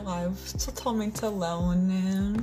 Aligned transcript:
live 0.00 0.36
totalmente 0.64 1.24
alone. 1.24 2.36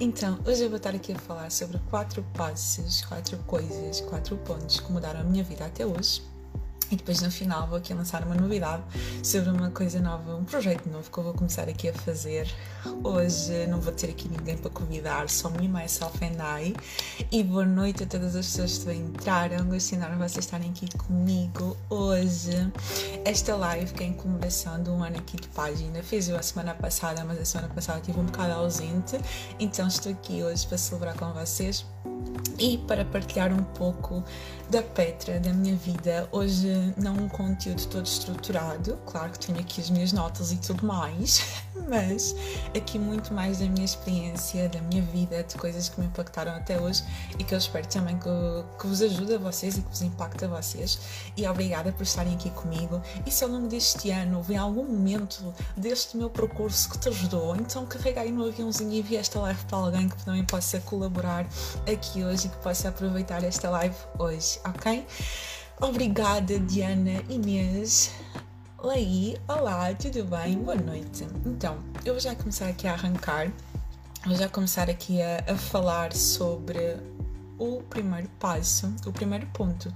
Então, 0.00 0.38
hoje 0.46 0.64
eu 0.64 0.68
vou 0.68 0.76
estar 0.76 0.94
aqui 0.94 1.12
a 1.12 1.18
falar 1.18 1.50
sobre 1.50 1.78
quatro 1.90 2.24
passos, 2.34 3.02
quatro 3.02 3.38
coisas, 3.46 4.00
quatro 4.02 4.36
pontos 4.38 4.80
que 4.80 4.92
mudaram 4.92 5.20
a 5.20 5.24
minha 5.24 5.42
vida 5.42 5.64
até 5.64 5.86
hoje 5.86 6.22
e 6.90 6.96
depois 6.96 7.20
no 7.20 7.30
final 7.30 7.66
vou 7.66 7.78
aqui 7.78 7.92
lançar 7.92 8.22
uma 8.24 8.34
novidade 8.34 8.82
sobre 9.22 9.50
uma 9.50 9.70
coisa 9.70 10.00
nova, 10.00 10.36
um 10.36 10.44
projeto 10.44 10.88
novo 10.88 11.10
que 11.10 11.18
eu 11.18 11.24
vou 11.24 11.34
começar 11.34 11.68
aqui 11.68 11.88
a 11.88 11.92
fazer. 11.92 12.52
Hoje 13.02 13.66
não 13.66 13.80
vou 13.80 13.92
ter 13.92 14.10
aqui 14.10 14.28
ninguém 14.28 14.56
para 14.56 14.70
convidar, 14.70 15.28
só 15.28 15.50
me, 15.50 15.68
myself 15.68 16.18
and 16.24 16.38
I. 16.60 16.76
E 17.32 17.42
boa 17.42 17.64
noite 17.64 18.04
a 18.04 18.06
todas 18.06 18.36
as 18.36 18.46
pessoas 18.46 18.78
que 18.78 18.92
entraram. 18.92 19.66
Gostei 19.66 19.98
de 19.98 20.06
vocês 20.16 20.44
estarem 20.44 20.70
aqui 20.70 20.88
comigo 20.96 21.76
hoje. 21.90 22.72
Esta 23.24 23.56
live 23.56 23.92
que 23.92 24.04
é 24.04 24.06
em 24.06 24.12
comemoração 24.12 24.82
de 24.82 24.90
um 24.90 25.02
ano 25.02 25.18
aqui 25.18 25.36
de 25.36 25.48
página. 25.48 26.02
Fiz 26.02 26.28
eu 26.28 26.36
a 26.36 26.42
semana 26.42 26.74
passada, 26.74 27.24
mas 27.24 27.40
a 27.40 27.44
semana 27.44 27.72
passada 27.74 27.98
estive 27.98 28.20
um 28.20 28.26
bocado 28.26 28.52
ausente. 28.52 29.18
Então 29.58 29.88
estou 29.88 30.12
aqui 30.12 30.42
hoje 30.42 30.66
para 30.66 30.78
celebrar 30.78 31.16
com 31.16 31.32
vocês 31.32 31.84
e 32.58 32.78
para 32.78 33.04
partilhar 33.04 33.52
um 33.52 33.62
pouco 33.62 34.22
da 34.68 34.82
Petra, 34.82 35.38
da 35.38 35.52
minha 35.52 35.76
vida. 35.76 36.28
Hoje 36.32 36.68
não 36.96 37.14
um 37.14 37.28
conteúdo 37.28 37.86
todo 37.86 38.06
estruturado, 38.06 38.98
claro 39.06 39.30
que 39.32 39.46
tenho 39.46 39.60
aqui 39.60 39.80
as 39.80 39.90
minhas 39.90 40.12
notas 40.12 40.50
e 40.50 40.56
tudo 40.56 40.84
mais, 40.84 41.44
mas 41.88 42.34
aqui 42.76 42.98
muito 42.98 43.32
mais 43.32 43.58
da 43.58 43.66
minha 43.66 43.84
experiência, 43.84 44.68
da 44.68 44.80
minha 44.82 45.02
vida, 45.02 45.42
de 45.44 45.54
coisas 45.56 45.88
que 45.88 46.00
me 46.00 46.06
impactaram 46.06 46.52
até 46.52 46.80
hoje 46.80 47.04
e 47.38 47.44
que 47.44 47.54
eu 47.54 47.58
espero 47.58 47.86
também 47.86 48.18
que, 48.18 48.28
que 48.80 48.86
vos 48.86 49.00
ajude 49.02 49.34
a 49.34 49.38
vocês 49.38 49.78
e 49.78 49.82
que 49.82 49.88
vos 49.88 50.02
impacte 50.02 50.44
a 50.44 50.48
vocês. 50.48 50.98
E 51.36 51.46
obrigada 51.46 51.92
por 51.92 52.02
estarem 52.02 52.34
aqui 52.34 52.50
comigo. 52.50 53.00
E 53.24 53.30
se 53.30 53.44
ao 53.44 53.50
longo 53.50 53.68
deste 53.68 54.10
ano 54.10 54.42
vem 54.42 54.56
algum 54.56 54.84
momento 54.84 55.54
deste 55.76 56.16
meu 56.16 56.28
percurso 56.28 56.90
que 56.90 56.98
te 56.98 57.08
ajudou, 57.08 57.54
então 57.54 57.86
carrega 57.86 58.22
aí 58.22 58.32
no 58.32 58.46
aviãozinho 58.46 58.92
e 58.92 58.98
envia 58.98 59.20
esta 59.20 59.38
live 59.40 59.64
para 59.66 59.78
alguém 59.78 60.08
que 60.08 60.24
também 60.24 60.44
possa 60.44 60.80
colaborar 60.80 61.46
aqui 61.90 62.15
hoje 62.24 62.46
e 62.46 62.50
que 62.50 62.56
possa 62.58 62.88
aproveitar 62.88 63.42
esta 63.44 63.70
live 63.70 63.96
hoje 64.18 64.60
ok? 64.64 65.06
Obrigada, 65.80 66.58
Diana 66.58 67.22
Inês. 67.28 68.10
Laí, 68.78 69.36
olá, 69.48 69.92
tudo 69.94 70.24
bem? 70.24 70.56
Boa 70.58 70.76
noite. 70.76 71.26
Então, 71.44 71.78
eu 72.04 72.14
vou 72.14 72.20
já 72.20 72.34
começar 72.34 72.68
aqui 72.68 72.86
a 72.86 72.92
arrancar, 72.92 73.50
vou 74.24 74.36
já 74.36 74.48
começar 74.48 74.88
aqui 74.88 75.20
a, 75.20 75.44
a 75.46 75.54
falar 75.56 76.12
sobre 76.14 76.96
o 77.58 77.82
primeiro 77.82 78.28
passo, 78.38 78.92
o 79.06 79.12
primeiro 79.12 79.46
ponto 79.48 79.92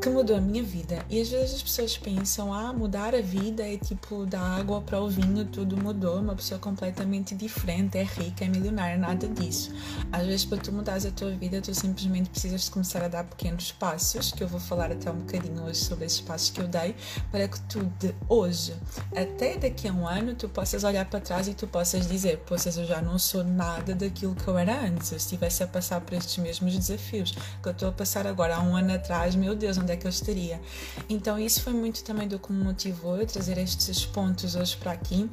que 0.00 0.08
mudou 0.08 0.36
a 0.36 0.40
minha 0.40 0.62
vida. 0.62 1.04
E 1.08 1.20
às 1.20 1.28
vezes 1.28 1.56
as 1.56 1.62
pessoas 1.62 1.96
pensam, 1.96 2.52
ah, 2.52 2.72
mudar 2.72 3.14
a 3.14 3.20
vida 3.20 3.62
é 3.66 3.76
tipo 3.76 4.26
da 4.26 4.40
água 4.40 4.80
para 4.80 5.00
o 5.00 5.08
vinho, 5.08 5.44
tudo 5.44 5.76
mudou, 5.76 6.20
uma 6.20 6.34
pessoa 6.34 6.58
completamente 6.58 7.34
diferente, 7.34 7.98
é 7.98 8.04
rica, 8.04 8.44
é 8.44 8.48
milionária, 8.48 8.96
nada 8.96 9.28
disso. 9.28 9.72
Às 10.12 10.26
vezes 10.26 10.44
para 10.44 10.58
tu 10.58 10.72
mudares 10.72 11.06
a 11.06 11.10
tua 11.10 11.30
vida, 11.30 11.60
tu 11.60 11.74
simplesmente 11.74 12.30
precisas 12.30 12.64
de 12.64 12.70
começar 12.70 13.02
a 13.02 13.08
dar 13.08 13.24
pequenos 13.24 13.72
passos, 13.72 14.32
que 14.32 14.42
eu 14.42 14.48
vou 14.48 14.60
falar 14.60 14.90
até 14.90 15.10
um 15.10 15.18
bocadinho 15.18 15.62
hoje 15.64 15.80
sobre 15.80 16.04
esses 16.04 16.20
passos 16.20 16.50
que 16.50 16.60
eu 16.60 16.68
dei, 16.68 16.94
para 17.30 17.46
que 17.48 17.60
tu 17.62 17.84
de 17.98 18.14
hoje 18.28 18.74
até 19.14 19.56
daqui 19.56 19.88
a 19.88 19.92
um 19.92 20.06
ano 20.06 20.34
tu 20.34 20.48
possas 20.48 20.84
olhar 20.84 21.04
para 21.04 21.20
trás 21.20 21.48
e 21.48 21.54
tu 21.54 21.66
possas 21.66 22.08
dizer, 22.08 22.38
poças, 22.38 22.76
eu 22.76 22.84
já 22.84 23.00
não 23.00 23.18
sou 23.18 23.44
nada 23.44 23.94
daquilo 23.94 24.34
que 24.34 24.46
eu 24.46 24.56
era 24.58 24.80
antes, 24.80 25.10
eu 25.10 25.16
estivesse 25.16 25.62
a 25.62 25.66
passar 25.66 26.00
por 26.00 26.14
estes 26.14 26.38
mesmos 26.38 26.72
desafios 26.88 27.32
que 27.62 27.68
eu 27.68 27.72
estou 27.72 27.88
a 27.88 27.92
passar 27.92 28.26
agora 28.26 28.56
há 28.56 28.60
um 28.60 28.76
ano 28.76 28.92
atrás, 28.92 29.34
meu 29.34 29.54
Deus, 29.54 29.78
onde 29.78 29.92
é 29.92 29.96
que 29.96 30.06
eu 30.06 30.10
estaria? 30.10 30.60
Então, 31.08 31.38
isso 31.38 31.62
foi 31.62 31.72
muito 31.72 32.02
também 32.02 32.26
do 32.26 32.38
que 32.38 32.52
me 32.52 32.64
motivou 32.64 33.20
a 33.20 33.26
trazer 33.26 33.58
estes 33.58 34.04
pontos 34.04 34.54
hoje 34.54 34.76
para 34.76 34.92
aqui. 34.92 35.30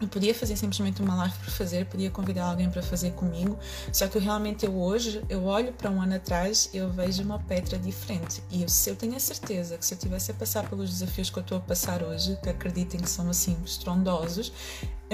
Eu 0.00 0.08
podia 0.08 0.34
fazer 0.34 0.56
simplesmente 0.56 1.00
uma 1.02 1.14
live 1.14 1.34
por 1.38 1.50
fazer, 1.50 1.86
podia 1.86 2.10
convidar 2.10 2.46
alguém 2.46 2.68
para 2.70 2.82
fazer 2.82 3.12
comigo, 3.12 3.58
só 3.92 4.08
que 4.08 4.16
eu 4.16 4.22
realmente 4.22 4.64
eu 4.64 4.74
hoje, 4.74 5.22
eu 5.28 5.44
olho 5.44 5.72
para 5.72 5.90
um 5.90 6.00
ano 6.00 6.14
atrás, 6.16 6.70
eu 6.72 6.90
vejo 6.90 7.22
uma 7.22 7.38
Petra 7.38 7.78
diferente. 7.78 8.42
E 8.50 8.62
eu, 8.62 8.68
eu 8.86 8.96
tenho 8.96 9.14
a 9.14 9.20
certeza 9.20 9.76
que 9.78 9.84
se 9.84 9.94
eu 9.94 9.98
tivesse 9.98 10.30
a 10.30 10.34
passar 10.34 10.68
pelos 10.68 10.90
desafios 10.90 11.30
que 11.30 11.38
eu 11.38 11.42
estou 11.42 11.58
a 11.58 11.60
passar 11.60 12.02
hoje, 12.02 12.36
que 12.42 12.48
acreditem 12.48 13.00
que 13.00 13.08
são 13.08 13.28
assim 13.28 13.56
estrondosos, 13.64 14.52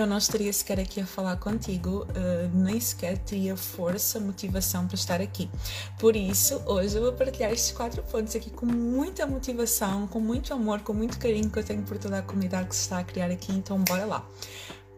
eu 0.01 0.07
não 0.07 0.19
estaria 0.19 0.53
sequer 0.53 0.81
aqui 0.81 1.01
a 1.01 1.07
falar 1.07 1.37
contigo, 1.37 2.05
uh, 2.05 2.51
nem 2.55 2.81
sequer 2.81 3.19
teria 3.19 3.57
força, 3.57 4.19
motivação 4.19 4.87
para 4.87 4.95
estar 4.95 5.21
aqui. 5.21 5.51
Por 5.99 6.17
isso, 6.17 6.63
hoje 6.67 6.97
eu 6.97 7.03
vou 7.03 7.13
partilhar 7.13 7.53
estes 7.53 7.73
quatro 7.73 8.03
pontos 8.03 8.35
aqui 8.35 8.51
com 8.51 8.67
muita 8.67 9.27
motivação, 9.27 10.07
com 10.07 10.21
muito 10.21 10.53
amor, 10.55 10.81
com 10.81 10.93
muito 10.93 11.19
carinho 11.19 11.51
que 11.51 11.59
eu 11.59 11.65
tenho 11.65 11.83
por 11.83 11.99
toda 11.99 12.19
a 12.19 12.23
comunidade 12.23 12.69
que 12.69 12.77
se 12.77 12.83
está 12.83 12.99
a 12.99 13.05
criar 13.05 13.31
aqui, 13.31 13.53
então 13.53 13.79
bora 13.85 14.05
lá. 14.05 14.27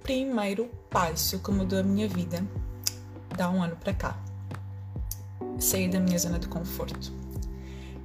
Primeiro 0.02 0.70
passo 0.90 1.38
que 1.38 1.50
mudou 1.50 1.78
a 1.78 1.82
minha 1.82 2.08
vida 2.08 2.44
dá 3.36 3.50
um 3.50 3.62
ano 3.62 3.76
para 3.76 3.92
cá. 3.92 4.16
Sair 5.58 5.88
da 5.88 6.00
minha 6.00 6.18
zona 6.18 6.38
de 6.38 6.48
conforto. 6.48 7.21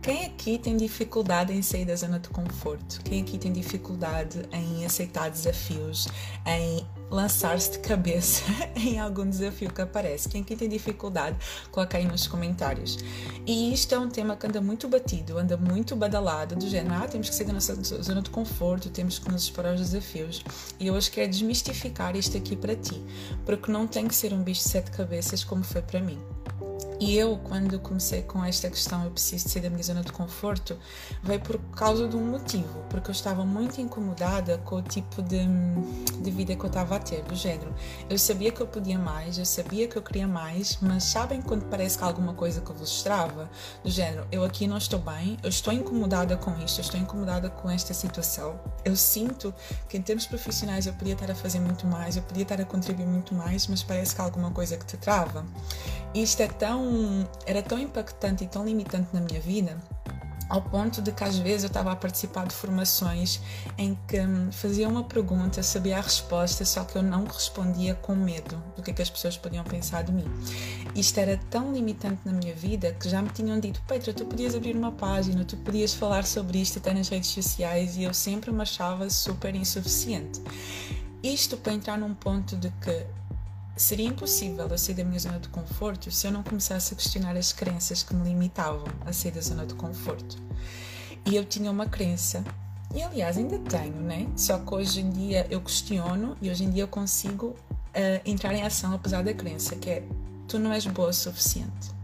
Quem 0.07 0.25
aqui 0.25 0.57
tem 0.57 0.78
dificuldade 0.78 1.51
em 1.51 1.62
sair 1.62 1.84
da 1.84 1.94
zona 1.94 2.18
de 2.18 2.29
conforto? 2.29 3.01
Quem 3.03 3.22
aqui 3.22 3.38
tem 3.38 3.51
dificuldade 3.51 4.41
em 4.53 4.85
aceitar 4.85 5.29
desafios, 5.29 6.07
em 6.45 6.88
lançar-se 7.12 7.72
de 7.72 7.79
cabeça 7.79 8.41
em 8.78 9.01
algum 9.01 9.29
desafio 9.29 9.69
que 9.69 9.81
aparece? 9.81 10.29
Quem 10.29 10.44
aqui 10.44 10.56
tem 10.56 10.69
dificuldade? 10.69 11.35
Coloca 11.72 11.97
aí 11.97 12.06
nos 12.06 12.25
comentários. 12.25 12.97
E 13.45 13.73
isto 13.73 13.94
é 13.95 14.00
um 14.00 14.07
tema 14.07 14.38
que 14.38 14.47
anda 14.47 14.62
muito 14.62 14.88
batido, 14.88 15.38
anda 15.38 15.57
muito 15.57 15.94
badalado, 15.94 16.56
do 16.56 16.69
género, 16.69 17.03
ah, 17.03 17.06
temos 17.06 17.28
que 17.28 17.35
sair 17.35 17.47
da 17.47 17.51
nossa 17.51 17.75
zona 18.01 18.22
de 18.22 18.29
conforto, 18.29 18.89
temos 18.89 19.19
que 19.19 19.29
nos 19.29 19.44
expor 19.44 19.66
aos 19.66 19.81
desafios. 19.81 20.41
E 20.79 20.88
eu 20.88 20.94
hoje 20.94 21.12
quero 21.12 21.29
desmistificar 21.29 22.16
isto 22.16 22.38
aqui 22.38 22.56
para 22.56 22.78
ti, 22.78 23.03
porque 23.45 23.69
não 23.69 23.85
tem 23.85 24.07
que 24.07 24.16
ser 24.16 24.31
um 24.31 24.41
bicho 24.41 24.63
de 24.63 24.69
sete 24.69 24.89
cabeças 24.89 25.44
como 25.44 25.66
foi 25.66 25.81
para 25.81 26.00
mim. 26.00 26.18
E 27.00 27.16
eu, 27.16 27.38
quando 27.44 27.80
comecei 27.80 28.24
com 28.24 28.44
esta 28.44 28.69
questão, 28.72 29.03
eu 29.03 29.12
preciso 29.12 29.47
sair 29.47 29.62
da 29.62 29.69
minha 29.69 29.84
zona 29.84 30.02
de 30.02 30.12
conforto, 30.12 30.75
veio 31.22 31.40
por 31.40 31.59
causa 31.75 32.08
de 32.08 32.16
um 32.16 32.25
motivo, 32.25 32.84
porque 32.90 33.09
eu 33.09 33.12
estava 33.12 33.46
muito 33.46 33.80
incomodada 33.80 34.58
com 34.59 34.78
o 34.78 34.81
tipo 34.81 35.22
de, 35.22 35.46
de 36.22 36.31
vida 36.31 36.56
que 36.56 36.62
eu 36.63 36.68
estava 36.68 36.96
a 36.96 37.00
ter, 37.00 37.22
do 37.22 37.36
género. 37.36 37.72
Eu 38.09 38.18
sabia 38.18 38.52
que 38.52 38.62
eu 38.62 38.66
podia 38.66 38.97
mais, 38.97 39.38
eu 39.38 39.46
sabia 39.46 39.88
que 39.88 39.96
eu 39.96 40.02
queria 40.02 40.28
mais, 40.28 40.80
mas 40.81 41.03
sabem 41.03 41.40
quando 41.40 41.66
parece 41.66 42.00
que 42.00 42.03
há 42.03 42.07
alguma 42.07 42.34
coisa 42.34 42.62
que 42.62 42.74
vos 42.74 43.03
trava? 43.03 43.47
Do 43.84 43.91
género, 43.91 44.28
eu 44.31 44.44
aqui 44.44 44.66
não 44.66 44.78
estou 44.78 45.00
bem, 45.00 45.38
eu 45.44 45.50
estou 45.50 45.72
incomodada 45.72 46.36
com 46.36 46.52
isto, 46.63 46.80
eu 46.80 46.84
estou 46.84 47.00
incomodada 47.00 47.47
com 47.47 47.69
esta 47.69 47.94
situação. 47.94 48.59
Eu 48.84 48.96
sinto 48.96 49.53
que 49.88 49.97
em 49.97 50.02
termos 50.02 50.25
profissionais 50.25 50.88
eu 50.88 50.94
podia 50.94 51.13
estar 51.13 51.30
a 51.30 51.36
fazer 51.36 51.59
muito 51.59 51.86
mais, 51.86 52.18
eu 52.18 52.24
podia 52.24 52.41
estar 52.41 52.59
a 52.59 52.66
contribuir 52.66 53.06
muito 53.06 53.36
mais, 53.36 53.68
mas 53.68 53.84
parece 53.84 54.16
que 54.16 54.22
há 54.22 54.24
alguma 54.24 54.50
coisa 54.50 54.75
que 54.78 54.86
te 54.86 54.97
trava. 54.97 55.46
Isto 56.22 56.41
é 56.41 56.47
tão, 56.47 57.29
era 57.45 57.61
tão 57.61 57.78
impactante 57.78 58.44
e 58.44 58.47
tão 58.47 58.66
limitante 58.66 59.09
na 59.13 59.22
minha 59.22 59.39
vida, 59.39 59.78
ao 60.50 60.63
ponto 60.63 61.00
de 61.00 61.11
que 61.11 61.23
às 61.23 61.38
vezes 61.38 61.66
eu 61.66 61.67
estava 61.67 61.91
a 61.91 61.95
participar 61.95 62.47
de 62.47 62.55
formações 62.55 63.39
em 63.78 63.95
que 64.07 64.19
hum, 64.19 64.51
fazia 64.51 64.89
uma 64.89 65.03
pergunta, 65.03 65.61
sabia 65.61 66.00
a 66.00 66.01
resposta, 66.01 66.66
só 66.66 66.83
que 66.83 66.95
eu 66.95 67.03
não 67.03 67.23
respondia 67.25 67.94
com 67.94 68.16
medo 68.16 68.57
do 68.75 68.81
que, 68.81 68.89
é 68.89 68.94
que 68.95 69.01
as 69.03 69.11
pessoas 69.11 69.38
podiam 69.38 69.63
pensar 69.63 70.03
de 70.06 70.11
mim. 70.11 70.25
Isto 70.95 71.19
era 71.19 71.39
tão 71.51 71.72
limitante 71.72 72.22
na 72.25 72.31
minha 72.31 72.56
vida 72.56 72.94
que 72.94 73.07
já 73.07 73.22
me 73.22 73.29
tinham 73.29 73.59
dito: 73.59 73.79
Petra, 73.88 74.11
tu 74.11 74.25
podias 74.25 74.56
abrir 74.56 74.75
uma 74.75 74.91
página, 74.91 75.45
tu 75.45 75.56
podias 75.57 75.94
falar 75.94 76.25
sobre 76.25 76.59
isto 76.59 76.79
até 76.79 76.95
nas 76.95 77.09
redes 77.09 77.29
sociais, 77.29 77.95
e 77.95 78.06
eu 78.06 78.13
sempre 78.13 78.51
me 78.51 78.63
achava 78.63 79.07
super 79.11 79.53
insuficiente. 79.53 80.41
Isto 81.22 81.57
para 81.57 81.73
entrar 81.73 82.00
num 82.00 82.16
ponto 82.16 82.56
de 82.56 82.72
que 82.81 83.06
Seria 83.77 84.07
impossível 84.07 84.67
eu 84.67 84.77
sair 84.77 84.95
da 84.95 85.03
minha 85.03 85.19
zona 85.19 85.39
de 85.39 85.49
conforto 85.49 86.09
se 86.09 86.25
eu 86.25 86.31
não 86.31 86.41
começasse 86.41 86.95
a 86.95 86.97
questionar 86.97 87.38
as 87.38 87.53
crenças 87.53 88.01
que 88.01 88.15
me 88.15 88.27
limitavam 88.27 88.88
a 89.05 89.13
sair 89.13 89.31
da 89.31 89.39
zona 89.39 89.67
de 89.67 89.75
conforto. 89.75 90.35
E 91.24 91.35
eu 91.35 91.45
tinha 91.45 91.69
uma 91.69 91.85
crença, 91.85 92.44
e 92.95 93.03
aliás 93.03 93.38
ainda 93.38 93.59
tenho, 93.59 94.01
né? 94.01 94.27
Só 94.35 94.57
que 94.57 94.74
hoje 94.74 95.01
em 95.01 95.12
dia 95.12 95.45
eu 95.51 95.62
questiono 95.62 96.35
e 96.41 96.50
hoje 96.50 96.63
em 96.63 96.71
dia 96.71 96.83
eu 96.83 96.88
consigo 96.88 97.50
uh, 97.50 97.56
entrar 98.25 98.51
em 98.56 98.63
ação 98.63 98.94
apesar 98.95 99.24
da 99.24 99.33
crença, 99.33 99.75
que 99.75 99.91
é 99.91 100.03
tu 100.47 100.57
não 100.57 100.73
és 100.73 100.88
boa 100.88 101.09
o 101.09 101.13
suficiente. 101.13 101.95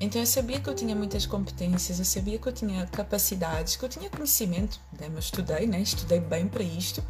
Então 0.00 0.22
eu 0.22 0.26
sabia 0.26 0.58
que 0.58 0.70
eu 0.70 0.74
tinha 0.74 0.96
muitas 0.96 1.26
competências, 1.26 1.98
eu 1.98 2.04
sabia 2.06 2.38
que 2.38 2.48
eu 2.48 2.52
tinha 2.52 2.86
capacidades, 2.86 3.76
que 3.76 3.84
eu 3.84 3.88
tinha 3.90 4.08
conhecimento, 4.08 4.80
né? 4.98 5.10
mas 5.14 5.24
estudei, 5.24 5.66
né? 5.66 5.82
Estudei 5.82 6.20
bem 6.20 6.48
para 6.48 6.62
isto 6.62 7.04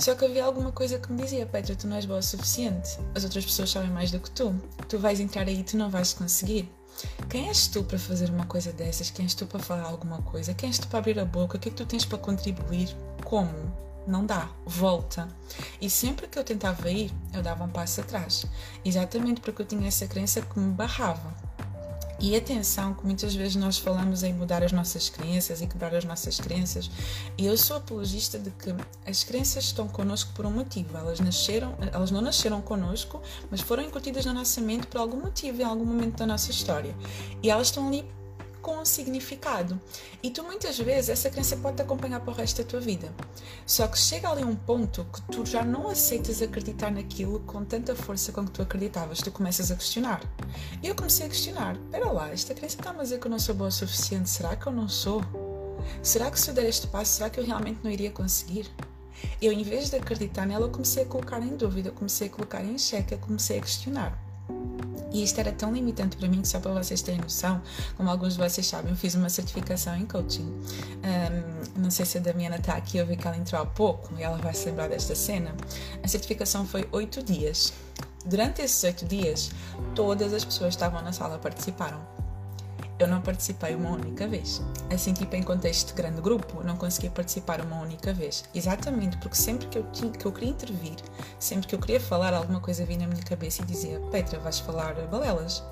só 0.00 0.14
que 0.14 0.24
havia 0.24 0.44
alguma 0.44 0.72
coisa 0.72 0.98
que 0.98 1.12
me 1.12 1.22
dizia: 1.22 1.46
Petra, 1.46 1.76
tu 1.76 1.86
não 1.86 1.96
és 1.96 2.06
boa 2.06 2.20
o 2.20 2.22
suficiente. 2.22 2.98
As 3.14 3.24
outras 3.24 3.44
pessoas 3.44 3.70
sabem 3.70 3.90
mais 3.90 4.10
do 4.10 4.18
que 4.18 4.30
tu. 4.30 4.54
Tu 4.88 4.98
vais 4.98 5.20
entrar 5.20 5.46
aí 5.46 5.60
e 5.60 5.64
tu 5.64 5.76
não 5.76 5.90
vais 5.90 6.12
conseguir. 6.12 6.70
Quem 7.28 7.48
és 7.48 7.66
tu 7.66 7.82
para 7.84 7.98
fazer 7.98 8.30
uma 8.30 8.46
coisa 8.46 8.72
dessas? 8.72 9.10
Quem 9.10 9.24
és 9.24 9.34
tu 9.34 9.46
para 9.46 9.60
falar 9.60 9.84
alguma 9.84 10.22
coisa? 10.22 10.54
Quem 10.54 10.68
és 10.68 10.78
tu 10.78 10.88
para 10.88 10.98
abrir 10.98 11.18
a 11.18 11.24
boca? 11.24 11.56
O 11.56 11.60
que 11.60 11.68
é 11.68 11.72
que 11.72 11.76
tu 11.76 11.86
tens 11.86 12.04
para 12.04 12.18
contribuir? 12.18 12.94
Como? 13.24 13.50
Não 14.06 14.24
dá, 14.24 14.48
volta. 14.66 15.28
E 15.80 15.88
sempre 15.88 16.26
que 16.26 16.38
eu 16.38 16.44
tentava 16.44 16.90
ir, 16.90 17.12
eu 17.32 17.42
dava 17.42 17.64
um 17.64 17.68
passo 17.68 18.00
atrás. 18.00 18.46
Exatamente 18.84 19.40
porque 19.40 19.62
eu 19.62 19.66
tinha 19.66 19.86
essa 19.86 20.06
crença 20.06 20.40
que 20.40 20.58
me 20.58 20.72
barrava 20.72 21.34
E 22.20 22.36
atenção 22.36 22.92
que 22.92 23.06
muitas 23.06 23.34
vezes 23.34 23.56
nós 23.56 23.78
falamos 23.78 24.22
em 24.22 24.34
mudar 24.34 24.62
as 24.62 24.72
nossas 24.72 25.08
crenças 25.08 25.62
e 25.62 25.66
quebrar 25.66 25.94
as 25.94 26.04
nossas 26.04 26.38
crenças. 26.38 26.90
E 27.38 27.46
eu 27.46 27.56
sou 27.56 27.78
apologista 27.78 28.38
de 28.38 28.50
que 28.50 28.74
as 29.06 29.24
crenças 29.24 29.64
estão 29.64 29.88
connosco 29.88 30.30
por 30.34 30.44
um 30.44 30.50
motivo. 30.50 30.98
Elas 30.98 31.18
nasceram, 31.18 31.74
elas 31.90 32.10
não 32.10 32.20
nasceram 32.20 32.60
connosco, 32.60 33.22
mas 33.50 33.62
foram 33.62 33.82
incutidas 33.82 34.26
na 34.26 34.34
nossa 34.34 34.60
mente 34.60 34.86
por 34.86 35.00
algum 35.00 35.18
motivo 35.18 35.62
em 35.62 35.64
algum 35.64 35.86
momento 35.86 36.18
da 36.18 36.26
nossa 36.26 36.50
história. 36.50 36.94
E 37.42 37.48
elas 37.48 37.68
estão 37.68 37.88
ali 37.88 38.04
com 38.70 38.78
um 38.78 38.84
significado. 38.84 39.80
E 40.22 40.30
tu 40.30 40.44
muitas 40.44 40.78
vezes 40.78 41.10
essa 41.10 41.28
crença 41.28 41.56
pode 41.56 41.76
te 41.76 41.82
acompanhar 41.82 42.20
para 42.20 42.32
o 42.32 42.36
resto 42.36 42.62
da 42.62 42.68
tua 42.68 42.78
vida. 42.78 43.12
Só 43.66 43.88
que 43.88 43.98
chega 43.98 44.30
ali 44.30 44.44
um 44.44 44.54
ponto 44.54 45.04
que 45.12 45.22
tu 45.22 45.44
já 45.44 45.64
não 45.64 45.88
aceitas 45.88 46.40
acreditar 46.40 46.92
naquilo 46.92 47.40
com 47.40 47.64
tanta 47.64 47.96
força 47.96 48.30
com 48.30 48.44
que 48.44 48.52
tu 48.52 48.62
acreditavas. 48.62 49.18
Tu 49.18 49.32
começas 49.32 49.72
a 49.72 49.74
questionar. 49.74 50.22
E 50.80 50.86
eu 50.86 50.94
comecei 50.94 51.26
a 51.26 51.28
questionar: 51.28 51.74
espera 51.74 52.12
lá, 52.12 52.30
esta 52.30 52.54
crença 52.54 52.76
está 52.76 52.90
a 52.90 52.94
dizer 52.94 53.18
que 53.18 53.26
eu 53.26 53.30
não 53.30 53.40
sou 53.40 53.56
boa 53.56 53.68
o 53.68 53.72
suficiente. 53.72 54.30
Será 54.30 54.54
que 54.54 54.68
eu 54.68 54.72
não 54.72 54.88
sou? 54.88 55.20
Será 56.00 56.30
que 56.30 56.38
se 56.38 56.48
eu 56.48 56.54
der 56.54 56.66
este 56.66 56.86
passo, 56.86 57.14
será 57.14 57.28
que 57.28 57.40
eu 57.40 57.44
realmente 57.44 57.80
não 57.82 57.90
iria 57.90 58.12
conseguir? 58.12 58.70
Eu, 59.42 59.52
em 59.52 59.64
vez 59.64 59.90
de 59.90 59.96
acreditar 59.96 60.46
nela, 60.46 60.68
comecei 60.68 61.02
a 61.02 61.06
colocar 61.06 61.40
em 61.40 61.56
dúvida, 61.56 61.90
comecei 61.90 62.28
a 62.28 62.30
colocar 62.30 62.64
em 62.64 62.78
xeque, 62.78 63.16
comecei 63.16 63.58
a 63.58 63.60
questionar. 63.60 64.29
E 65.12 65.24
isto 65.24 65.40
era 65.40 65.50
tão 65.50 65.72
limitante 65.72 66.16
para 66.16 66.28
mim 66.28 66.40
que, 66.40 66.48
só 66.48 66.60
para 66.60 66.72
vocês 66.72 67.02
terem 67.02 67.20
noção, 67.20 67.60
como 67.96 68.08
alguns 68.08 68.34
de 68.34 68.38
vocês 68.38 68.66
sabem, 68.66 68.92
eu 68.92 68.96
fiz 68.96 69.14
uma 69.14 69.28
certificação 69.28 69.96
em 69.96 70.06
coaching. 70.06 70.46
Um, 70.46 71.82
não 71.82 71.90
sei 71.90 72.06
se 72.06 72.18
a 72.18 72.20
Damiana 72.20 72.56
está 72.56 72.74
aqui, 72.74 72.98
eu 72.98 73.06
vi 73.06 73.16
que 73.16 73.26
ela 73.26 73.36
entrou 73.36 73.60
há 73.60 73.66
pouco 73.66 74.14
e 74.16 74.22
ela 74.22 74.38
vai 74.38 74.54
se 74.54 74.66
lembrar 74.66 74.88
desta 74.88 75.14
cena. 75.16 75.54
A 76.02 76.06
certificação 76.06 76.64
foi 76.64 76.88
oito 76.92 77.22
dias. 77.22 77.72
Durante 78.24 78.62
esses 78.62 78.82
oito 78.84 79.04
dias, 79.04 79.50
todas 79.94 80.32
as 80.32 80.44
pessoas 80.44 80.76
que 80.76 80.76
estavam 80.76 81.02
na 81.02 81.12
sala 81.12 81.38
participaram 81.38 82.19
eu 83.02 83.08
não 83.08 83.20
participei 83.20 83.74
uma 83.74 83.90
única 83.90 84.28
vez. 84.28 84.62
Assim, 84.92 85.12
tipo, 85.12 85.34
em 85.34 85.42
contexto 85.42 85.88
de 85.88 85.94
grande 85.94 86.20
grupo, 86.20 86.62
não 86.62 86.76
consegui 86.76 87.08
participar 87.08 87.60
uma 87.60 87.80
única 87.80 88.12
vez. 88.12 88.44
Exatamente 88.54 89.16
porque 89.18 89.36
sempre 89.36 89.66
que 89.68 89.78
eu, 89.78 89.84
tinha, 89.92 90.10
que 90.10 90.26
eu 90.26 90.32
queria 90.32 90.50
intervir, 90.50 90.96
sempre 91.38 91.66
que 91.66 91.74
eu 91.74 91.78
queria 91.78 92.00
falar, 92.00 92.34
alguma 92.34 92.60
coisa 92.60 92.84
vinha 92.84 93.00
na 93.00 93.06
minha 93.06 93.22
cabeça 93.22 93.62
e 93.62 93.64
dizia: 93.64 94.00
Petra, 94.10 94.38
vais 94.38 94.58
falar 94.58 94.94
balelas. 95.06 95.62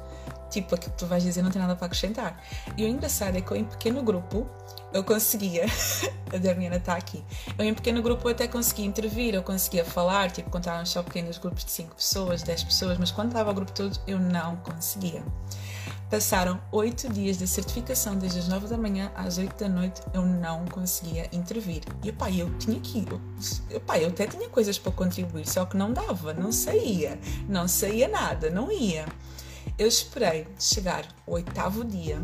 Tipo, 0.50 0.74
aquilo 0.74 0.92
que 0.92 0.98
tu 0.98 1.06
vais 1.06 1.22
dizer 1.22 1.42
não 1.42 1.50
tem 1.50 1.60
nada 1.60 1.76
para 1.76 1.86
acrescentar. 1.86 2.42
E 2.76 2.84
o 2.84 2.88
engraçado 2.88 3.36
é 3.36 3.40
que 3.40 3.50
eu, 3.50 3.56
em 3.56 3.64
pequeno 3.64 4.02
grupo, 4.02 4.46
eu 4.92 5.04
conseguia. 5.04 5.66
a 6.32 6.38
Damiana 6.38 6.76
está 6.76 6.94
aqui. 6.94 7.22
Eu, 7.58 7.64
em 7.64 7.74
pequeno 7.74 8.02
grupo, 8.02 8.26
eu 8.26 8.32
até 8.32 8.48
conseguia 8.48 8.86
intervir, 8.86 9.34
eu 9.34 9.42
conseguia 9.42 9.84
falar, 9.84 10.30
tipo, 10.30 10.48
contavam 10.48 10.86
só 10.86 11.02
pequenos 11.02 11.36
grupos 11.36 11.64
de 11.64 11.70
5 11.72 11.94
pessoas, 11.94 12.42
10 12.42 12.64
pessoas, 12.64 12.98
mas 12.98 13.10
quando 13.10 13.28
estava 13.28 13.50
o 13.50 13.54
grupo 13.54 13.72
todo, 13.72 13.98
eu 14.06 14.18
não 14.18 14.56
conseguia. 14.56 15.22
Passaram 16.10 16.58
oito 16.72 17.06
dias 17.12 17.36
de 17.36 17.46
certificação, 17.46 18.16
desde 18.16 18.38
as 18.38 18.48
nove 18.48 18.66
da 18.66 18.78
manhã 18.78 19.12
às 19.14 19.36
oito 19.36 19.54
da 19.58 19.68
noite, 19.68 20.00
eu 20.14 20.22
não 20.22 20.64
conseguia 20.64 21.28
intervir. 21.32 21.82
E 22.02 22.10
pá, 22.10 22.30
eu 22.30 22.50
tinha 22.58 22.80
que. 22.80 23.06
Eu, 23.68 23.78
pá, 23.80 23.98
eu 23.98 24.08
até 24.08 24.26
tinha 24.26 24.48
coisas 24.48 24.78
para 24.78 24.90
contribuir, 24.90 25.46
só 25.46 25.66
que 25.66 25.76
não 25.76 25.92
dava, 25.92 26.32
não 26.32 26.50
saía, 26.50 27.18
não 27.46 27.68
saía 27.68 28.08
nada, 28.08 28.48
não 28.48 28.72
ia. 28.72 29.04
Eu 29.76 29.86
esperei 29.86 30.46
chegar 30.58 31.06
o 31.26 31.32
oitavo 31.32 31.84
dia, 31.84 32.18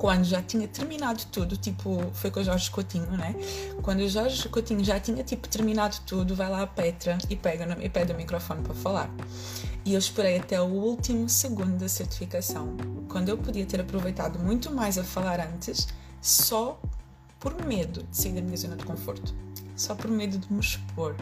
quando 0.00 0.24
já 0.24 0.40
tinha 0.40 0.66
terminado 0.66 1.22
tudo, 1.26 1.58
tipo, 1.58 2.10
foi 2.14 2.30
com 2.30 2.40
o 2.40 2.42
Jorge 2.42 2.70
Coutinho, 2.70 3.10
né? 3.18 3.34
Quando 3.82 4.00
o 4.00 4.08
Jorge 4.08 4.48
Coutinho 4.48 4.82
já 4.82 4.98
tinha, 4.98 5.22
tipo, 5.22 5.46
terminado 5.46 5.94
tudo, 6.06 6.34
vai 6.34 6.48
lá 6.48 6.62
a 6.62 6.66
Petra 6.66 7.18
e 7.28 7.36
pega 7.36 7.76
e 7.82 7.88
pede 7.90 8.10
o 8.10 8.16
microfone 8.16 8.62
para 8.62 8.72
falar. 8.72 9.10
E 9.84 9.92
eu 9.92 9.98
esperei 9.98 10.38
até 10.38 10.58
o 10.58 10.64
último 10.64 11.28
segundo 11.28 11.76
da 11.76 11.86
certificação, 11.86 12.78
quando 13.10 13.28
eu 13.28 13.36
podia 13.36 13.66
ter 13.66 13.78
aproveitado 13.78 14.38
muito 14.38 14.72
mais 14.72 14.96
a 14.96 15.04
falar 15.04 15.38
antes, 15.38 15.88
só 16.22 16.80
por 17.38 17.62
medo 17.66 18.02
de 18.04 18.16
sair 18.16 18.32
da 18.32 18.40
minha 18.40 18.56
zona 18.56 18.76
de 18.76 18.86
conforto 18.86 19.34
só 19.80 19.94
por 19.94 20.10
medo 20.10 20.38
de 20.38 20.52
me 20.52 20.60
expor, 20.60 21.16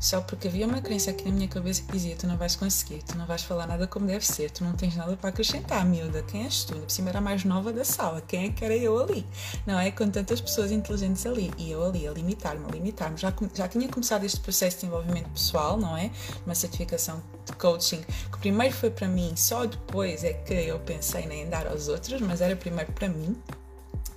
só 0.00 0.20
porque 0.20 0.48
havia 0.48 0.66
uma 0.66 0.80
crença 0.80 1.10
aqui 1.10 1.24
na 1.24 1.30
minha 1.30 1.48
cabeça 1.48 1.82
que 1.82 1.92
dizia: 1.92 2.16
Tu 2.16 2.26
não 2.26 2.36
vais 2.36 2.56
conseguir, 2.56 3.02
tu 3.02 3.16
não 3.16 3.26
vais 3.26 3.42
falar 3.42 3.66
nada 3.66 3.86
como 3.86 4.06
deve 4.06 4.26
ser, 4.26 4.50
tu 4.50 4.64
não 4.64 4.72
tens 4.72 4.96
nada 4.96 5.16
para 5.16 5.30
acrescentar, 5.30 5.84
miúda. 5.86 6.22
Quem 6.22 6.44
és 6.44 6.64
tu? 6.64 6.74
Por 6.74 6.90
cima 6.90 7.10
era 7.10 7.18
a 7.18 7.22
mais 7.22 7.44
nova 7.44 7.72
da 7.72 7.84
sala, 7.84 8.20
quem 8.20 8.46
é 8.46 8.48
que 8.50 8.64
era 8.64 8.76
eu 8.76 8.98
ali? 8.98 9.24
Não 9.66 9.78
é? 9.78 9.90
Com 9.90 10.10
tantas 10.10 10.40
pessoas 10.40 10.72
inteligentes 10.72 11.24
ali 11.24 11.52
e 11.56 11.70
eu 11.70 11.84
ali 11.84 12.06
a 12.06 12.12
limitar-me, 12.12 12.64
a 12.66 12.68
limitar-me. 12.70 13.16
Já, 13.16 13.32
já 13.54 13.68
tinha 13.68 13.88
começado 13.88 14.24
este 14.24 14.40
processo 14.40 14.76
de 14.76 14.82
desenvolvimento 14.82 15.30
pessoal, 15.30 15.76
não 15.76 15.96
é? 15.96 16.10
Uma 16.44 16.54
certificação 16.54 17.22
de 17.46 17.52
coaching 17.52 18.02
que 18.32 18.38
primeiro 18.38 18.74
foi 18.74 18.90
para 18.90 19.06
mim, 19.06 19.34
só 19.36 19.64
depois 19.66 20.24
é 20.24 20.32
que 20.32 20.54
eu 20.54 20.78
pensei 20.80 21.24
em 21.24 21.48
dar 21.48 21.66
aos 21.66 21.88
outros, 21.88 22.20
mas 22.20 22.40
era 22.40 22.56
primeiro 22.56 22.92
para 22.92 23.08
mim 23.08 23.36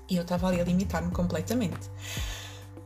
e 0.09 0.17
eu 0.17 0.23
estava 0.23 0.47
ali 0.47 0.61
a 0.61 0.63
limitar-me 0.63 1.11
completamente. 1.11 1.89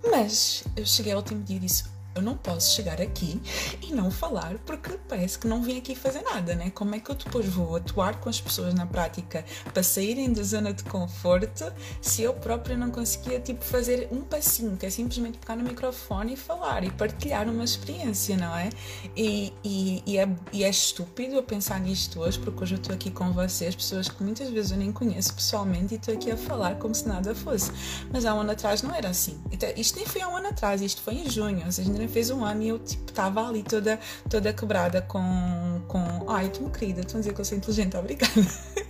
Mas 0.03 0.63
eu 0.75 0.85
cheguei 0.85 1.13
ao 1.13 1.19
último 1.19 1.43
dia 1.43 1.57
e 1.57 1.59
disse: 1.59 1.83
eu 2.17 2.21
não 2.21 2.35
posso 2.35 2.75
chegar 2.75 3.01
aqui 3.01 3.41
e 3.81 3.93
não 3.93 4.11
falar 4.11 4.57
porque 4.65 4.97
parece 5.07 5.37
que 5.37 5.47
não 5.47 5.61
vim 5.61 5.77
aqui 5.77 5.95
fazer 5.95 6.21
nada, 6.21 6.55
né? 6.55 6.69
Como 6.71 6.95
é 6.95 6.99
que 6.99 7.09
eu 7.09 7.15
depois 7.15 7.45
vou 7.45 7.75
atuar 7.75 8.19
com 8.19 8.29
as 8.29 8.41
pessoas 8.41 8.73
na 8.73 8.85
prática 8.85 9.45
para 9.73 9.83
saírem 9.83 10.33
da 10.33 10.43
zona 10.43 10.73
de 10.73 10.83
conforto 10.83 11.71
se 12.01 12.23
eu 12.23 12.33
própria 12.33 12.75
não 12.75 12.89
conseguia, 12.91 13.39
tipo, 13.39 13.63
fazer 13.63 14.07
um 14.11 14.21
passinho, 14.21 14.75
que 14.77 14.85
é 14.85 14.89
simplesmente 14.89 15.37
pegar 15.37 15.55
no 15.55 15.63
microfone 15.63 16.33
e 16.33 16.35
falar 16.35 16.83
e 16.83 16.91
partilhar 16.91 17.47
uma 17.47 17.63
experiência, 17.63 18.35
não 18.35 18.55
é? 18.55 18.69
E, 19.15 19.53
e, 19.63 20.03
e 20.05 20.17
é, 20.17 20.29
e 20.51 20.63
é 20.63 20.69
estúpido 20.69 21.35
eu 21.35 21.43
pensar 21.43 21.79
nisto 21.79 22.19
hoje 22.19 22.39
porque 22.39 22.63
hoje 22.63 22.75
eu 22.75 22.79
estou 22.79 22.95
aqui 22.95 23.11
com 23.11 23.31
vocês, 23.31 23.75
pessoas 23.75 24.09
que 24.09 24.23
muitas 24.23 24.49
vezes 24.49 24.71
eu 24.71 24.77
nem 24.77 24.91
conheço 24.91 25.33
pessoalmente 25.33 25.93
e 25.93 25.97
estou 25.97 26.13
aqui 26.13 26.31
a 26.31 26.37
falar 26.37 26.75
como 26.75 26.93
se 26.93 27.07
nada 27.07 27.35
fosse. 27.35 27.71
Mas 28.11 28.25
há 28.25 28.33
um 28.33 28.41
ano 28.41 28.51
atrás 28.51 28.81
não 28.81 28.93
era 28.93 29.09
assim. 29.09 29.39
Então, 29.51 29.69
isto 29.75 29.97
nem 29.97 30.05
foi 30.05 30.21
há 30.21 30.27
um 30.27 30.37
ano 30.37 30.47
atrás, 30.47 30.81
isto 30.81 31.01
foi 31.01 31.15
em 31.15 31.29
junho, 31.29 31.65
ou 31.65 31.71
seja, 31.71 31.91
fez 32.07 32.29
um 32.29 32.43
ano 32.43 32.63
e 32.63 32.69
eu 32.69 32.79
tipo 32.79 33.09
estava 33.09 33.47
ali 33.47 33.63
toda 33.63 33.99
toda 34.29 34.53
quebrada 34.53 35.01
com 35.01 35.81
com 35.87 36.29
ai 36.29 36.49
tu 36.49 36.63
me 36.63 36.69
querida 36.69 37.03
tu 37.03 37.17
dizer 37.17 37.33
que 37.33 37.41
eu 37.41 37.45
sou 37.45 37.57
inteligente 37.57 37.97
obrigada. 37.97 38.33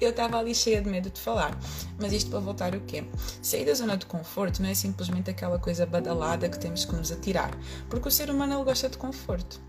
Eu 0.00 0.10
estava 0.10 0.38
ali 0.38 0.54
cheia 0.54 0.80
de 0.80 0.88
medo 0.88 1.10
de 1.10 1.20
falar. 1.20 1.58
Mas 1.98 2.12
isto 2.12 2.30
para 2.30 2.40
voltar 2.40 2.74
o 2.74 2.80
quê? 2.80 3.04
Sair 3.42 3.66
da 3.66 3.74
zona 3.74 3.96
de 3.96 4.06
conforto 4.06 4.62
não 4.62 4.70
é 4.70 4.74
simplesmente 4.74 5.28
aquela 5.28 5.58
coisa 5.58 5.84
badalada 5.84 6.48
que 6.48 6.58
temos 6.58 6.84
que 6.84 6.94
nos 6.94 7.12
atirar 7.12 7.50
porque 7.88 8.08
o 8.08 8.10
ser 8.10 8.30
humano 8.30 8.54
ele 8.54 8.64
gosta 8.64 8.88
de 8.88 8.96
conforto. 8.96 9.60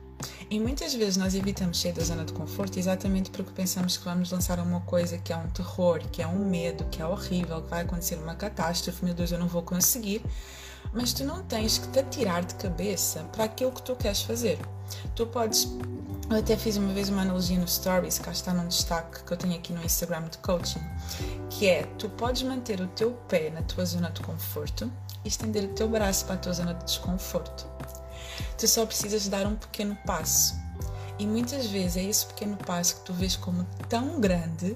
E 0.50 0.59
muitas 0.59 0.94
vezes 0.94 1.18
nós 1.18 1.33
evitamos 1.33 1.80
sair 1.80 1.94
da 1.94 2.03
zona 2.03 2.25
de 2.25 2.33
conforto 2.33 2.77
exatamente 2.77 3.31
porque 3.31 3.51
pensamos 3.51 3.98
que 3.98 4.03
vamos 4.06 4.31
lançar 4.31 4.59
uma 4.59 4.81
coisa 4.81 5.18
que 5.18 5.31
é 5.33 5.38
um 5.38 5.48
terror, 5.50 6.00
que 6.12 6.21
é 6.21 6.27
um 6.27 6.45
medo, 6.45 6.86
que 6.92 7.01
é 7.01 7.06
horrível, 7.06 7.62
que 7.62 7.69
vai 7.69 7.81
acontecer 7.81 8.15
uma 8.15 8.36
catástrofe, 8.36 9.03
meu 9.03 9.13
Deus, 9.13 9.31
eu 9.31 9.39
não 9.39 9.48
vou 9.48 9.62
conseguir 9.62 10.22
mas 10.93 11.13
tu 11.13 11.24
não 11.24 11.43
tens 11.43 11.77
que 11.77 11.88
te 11.88 12.00
atirar 12.00 12.43
de 12.43 12.55
cabeça 12.55 13.24
para 13.31 13.45
aquilo 13.45 13.71
que 13.71 13.81
tu 13.81 13.95
queres 13.95 14.21
fazer. 14.21 14.60
Tu 15.15 15.25
podes. 15.27 15.67
Eu 16.29 16.38
até 16.38 16.55
fiz 16.55 16.77
uma 16.77 16.93
vez 16.93 17.10
uma 17.10 17.21
analogia 17.21 17.60
no 17.60 17.67
Stories, 17.67 18.19
cá 18.19 18.31
está 18.31 18.53
num 18.53 18.67
destaque 18.67 19.24
que 19.24 19.31
eu 19.31 19.38
tenho 19.38 19.55
aqui 19.55 19.74
no 19.74 19.83
Instagram 19.83 20.24
de 20.29 20.38
coaching, 20.39 20.81
que 21.50 21.67
é: 21.67 21.83
tu 21.98 22.10
podes 22.10 22.43
manter 22.43 22.79
o 22.81 22.88
teu 22.88 23.12
pé 23.27 23.50
na 23.50 23.62
tua 23.63 23.86
zona 23.86 24.10
de 24.10 24.21
conforto 24.21 24.91
e 25.24 25.27
estender 25.27 25.65
o 25.65 25.74
teu 25.74 25.89
braço 25.89 26.25
para 26.25 26.36
a 26.36 26.38
tua 26.38 26.53
zona 26.53 26.74
de 26.74 26.86
desconforto. 26.86 27.65
Tu 28.57 28.67
só 28.67 28.86
precisas 28.86 29.27
dar 29.27 29.45
um 29.45 29.55
pequeno 29.55 29.98
passo. 30.05 30.55
E 31.19 31.27
muitas 31.27 31.67
vezes 31.67 31.98
é 31.98 32.03
esse 32.03 32.25
pequeno 32.25 32.57
passo 32.57 32.95
que 32.95 33.01
tu 33.01 33.13
vês 33.13 33.36
como 33.36 33.63
tão 33.88 34.19
grande 34.19 34.75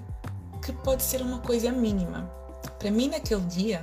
que 0.61 0.71
pode 0.71 1.03
ser 1.03 1.21
uma 1.21 1.39
coisa 1.39 1.71
mínima. 1.71 2.29
Para 2.77 2.91
mim, 2.91 3.09
naquele 3.09 3.41
dia, 3.41 3.81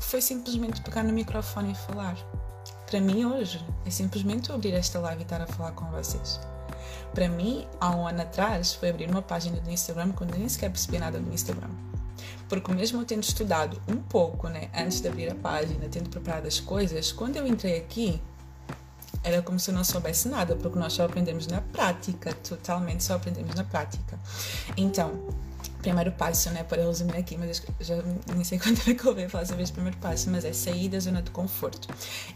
foi 0.00 0.20
simplesmente 0.20 0.80
pegar 0.80 1.04
no 1.04 1.12
microfone 1.12 1.72
e 1.72 1.74
falar. 1.74 2.16
Para 2.86 3.00
mim, 3.00 3.24
hoje, 3.24 3.64
é 3.86 3.90
simplesmente 3.90 4.50
abrir 4.50 4.74
esta 4.74 4.98
live 4.98 5.20
e 5.20 5.22
estar 5.22 5.40
a 5.40 5.46
falar 5.46 5.72
com 5.72 5.84
vocês. 5.92 6.40
Para 7.14 7.28
mim, 7.28 7.66
há 7.80 7.90
um 7.94 8.06
ano 8.06 8.22
atrás, 8.22 8.74
foi 8.74 8.90
abrir 8.90 9.08
uma 9.08 9.22
página 9.22 9.60
do 9.60 9.70
Instagram 9.70 10.12
quando 10.12 10.36
nem 10.36 10.48
sequer 10.48 10.70
percebi 10.70 10.98
nada 10.98 11.20
do 11.20 11.32
Instagram. 11.32 11.70
Porque 12.48 12.72
mesmo 12.72 13.00
eu 13.00 13.04
tendo 13.04 13.22
estudado 13.22 13.80
um 13.86 13.96
pouco, 13.96 14.48
né, 14.48 14.68
antes 14.74 15.00
de 15.00 15.08
abrir 15.08 15.30
a 15.30 15.34
página, 15.36 15.88
tendo 15.88 16.10
preparado 16.10 16.46
as 16.46 16.58
coisas, 16.58 17.12
quando 17.12 17.36
eu 17.36 17.46
entrei 17.46 17.78
aqui, 17.78 18.20
era 19.22 19.42
como 19.42 19.58
se 19.58 19.70
eu 19.70 19.74
não 19.74 19.84
soubesse 19.84 20.28
nada, 20.28 20.56
porque 20.56 20.78
nós 20.78 20.92
só 20.92 21.04
aprendemos 21.04 21.46
na 21.46 21.60
prática, 21.60 22.32
totalmente 22.32 23.04
só 23.04 23.14
aprendemos 23.14 23.54
na 23.54 23.64
prática. 23.64 24.18
Então, 24.76 25.12
primeiro 25.80 26.12
passo, 26.12 26.50
né, 26.50 26.62
para 26.62 26.84
resumir 26.84 27.16
aqui, 27.16 27.36
mas 27.36 27.62
já 27.80 27.96
nem 28.34 28.44
sei 28.44 28.58
quanto 28.58 28.88
é 28.88 28.94
que 28.94 29.06
eu 29.06 29.30
falar 29.30 29.46
sobre 29.46 29.66
primeiro 29.66 29.96
passo, 29.98 30.30
mas 30.30 30.44
é 30.44 30.52
sair 30.52 30.88
da 30.88 31.00
zona 31.00 31.22
de 31.22 31.30
conforto. 31.30 31.88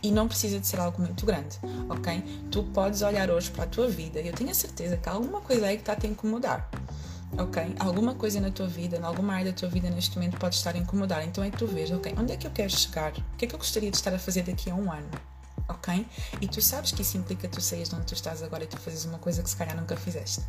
E 0.03 0.11
não 0.11 0.29
precisa 0.29 0.59
de 0.59 0.67
ser 0.67 0.81
algo 0.81 1.01
muito 1.01 1.25
grande, 1.27 1.59
ok? 1.89 2.23
Tu 2.51 2.63
podes 2.65 3.03
olhar 3.03 3.31
hoje 3.31 3.51
para 3.51 3.65
a 3.65 3.67
tua 3.67 3.89
vida 3.89 4.21
e 4.21 4.29
eu 4.29 4.33
tenho 4.33 4.51
a 4.51 4.55
certeza 4.55 4.97
que 4.97 5.09
alguma 5.09 5.41
coisa 5.41 5.67
aí 5.67 5.77
que 5.77 5.83
está 5.83 5.93
a 5.93 5.97
te 5.97 6.07
incomodar. 6.07 6.69
Ok? 7.37 7.75
Alguma 7.81 8.15
coisa 8.15 8.41
na 8.41 8.51
tua 8.51 8.69
vida, 8.69 8.97
em 8.97 9.03
alguma 9.03 9.35
área 9.35 9.51
da 9.51 9.59
tua 9.59 9.69
vida 9.69 9.91
neste 9.91 10.17
momento 10.17 10.39
pode 10.39 10.55
estar 10.55 10.75
a 10.75 10.79
incomodar. 10.79 11.25
Então 11.27 11.43
é 11.43 11.51
que 11.51 11.57
tu 11.57 11.67
vês, 11.67 11.91
ok, 11.91 12.15
onde 12.17 12.33
é 12.33 12.37
que 12.37 12.47
eu 12.47 12.51
quero 12.53 12.71
chegar? 12.71 13.11
O 13.11 13.37
que 13.37 13.45
é 13.45 13.49
que 13.49 13.55
eu 13.55 13.59
gostaria 13.59 13.91
de 13.91 13.97
estar 13.97 14.15
a 14.15 14.19
fazer 14.21 14.43
daqui 14.45 14.71
a 14.71 14.75
um 14.75 14.93
ano? 14.93 15.09
Ok? 15.69 16.07
E 16.41 16.49
tu 16.49 16.61
sabes 16.61 16.93
que 16.93 17.03
isso 17.03 17.17
implica 17.17 17.49
tu 17.49 17.61
saís 17.61 17.89
de 17.89 17.95
onde 17.95 18.07
tu 18.07 18.15
estás 18.15 18.43
agora 18.43 18.65
e 18.65 18.67
tu 18.67 18.79
fazes 18.79 19.05
uma 19.05 19.19
coisa 19.19 19.43
que 19.43 19.51
se 19.51 19.57
calhar 19.57 19.77
nunca 19.77 19.97
fizeste. 19.97 20.43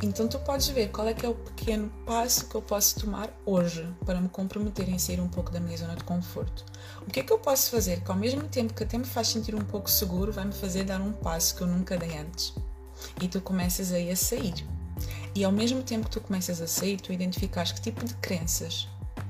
Então 0.00 0.28
tu 0.28 0.38
podes 0.40 0.68
ver 0.68 0.90
qual 0.90 1.08
é 1.08 1.14
que 1.14 1.26
é 1.26 1.28
o 1.28 1.34
pequeno 1.34 1.90
passo 2.06 2.48
que 2.48 2.54
eu 2.54 2.62
posso 2.62 3.00
tomar 3.00 3.30
hoje 3.44 3.88
para 4.06 4.20
me 4.20 4.28
comprometer 4.28 4.88
em 4.88 4.98
sair 4.98 5.20
um 5.20 5.28
pouco 5.28 5.50
da 5.50 5.58
minha 5.58 5.76
zona 5.76 5.96
de 5.96 6.04
conforto. 6.04 6.64
O 7.02 7.10
que 7.10 7.20
é 7.20 7.22
que 7.22 7.32
eu 7.32 7.38
posso 7.38 7.70
fazer 7.70 8.00
que 8.02 8.10
ao 8.10 8.16
mesmo 8.16 8.42
tempo 8.44 8.74
que 8.74 8.84
até 8.84 8.96
me 8.96 9.04
faz 9.04 9.28
sentir 9.28 9.54
um 9.54 9.64
pouco 9.64 9.90
seguro, 9.90 10.32
vai 10.32 10.44
me 10.44 10.52
fazer 10.52 10.84
dar 10.84 11.00
um 11.00 11.12
passo 11.12 11.56
que 11.56 11.62
eu 11.62 11.66
nunca 11.66 11.96
dei 11.96 12.16
antes. 12.16 12.54
E 13.20 13.26
tu 13.26 13.40
começas 13.40 13.92
aí 13.92 14.10
a 14.10 14.16
sair. 14.16 14.64
E 15.34 15.44
ao 15.44 15.52
mesmo 15.52 15.82
tempo 15.82 16.04
que 16.04 16.12
tu 16.12 16.20
começas 16.20 16.60
a 16.60 16.66
sair, 16.66 17.00
tu 17.00 17.12
identificas 17.12 17.72
que 17.72 17.80
tipo 17.80 18.04
de 18.04 18.14
crenças 18.14 18.88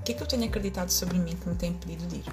que 0.09 0.13
é 0.13 0.15
que 0.15 0.23
eu 0.23 0.27
tenho 0.27 0.45
acreditado 0.47 0.89
sobre 0.89 1.19
mim 1.19 1.37
que 1.37 1.47
me 1.47 1.55
tem 1.55 1.71
impedido 1.71 2.07
de 2.07 2.17
ir? 2.17 2.25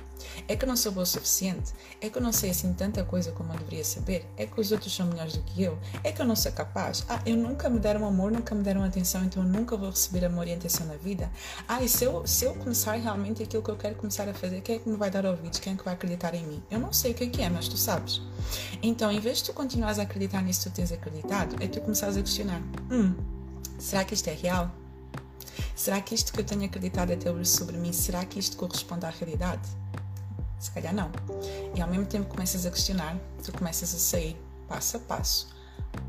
É 0.47 0.55
que 0.55 0.63
eu 0.63 0.67
não 0.67 0.77
sou 0.77 0.93
boa 0.93 1.03
o 1.03 1.05
suficiente? 1.05 1.73
É 1.99 2.09
que 2.09 2.17
eu 2.17 2.21
não 2.21 2.31
sei 2.31 2.51
assim 2.51 2.71
tanta 2.73 3.03
coisa 3.03 3.33
como 3.33 3.51
eu 3.51 3.57
deveria 3.57 3.83
saber? 3.83 4.25
É 4.37 4.45
que 4.45 4.61
os 4.61 4.71
outros 4.71 4.95
são 4.95 5.07
melhores 5.07 5.33
do 5.33 5.41
que 5.41 5.63
eu? 5.63 5.77
É 6.01 6.09
que 6.13 6.21
eu 6.21 6.25
não 6.25 6.37
sou 6.37 6.53
capaz? 6.53 7.05
Ah, 7.09 7.21
eu 7.25 7.35
nunca 7.35 7.69
me 7.69 7.77
deram 7.77 8.07
amor, 8.07 8.31
nunca 8.31 8.55
me 8.55 8.63
deram 8.63 8.81
atenção, 8.81 9.25
então 9.25 9.43
eu 9.43 9.49
nunca 9.49 9.75
vou 9.75 9.89
receber 9.89 10.23
amor 10.23 10.47
e 10.47 10.53
atenção 10.53 10.87
na 10.87 10.95
vida? 10.95 11.29
Ah, 11.67 11.83
e 11.83 11.89
se 11.89 12.05
eu, 12.05 12.25
se 12.25 12.45
eu 12.45 12.55
começar 12.55 12.93
realmente 12.93 13.43
aquilo 13.43 13.61
que 13.61 13.69
eu 13.69 13.75
quero 13.75 13.95
começar 13.95 14.29
a 14.29 14.33
fazer, 14.33 14.61
quem 14.61 14.77
é 14.77 14.79
que 14.79 14.87
me 14.87 14.95
vai 14.95 15.11
dar 15.11 15.25
ouvidos? 15.25 15.59
Quem 15.59 15.73
é 15.73 15.75
que 15.75 15.83
vai 15.83 15.95
acreditar 15.95 16.33
em 16.33 16.45
mim? 16.45 16.63
Eu 16.71 16.79
não 16.79 16.93
sei 16.93 17.11
o 17.11 17.13
que 17.13 17.25
é 17.25 17.27
que 17.27 17.41
é, 17.41 17.49
mas 17.49 17.67
tu 17.67 17.75
sabes. 17.75 18.21
Então, 18.81 19.11
em 19.11 19.19
vez 19.19 19.39
de 19.39 19.45
tu 19.45 19.53
continuares 19.53 19.99
a 19.99 20.03
acreditar 20.03 20.41
nisso 20.41 20.63
que 20.63 20.69
tu 20.69 20.75
tens 20.75 20.93
acreditado, 20.93 21.61
é 21.61 21.67
tu 21.67 21.81
começares 21.81 22.15
a 22.15 22.21
questionar: 22.21 22.61
hum, 22.89 23.13
será 23.77 24.05
que 24.05 24.13
isto 24.13 24.29
é 24.29 24.33
real? 24.33 24.71
Será 25.75 26.01
que 26.01 26.15
isto 26.15 26.33
que 26.33 26.41
eu 26.41 26.45
tenho 26.45 26.65
acreditado 26.65 27.11
até 27.11 27.31
hoje 27.31 27.49
sobre 27.49 27.77
mim, 27.77 27.93
será 27.93 28.25
que 28.25 28.39
isto 28.39 28.57
corresponde 28.57 29.05
à 29.05 29.09
realidade? 29.09 29.67
Se 30.59 30.71
calhar 30.71 30.93
não. 30.93 31.11
E 31.75 31.81
ao 31.81 31.87
mesmo 31.87 32.05
tempo 32.05 32.27
começas 32.27 32.65
a 32.65 32.71
questionar, 32.71 33.17
tu 33.43 33.51
começas 33.51 33.93
a 33.93 33.97
sair 33.97 34.37
passo 34.67 34.97
a 34.97 34.99
passo, 34.99 35.47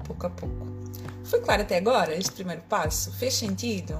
pouco 0.04 0.26
a 0.26 0.30
pouco. 0.30 0.66
Foi 1.24 1.40
claro 1.40 1.62
até 1.62 1.76
agora 1.76 2.14
este 2.14 2.32
primeiro 2.32 2.62
passo? 2.62 3.12
Fez 3.12 3.34
sentido? 3.34 3.98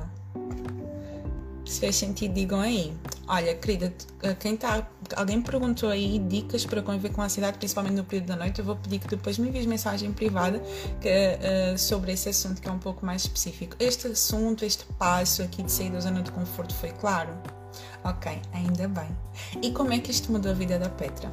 Se 1.67 1.81
fez 1.81 1.97
sentido, 1.97 2.33
digam 2.33 2.61
aí. 2.61 2.95
Olha, 3.27 3.55
querida, 3.57 3.93
quem 4.39 4.55
está. 4.55 4.87
Alguém 5.17 5.43
perguntou 5.43 5.89
aí 5.89 6.19
dicas 6.21 6.65
para 6.65 6.81
conviver 6.81 7.11
com 7.11 7.21
a 7.21 7.25
ansiedade, 7.25 7.59
principalmente 7.59 7.95
no 7.95 8.05
período 8.05 8.29
da 8.29 8.37
noite. 8.37 8.61
Eu 8.61 8.65
vou 8.65 8.77
pedir 8.77 9.01
que 9.01 9.09
depois 9.09 9.37
me 9.37 9.49
envies 9.49 9.67
mensagem 9.67 10.13
privada 10.13 10.63
que, 11.01 11.09
uh, 11.09 11.77
sobre 11.77 12.13
esse 12.13 12.29
assunto 12.29 12.63
que 12.63 12.69
é 12.69 12.73
um 12.73 12.79
pouco 12.79 13.05
mais 13.05 13.23
específico. 13.23 13.77
Este 13.81 14.07
assunto, 14.07 14.65
este 14.65 14.85
passo 14.99 15.43
aqui 15.43 15.65
de 15.65 15.73
sair 15.73 15.91
da 15.91 15.99
zona 15.99 16.23
de 16.23 16.31
conforto 16.31 16.73
foi 16.75 16.91
claro? 16.93 17.37
Ok, 18.05 18.41
ainda 18.53 18.87
bem. 18.87 19.09
E 19.61 19.73
como 19.73 19.93
é 19.93 19.99
que 19.99 20.13
isto 20.13 20.31
mudou 20.31 20.53
a 20.53 20.55
vida 20.55 20.79
da 20.79 20.89
Petra? 20.89 21.31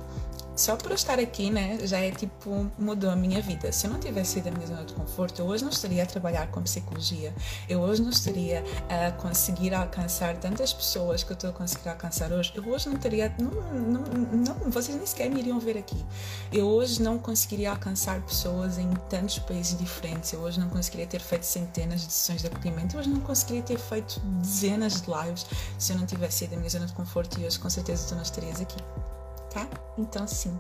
Só 0.55 0.75
por 0.75 0.91
eu 0.91 0.95
estar 0.95 1.19
aqui, 1.19 1.49
né, 1.49 1.79
já 1.83 1.99
é 1.99 2.11
tipo, 2.11 2.69
mudou 2.77 3.09
a 3.09 3.15
minha 3.15 3.41
vida. 3.41 3.71
Se 3.71 3.87
eu 3.87 3.91
não 3.91 3.99
tivesse 3.99 4.33
saído 4.33 4.51
da 4.51 4.55
minha 4.55 4.67
zona 4.67 4.83
de 4.83 4.93
conforto, 4.93 5.41
eu 5.41 5.45
hoje 5.45 5.63
não 5.63 5.71
estaria 5.71 6.03
a 6.03 6.05
trabalhar 6.05 6.47
com 6.51 6.61
psicologia, 6.61 7.33
eu 7.67 7.81
hoje 7.81 8.01
não 8.01 8.09
estaria 8.09 8.63
a 8.89 9.11
conseguir 9.11 9.73
alcançar 9.73 10.37
tantas 10.37 10.71
pessoas 10.71 11.23
que 11.23 11.31
eu 11.31 11.33
estou 11.33 11.49
a 11.49 11.53
conseguir 11.53 11.89
alcançar 11.89 12.31
hoje, 12.31 12.53
eu 12.55 12.67
hoje 12.67 12.87
não 12.87 12.97
teria, 12.97 13.33
não, 13.39 13.49
não, 13.49 14.01
não, 14.31 14.71
vocês 14.71 14.95
nem 14.95 15.05
sequer 15.05 15.29
me 15.29 15.39
iriam 15.39 15.59
ver 15.59 15.77
aqui. 15.77 16.03
Eu 16.51 16.67
hoje 16.67 17.01
não 17.01 17.17
conseguiria 17.17 17.71
alcançar 17.71 18.21
pessoas 18.21 18.77
em 18.77 18.91
tantos 19.09 19.39
países 19.39 19.77
diferentes, 19.77 20.33
eu 20.33 20.41
hoje 20.41 20.59
não 20.59 20.69
conseguiria 20.69 21.07
ter 21.07 21.19
feito 21.19 21.45
centenas 21.45 22.01
de 22.01 22.11
sessões 22.11 22.41
de 22.41 22.47
acolhimento, 22.47 22.95
eu 22.95 22.99
hoje 22.99 23.09
não 23.09 23.21
conseguiria 23.21 23.63
ter 23.63 23.79
feito 23.79 24.19
dezenas 24.19 25.01
de 25.01 25.09
lives 25.09 25.45
se 25.79 25.93
eu 25.93 25.97
não 25.97 26.05
tivesse 26.05 26.39
saído 26.39 26.53
da 26.53 26.59
minha 26.59 26.69
zona 26.69 26.85
de 26.85 26.93
conforto 26.93 27.39
e 27.39 27.45
hoje 27.45 27.59
com 27.59 27.69
certeza 27.69 28.07
tu 28.07 28.15
não 28.15 28.21
estarias 28.21 28.61
aqui 28.61 28.77
tá? 29.53 29.67
Então, 29.97 30.27
sim. 30.27 30.57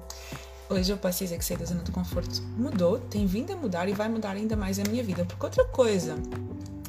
Hoje 0.69 0.91
eu 0.91 0.97
dizer 0.97 1.37
que 1.37 1.45
sair 1.45 1.57
da 1.57 1.65
zona 1.65 1.83
de 1.83 1.91
conforto 1.91 2.41
mudou, 2.57 2.99
tem 2.99 3.25
vindo 3.25 3.51
a 3.51 3.55
mudar 3.55 3.87
e 3.89 3.93
vai 3.93 4.07
mudar 4.07 4.31
ainda 4.31 4.55
mais 4.55 4.79
a 4.79 4.83
minha 4.83 5.03
vida. 5.03 5.25
Porque 5.25 5.45
outra 5.45 5.65
coisa, 5.65 6.15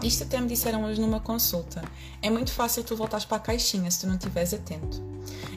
isto 0.02 0.22
até 0.22 0.40
me 0.40 0.46
disseram 0.46 0.84
hoje 0.84 1.00
numa 1.00 1.20
consulta, 1.20 1.82
é 2.22 2.30
muito 2.30 2.52
fácil 2.52 2.84
tu 2.84 2.96
voltares 2.96 3.24
para 3.24 3.38
a 3.38 3.40
caixinha 3.40 3.90
se 3.90 4.00
tu 4.00 4.06
não 4.06 4.14
estiveres 4.14 4.54
atento. 4.54 5.02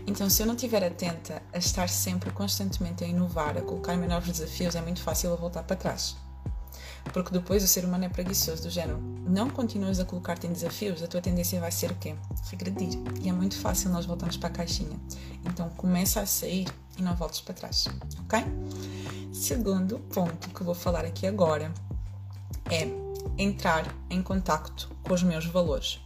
Então, 0.08 0.30
se 0.30 0.42
eu 0.42 0.48
não 0.48 0.56
estiver 0.56 0.84
atenta 0.84 1.42
a 1.54 1.58
estar 1.58 1.88
sempre 1.89 2.32
constantemente 2.32 3.04
a 3.04 3.08
inovar, 3.08 3.58
a 3.58 3.62
colocar-me 3.62 4.08
novos 4.08 4.30
desafios, 4.30 4.75
é 4.75 4.82
muito 4.82 5.01
fácil 5.01 5.30
eu 5.32 5.38
voltar 5.38 5.63
para 5.63 5.75
trás. 5.75 6.16
Porque 7.13 7.31
depois 7.31 7.63
o 7.63 7.67
ser 7.67 7.85
humano 7.85 8.05
é 8.05 8.09
preguiçoso, 8.09 8.63
do 8.63 8.69
género, 8.69 8.99
não 9.27 9.49
continuas 9.49 9.99
a 9.99 10.05
colocar-te 10.05 10.47
em 10.47 10.53
desafios, 10.53 11.01
a 11.03 11.07
tua 11.07 11.21
tendência 11.21 11.59
vai 11.59 11.71
ser 11.71 11.91
o 11.91 11.95
quê? 11.95 12.15
Regredir. 12.49 12.99
E 13.21 13.29
é 13.29 13.33
muito 13.33 13.57
fácil 13.57 13.89
nós 13.89 14.05
voltarmos 14.05 14.37
para 14.37 14.49
a 14.49 14.51
caixinha. 14.51 14.97
Então 15.45 15.69
começa 15.71 16.21
a 16.21 16.25
sair 16.25 16.67
e 16.97 17.01
não 17.01 17.15
voltes 17.15 17.41
para 17.41 17.53
trás, 17.53 17.85
ok? 18.19 18.43
Segundo 19.33 19.99
ponto 19.99 20.49
que 20.49 20.61
eu 20.61 20.65
vou 20.65 20.75
falar 20.75 21.05
aqui 21.05 21.27
agora 21.27 21.71
é 22.69 22.87
entrar 23.37 23.85
em 24.09 24.21
contacto 24.21 24.89
com 25.03 25.13
os 25.13 25.23
meus 25.23 25.45
valores. 25.45 25.99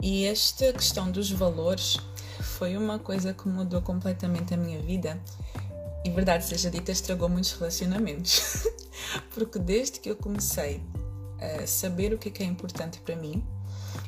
E 0.00 0.26
esta 0.26 0.72
questão 0.72 1.10
dos 1.10 1.30
valores 1.30 1.96
foi 2.40 2.76
uma 2.76 2.98
coisa 2.98 3.32
que 3.32 3.48
mudou 3.48 3.80
completamente 3.80 4.52
a 4.52 4.56
minha 4.56 4.80
vida 4.80 5.18
e 6.06 6.10
verdade 6.10 6.44
seja 6.44 6.70
dita, 6.70 6.92
estragou 6.92 7.28
muitos 7.28 7.52
relacionamentos. 7.52 8.64
Porque 9.34 9.58
desde 9.58 9.98
que 9.98 10.08
eu 10.08 10.14
comecei 10.14 10.80
a 11.40 11.66
saber 11.66 12.14
o 12.14 12.18
que 12.18 12.28
é, 12.28 12.30
que 12.30 12.42
é 12.44 12.46
importante 12.46 13.00
para 13.00 13.16
mim, 13.16 13.44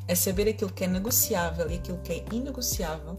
a 0.08 0.14
saber 0.14 0.48
aquilo 0.48 0.72
que 0.72 0.84
é 0.84 0.86
negociável 0.86 1.68
e 1.68 1.74
aquilo 1.74 1.98
que 1.98 2.12
é 2.12 2.24
inegociável, 2.32 3.18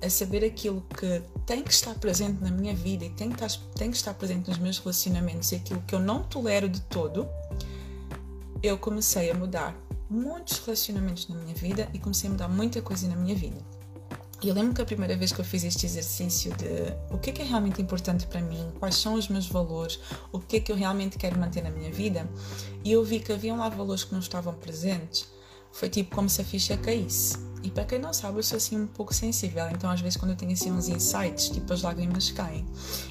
a 0.00 0.08
saber 0.08 0.44
aquilo 0.44 0.86
que 0.96 1.20
tem 1.44 1.64
que 1.64 1.72
estar 1.72 1.94
presente 1.96 2.40
na 2.40 2.50
minha 2.50 2.74
vida 2.74 3.04
e 3.04 3.10
tem 3.10 3.28
que 3.28 3.42
estar, 3.42 3.60
tem 3.74 3.90
que 3.90 3.96
estar 3.96 4.14
presente 4.14 4.48
nos 4.48 4.58
meus 4.58 4.78
relacionamentos 4.78 5.50
e 5.50 5.56
aquilo 5.56 5.82
que 5.82 5.94
eu 5.94 6.00
não 6.00 6.22
tolero 6.22 6.68
de 6.68 6.80
todo, 6.82 7.28
eu 8.62 8.78
comecei 8.78 9.32
a 9.32 9.34
mudar 9.34 9.76
muitos 10.08 10.58
relacionamentos 10.60 11.26
na 11.26 11.34
minha 11.34 11.54
vida 11.54 11.88
e 11.92 11.98
comecei 11.98 12.28
a 12.28 12.32
mudar 12.32 12.48
muita 12.48 12.80
coisa 12.80 13.08
na 13.08 13.16
minha 13.16 13.34
vida. 13.34 13.60
E 14.42 14.48
eu 14.48 14.54
lembro 14.54 14.74
que 14.74 14.82
a 14.82 14.84
primeira 14.84 15.16
vez 15.16 15.30
que 15.30 15.40
eu 15.40 15.44
fiz 15.44 15.62
este 15.62 15.86
exercício 15.86 16.52
de 16.56 17.14
o 17.14 17.18
que 17.18 17.30
é 17.30 17.32
que 17.32 17.42
é 17.42 17.44
realmente 17.44 17.80
importante 17.80 18.26
para 18.26 18.40
mim, 18.40 18.72
quais 18.80 18.96
são 18.96 19.14
os 19.14 19.28
meus 19.28 19.46
valores, 19.46 20.00
o 20.32 20.40
que 20.40 20.56
é 20.56 20.60
que 20.60 20.72
eu 20.72 20.76
realmente 20.76 21.16
quero 21.16 21.38
manter 21.38 21.62
na 21.62 21.70
minha 21.70 21.92
vida, 21.92 22.28
e 22.82 22.90
eu 22.90 23.04
vi 23.04 23.20
que 23.20 23.32
haviam 23.32 23.56
lá 23.56 23.68
valores 23.68 24.02
que 24.02 24.12
não 24.12 24.18
estavam 24.18 24.52
presentes, 24.54 25.28
foi 25.70 25.88
tipo 25.88 26.14
como 26.14 26.28
se 26.28 26.42
a 26.42 26.44
ficha 26.44 26.76
caísse. 26.76 27.38
E 27.62 27.70
para 27.70 27.84
quem 27.84 28.00
não 28.00 28.12
sabe, 28.12 28.38
eu 28.38 28.42
sou 28.42 28.56
assim 28.56 28.76
um 28.76 28.88
pouco 28.88 29.14
sensível, 29.14 29.64
então 29.70 29.88
às 29.88 30.00
vezes 30.00 30.16
quando 30.16 30.32
eu 30.32 30.36
tenho 30.36 30.50
assim 30.50 30.72
uns 30.72 30.88
insights, 30.88 31.48
tipo 31.48 31.72
as 31.72 31.82
lágrimas 31.82 32.32
caem. 32.32 32.66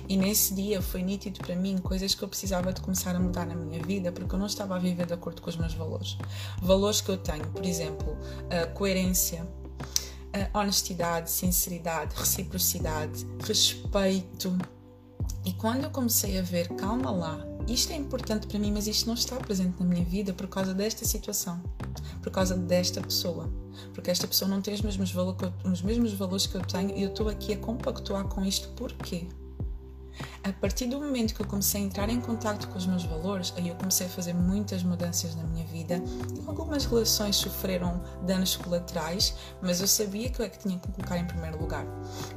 E 0.09 0.17
nesse 0.17 0.53
dia 0.53 0.81
foi 0.81 1.01
nítido 1.01 1.39
para 1.39 1.55
mim 1.55 1.77
coisas 1.77 2.13
que 2.13 2.21
eu 2.21 2.27
precisava 2.27 2.73
de 2.73 2.81
começar 2.81 3.15
a 3.15 3.19
mudar 3.21 3.45
na 3.45 3.55
minha 3.55 3.81
vida, 3.81 4.11
porque 4.11 4.35
eu 4.35 4.37
não 4.37 4.47
estava 4.47 4.75
a 4.75 4.79
viver 4.79 5.05
de 5.05 5.13
acordo 5.13 5.41
com 5.41 5.49
os 5.49 5.55
meus 5.55 5.73
valores. 5.73 6.17
Valores 6.61 6.99
que 6.99 7.09
eu 7.09 7.17
tenho, 7.17 7.47
por 7.47 7.65
exemplo, 7.65 8.17
coerência, 8.73 9.47
honestidade, 10.53 11.29
sinceridade, 11.29 12.15
reciprocidade, 12.15 13.25
respeito. 13.43 14.57
E 15.45 15.53
quando 15.53 15.83
eu 15.83 15.89
comecei 15.89 16.37
a 16.37 16.41
ver, 16.41 16.67
calma 16.69 17.11
lá, 17.11 17.45
isto 17.67 17.91
é 17.91 17.95
importante 17.95 18.47
para 18.47 18.59
mim, 18.59 18.71
mas 18.71 18.87
isto 18.87 19.07
não 19.07 19.13
está 19.13 19.35
presente 19.37 19.79
na 19.79 19.85
minha 19.85 20.03
vida 20.03 20.33
por 20.33 20.47
causa 20.47 20.73
desta 20.73 21.05
situação, 21.05 21.61
por 22.21 22.31
causa 22.31 22.55
desta 22.55 23.01
pessoa, 23.01 23.51
porque 23.93 24.11
esta 24.11 24.27
pessoa 24.27 24.49
não 24.49 24.61
tem 24.61 24.73
os 24.73 24.81
mesmos, 24.81 25.11
valor, 25.11 25.35
os 25.63 25.81
mesmos 25.81 26.13
valores 26.13 26.47
que 26.47 26.55
eu 26.55 26.61
tenho 26.61 26.95
e 26.97 27.03
eu 27.03 27.09
estou 27.09 27.29
aqui 27.29 27.53
a 27.53 27.57
compactuar 27.57 28.25
com 28.25 28.45
isto 28.45 28.69
porquê? 28.69 29.27
A 30.43 30.51
partir 30.53 30.87
do 30.87 30.99
momento 30.99 31.33
que 31.33 31.41
eu 31.41 31.45
comecei 31.45 31.81
a 31.81 31.83
entrar 31.83 32.09
em 32.09 32.19
contato 32.19 32.67
com 32.67 32.77
os 32.77 32.85
meus 32.85 33.03
valores, 33.03 33.53
aí 33.57 33.69
eu 33.69 33.75
comecei 33.75 34.07
a 34.07 34.09
fazer 34.09 34.33
muitas 34.33 34.83
mudanças 34.83 35.35
na 35.35 35.43
minha 35.43 35.65
vida. 35.65 36.01
Algumas 36.47 36.85
relações 36.85 37.35
sofreram 37.35 38.01
danos 38.25 38.55
colaterais, 38.55 39.35
mas 39.61 39.81
eu 39.81 39.87
sabia 39.87 40.29
que 40.29 40.41
eu 40.41 40.45
é 40.45 40.49
que 40.49 40.59
tinha 40.59 40.77
que 40.79 40.87
colocar 40.87 41.17
em 41.17 41.25
primeiro 41.25 41.59
lugar. 41.59 41.85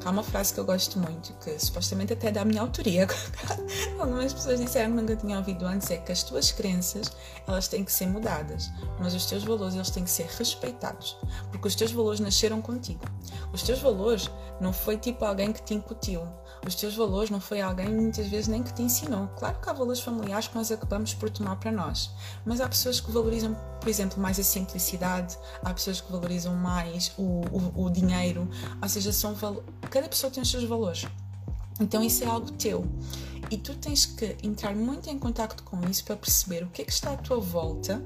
Há 0.05 0.11
uma 0.11 0.23
frase 0.23 0.53
que 0.53 0.61
eu 0.61 0.65
gosto 0.65 0.99
muito, 0.99 1.33
que 1.35 1.59
supostamente 1.59 2.13
até 2.13 2.29
é 2.29 2.33
da 2.33 2.45
minha 2.45 2.61
autoria. 2.61 3.07
Algumas 3.99 4.33
pessoas 4.33 4.61
disseram 4.61 4.91
que 4.95 5.01
nunca 5.01 5.17
tinham 5.17 5.39
ouvido 5.39 5.65
antes, 5.65 5.91
é 5.91 5.97
que 5.97 6.13
as 6.13 6.23
tuas 6.23 6.53
crenças, 6.53 7.13
elas 7.47 7.69
têm 7.69 7.85
que 7.85 7.93
ser 7.93 8.07
mudadas, 8.07 8.71
mas 8.99 9.15
os 9.15 9.27
teus 9.27 9.45
valores, 9.45 9.75
eles 9.75 9.91
têm 9.91 10.05
que 10.05 10.11
ser 10.11 10.27
respeitados, 10.27 11.17
porque 11.51 11.69
os 11.69 11.75
teus 11.75 11.93
valores 11.93 12.21
nasceram 12.21 12.61
contigo. 12.61 13.05
Os 13.53 13.63
teus 13.63 13.81
valores 13.81 14.31
não 14.61 14.73
foi 14.73 14.97
tipo 14.97 15.25
alguém 15.25 15.53
que 15.53 15.63
te 15.63 15.75
incutiu. 15.75 16.23
Os 16.67 16.75
teus 16.75 16.95
valores 16.95 17.31
não 17.31 17.41
foi 17.41 17.61
alguém 17.61 17.89
muitas 17.89 18.27
vezes 18.27 18.49
nem 18.49 18.63
que 18.63 18.73
te 18.73 18.83
ensinou. 18.83 19.29
Claro 19.37 19.59
que 19.61 19.69
há 19.69 19.73
valores 19.73 20.01
familiares 20.01 20.49
que 20.49 20.55
nós 20.55 20.73
acabamos 20.73 21.13
por 21.13 21.29
tomar 21.29 21.57
para 21.57 21.71
nós, 21.71 22.11
mas 22.45 22.61
há 22.61 22.69
pessoas 22.69 23.01
que 23.01 23.11
valorizam, 23.11 23.55
por 23.81 23.89
exemplo, 23.89 24.21
mais 24.21 24.39
a 24.41 24.43
simplicidade, 24.43 25.37
há 25.63 25.75
pessoas 25.75 26.01
que 26.01 26.11
valorizam 26.11 26.55
mais 26.55 27.13
o, 27.19 27.43
o, 27.53 27.85
o 27.85 27.91
dinheiro, 27.91 28.49
ou 28.81 28.89
seja, 28.89 29.13
são 29.13 29.35
cada 29.91 30.09
pessoa 30.09 30.31
tem 30.31 30.43
os 30.43 30.51
seus 30.51 30.65
valores. 30.65 31.07
Então 31.81 32.03
isso 32.03 32.25
é 32.25 32.27
algo 32.27 32.51
teu. 32.53 32.85
E 33.51 33.59
tu 33.59 33.75
tens 33.75 34.07
que 34.07 34.37
entrar 34.43 34.75
muito 34.75 35.09
em 35.11 35.19
contato 35.19 35.63
com 35.65 35.79
isso 35.89 36.05
para 36.05 36.17
perceber 36.17 36.65
o 36.65 36.69
que 36.69 36.83
é 36.83 36.85
que 36.85 36.93
está 36.93 37.13
à 37.13 37.17
tua 37.17 37.39
volta 37.39 38.03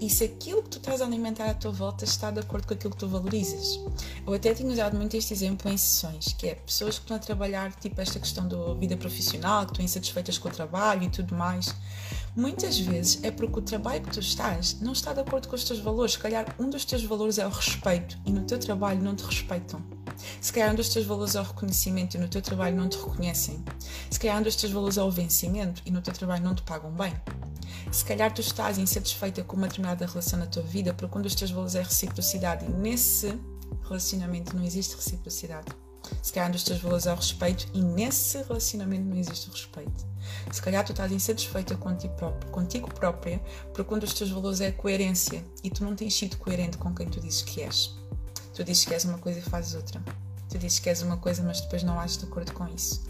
e 0.00 0.08
se 0.08 0.24
aquilo 0.24 0.62
que 0.62 0.70
tu 0.70 0.78
estás 0.78 1.00
a 1.00 1.04
alimentar 1.04 1.50
à 1.50 1.54
tua 1.54 1.70
volta 1.70 2.04
está 2.04 2.30
de 2.30 2.40
acordo 2.40 2.66
com 2.66 2.74
aquilo 2.74 2.92
que 2.92 2.98
tu 2.98 3.08
valorizas. 3.08 3.78
Eu 4.26 4.32
até 4.32 4.54
tenho 4.54 4.70
usado 4.70 4.96
muito 4.96 5.16
este 5.16 5.32
exemplo 5.32 5.70
em 5.70 5.76
sessões, 5.76 6.32
que 6.32 6.48
é 6.48 6.54
pessoas 6.54 6.96
que 6.96 7.04
estão 7.04 7.16
a 7.16 7.20
trabalhar, 7.20 7.72
tipo 7.74 8.00
esta 8.00 8.18
questão 8.18 8.48
da 8.48 8.74
vida 8.74 8.96
profissional, 8.96 9.66
que 9.66 9.72
estão 9.72 9.84
insatisfeitas 9.84 10.38
com 10.38 10.48
o 10.48 10.52
trabalho 10.52 11.04
e 11.04 11.10
tudo 11.10 11.34
mais. 11.34 11.74
Muitas 12.34 12.78
vezes 12.78 13.22
é 13.22 13.30
porque 13.30 13.58
o 13.58 13.62
trabalho 13.62 14.02
que 14.02 14.10
tu 14.10 14.20
estás 14.20 14.80
não 14.80 14.92
está 14.92 15.12
de 15.12 15.20
acordo 15.20 15.48
com 15.48 15.56
os 15.56 15.64
teus 15.64 15.80
valores. 15.80 16.12
Se 16.12 16.18
calhar 16.18 16.54
um 16.58 16.70
dos 16.70 16.84
teus 16.84 17.02
valores 17.02 17.38
é 17.38 17.46
o 17.46 17.50
respeito 17.50 18.16
e 18.24 18.30
no 18.30 18.42
teu 18.42 18.58
trabalho 18.58 19.02
não 19.02 19.14
te 19.14 19.24
respeitam. 19.24 19.82
Se 20.40 20.52
calhar 20.52 20.72
um 20.72 20.76
dos 20.76 20.88
teus 20.88 21.06
valores 21.06 21.34
é 21.34 21.40
o 21.40 21.44
reconhecimento 21.44 22.16
e 22.16 22.20
no 22.20 22.28
teu 22.28 22.42
trabalho 22.42 22.76
não 22.76 22.88
te 22.88 22.98
reconhecem. 22.98 23.62
Se 24.10 24.18
calhar 24.18 24.38
um 24.38 24.42
dos 24.42 24.56
teus 24.56 24.72
valores 24.72 24.96
é 24.96 25.02
o 25.02 25.10
vencimento 25.10 25.82
e 25.84 25.90
no 25.90 26.00
teu 26.00 26.12
trabalho 26.12 26.44
não 26.44 26.54
te 26.54 26.62
pagam 26.62 26.90
bem. 26.92 27.14
Se 27.90 28.04
calhar 28.04 28.32
tu 28.32 28.40
estás 28.40 28.78
insatisfeita 28.78 29.42
com 29.42 29.56
uma 29.56 29.68
determinada 29.68 30.06
relação 30.06 30.38
na 30.38 30.46
tua 30.46 30.62
vida 30.62 30.92
porque 30.92 31.18
um 31.18 31.22
dos 31.22 31.34
teus 31.34 31.50
valores 31.50 31.74
é 31.74 31.82
reciprocidade 31.82 32.64
e 32.64 32.68
nesse 32.68 33.38
relacionamento 33.82 34.56
não 34.56 34.64
existe 34.64 34.96
reciprocidade. 34.96 35.66
Se 36.22 36.32
calhar 36.32 36.48
um 36.48 36.52
dos 36.52 36.64
teus 36.64 36.80
valores 36.80 37.06
é 37.06 37.12
o 37.12 37.16
respeito 37.16 37.66
e 37.74 37.82
nesse 37.82 38.38
relacionamento 38.42 39.04
não 39.04 39.16
existe 39.16 39.48
o 39.48 39.52
respeito. 39.52 40.06
Se 40.50 40.60
calhar 40.60 40.84
tu 40.84 40.92
estás 40.92 41.12
insatisfeita 41.12 41.76
contigo, 41.76 42.14
contigo 42.50 42.92
própria 42.92 43.40
porque 43.74 43.94
um 43.94 43.98
dos 43.98 44.14
teus 44.14 44.30
valores 44.30 44.60
é 44.60 44.68
a 44.68 44.72
coerência 44.72 45.44
e 45.62 45.70
tu 45.70 45.84
não 45.84 45.94
tens 45.94 46.14
sido 46.14 46.36
coerente 46.36 46.78
com 46.78 46.94
quem 46.94 47.08
tu 47.08 47.20
dizes 47.20 47.42
que 47.42 47.62
és. 47.62 47.94
Tu 48.58 48.64
dizes 48.64 48.84
que 48.84 48.92
és 48.92 49.04
uma 49.04 49.18
coisa 49.18 49.38
e 49.38 49.42
fazes 49.42 49.76
outra. 49.76 50.02
Tu 50.50 50.58
dizes 50.58 50.80
que 50.80 50.88
és 50.88 51.00
uma 51.00 51.16
coisa, 51.16 51.44
mas 51.44 51.60
depois 51.60 51.84
não 51.84 52.00
ages 52.00 52.16
de 52.16 52.24
acordo 52.24 52.52
com 52.52 52.66
isso. 52.66 53.00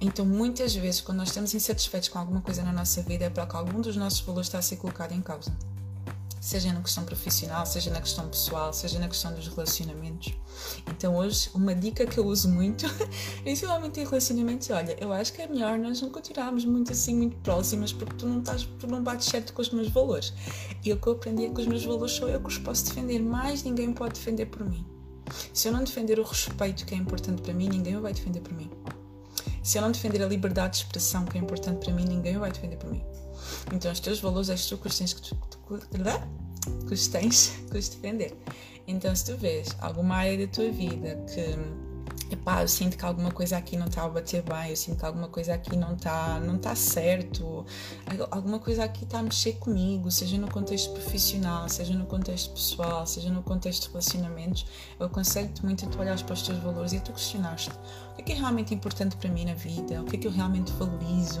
Então, 0.00 0.26
muitas 0.26 0.74
vezes, 0.74 1.00
quando 1.00 1.18
nós 1.18 1.28
estamos 1.28 1.54
insatisfeitos 1.54 2.08
com 2.08 2.18
alguma 2.18 2.40
coisa 2.40 2.64
na 2.64 2.72
nossa 2.72 3.00
vida, 3.02 3.26
é 3.26 3.30
porque 3.30 3.56
algum 3.56 3.80
dos 3.80 3.94
nossos 3.94 4.18
valores 4.22 4.48
está 4.48 4.58
a 4.58 4.62
ser 4.62 4.74
colocado 4.74 5.12
em 5.12 5.22
causa 5.22 5.52
seja 6.48 6.72
na 6.72 6.80
questão 6.80 7.04
profissional, 7.04 7.66
seja 7.66 7.90
na 7.90 8.00
questão 8.00 8.26
pessoal, 8.26 8.72
seja 8.72 8.98
na 8.98 9.06
questão 9.06 9.34
dos 9.34 9.48
relacionamentos. 9.48 10.32
Então 10.86 11.14
hoje 11.14 11.50
uma 11.54 11.74
dica 11.74 12.06
que 12.06 12.16
eu 12.16 12.24
uso 12.24 12.48
muito, 12.48 12.86
principalmente 13.44 14.00
em 14.00 14.04
relacionamentos, 14.04 14.70
olha, 14.70 14.96
eu 14.98 15.12
acho 15.12 15.30
que 15.34 15.42
é 15.42 15.46
melhor 15.46 15.78
nós 15.78 16.00
não 16.00 16.08
continuarmos 16.08 16.64
muito 16.64 16.90
assim, 16.90 17.14
muito 17.14 17.36
próximas, 17.38 17.92
porque 17.92 18.14
tu 18.14 18.26
não 18.26 18.38
estás, 18.38 18.66
tu 18.78 18.86
não 18.86 19.02
bates 19.02 19.28
certo 19.28 19.52
com 19.52 19.60
os 19.60 19.68
meus 19.68 19.90
valores. 19.90 20.32
E 20.82 20.90
o 20.90 20.96
que 20.96 21.06
eu 21.06 21.12
aprendi 21.12 21.44
é 21.44 21.50
que 21.50 21.60
os 21.60 21.66
meus 21.66 21.84
valores 21.84 22.14
sou 22.14 22.30
eu 22.30 22.40
que 22.40 22.48
os 22.48 22.56
posso 22.56 22.86
defender, 22.86 23.18
mais 23.18 23.62
ninguém 23.62 23.92
pode 23.92 24.14
defender 24.14 24.46
por 24.46 24.64
mim. 24.64 24.86
Se 25.52 25.68
eu 25.68 25.72
não 25.72 25.84
defender 25.84 26.18
o 26.18 26.22
respeito 26.22 26.86
que 26.86 26.94
é 26.94 26.96
importante 26.96 27.42
para 27.42 27.52
mim, 27.52 27.68
ninguém 27.68 27.94
o 27.94 28.00
vai 28.00 28.14
defender 28.14 28.40
por 28.40 28.54
mim. 28.54 28.70
Se 29.62 29.76
eu 29.76 29.82
não 29.82 29.92
defender 29.92 30.22
a 30.22 30.26
liberdade 30.26 30.78
de 30.78 30.84
expressão 30.84 31.26
que 31.26 31.36
é 31.36 31.40
importante 31.42 31.84
para 31.84 31.92
mim, 31.92 32.06
ninguém 32.06 32.38
o 32.38 32.40
vai 32.40 32.50
defender 32.50 32.78
por 32.78 32.90
mim. 32.90 33.04
Então, 33.72 33.92
os 33.92 34.00
teus 34.00 34.20
valores 34.20 34.48
és 34.48 34.66
tu 34.66 34.78
que 34.78 34.88
os 34.88 34.96
que, 35.14 35.34
que 36.86 36.94
os 36.94 37.08
tens 37.08 37.52
que 37.70 37.76
defender. 37.88 38.36
Então, 38.86 39.14
se 39.14 39.26
tu 39.26 39.36
vês 39.36 39.68
alguma 39.80 40.16
área 40.16 40.46
da 40.46 40.52
tua 40.52 40.70
vida 40.70 41.22
que 41.32 41.87
epá, 42.30 42.62
eu 42.62 42.68
sinto 42.68 42.96
que 42.96 43.04
alguma 43.04 43.30
coisa 43.30 43.56
aqui 43.56 43.76
não 43.76 43.86
está 43.86 44.04
a 44.04 44.08
bater 44.08 44.42
bem, 44.42 44.70
eu 44.70 44.76
sinto 44.76 44.98
que 44.98 45.06
alguma 45.06 45.28
coisa 45.28 45.54
aqui 45.54 45.76
não 45.76 45.94
está 45.94 46.38
não 46.40 46.58
tá 46.58 46.74
certo, 46.74 47.64
alguma 48.30 48.58
coisa 48.58 48.84
aqui 48.84 49.04
está 49.04 49.20
a 49.20 49.22
mexer 49.22 49.54
comigo, 49.54 50.10
seja 50.10 50.36
no 50.38 50.50
contexto 50.50 50.92
profissional, 50.92 51.68
seja 51.68 51.94
no 51.94 52.06
contexto 52.06 52.52
pessoal, 52.52 53.06
seja 53.06 53.30
no 53.30 53.42
contexto 53.42 53.84
de 53.84 53.88
relacionamentos, 53.88 54.66
eu 54.98 55.06
aconselho-te 55.06 55.64
muito 55.64 55.84
a 55.86 55.88
tu 55.88 55.98
olhares 56.00 56.22
para 56.22 56.34
os 56.34 56.42
teus 56.42 56.58
valores 56.58 56.92
e 56.92 57.00
tu 57.00 57.12
questionaste 57.12 57.70
o 57.70 58.14
que 58.16 58.22
é, 58.22 58.24
que 58.24 58.32
é 58.32 58.34
realmente 58.36 58.74
importante 58.74 59.16
para 59.16 59.30
mim 59.30 59.44
na 59.44 59.54
vida, 59.54 60.02
o 60.02 60.04
que 60.04 60.16
é 60.16 60.18
que 60.18 60.26
eu 60.26 60.32
realmente 60.32 60.72
valorizo, 60.72 61.40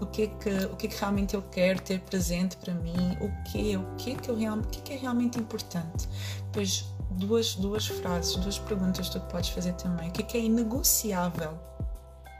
o 0.00 0.06
que 0.06 0.22
é 0.22 0.26
que, 0.26 0.50
o 0.66 0.76
que, 0.76 0.86
é 0.86 0.90
que 0.90 1.00
realmente 1.00 1.34
eu 1.34 1.42
quero 1.42 1.80
ter 1.80 2.00
presente 2.00 2.56
para 2.56 2.74
mim, 2.74 3.16
o 3.20 3.30
que, 3.44 3.76
o 3.76 3.86
que 3.96 4.12
é 4.12 4.14
que 4.16 4.28
eu 4.28 4.36
realmente, 4.36 4.66
o 4.66 4.68
que 4.70 4.78
é, 4.78 4.82
que 4.82 4.92
é 4.94 4.96
realmente 4.96 5.38
importante. 5.38 6.08
Depois 6.46 6.84
duas, 7.10 7.54
duas 7.54 7.86
frases, 7.86 8.36
duas 8.36 8.58
perguntas 8.58 9.08
que 9.08 9.18
tu 9.18 9.26
podes 9.26 9.50
fazer 9.50 9.72
também. 9.74 10.08
O 10.08 10.12
que 10.12 10.22
é, 10.22 10.24
que 10.26 10.36
é 10.36 10.40
inegociável? 10.40 11.58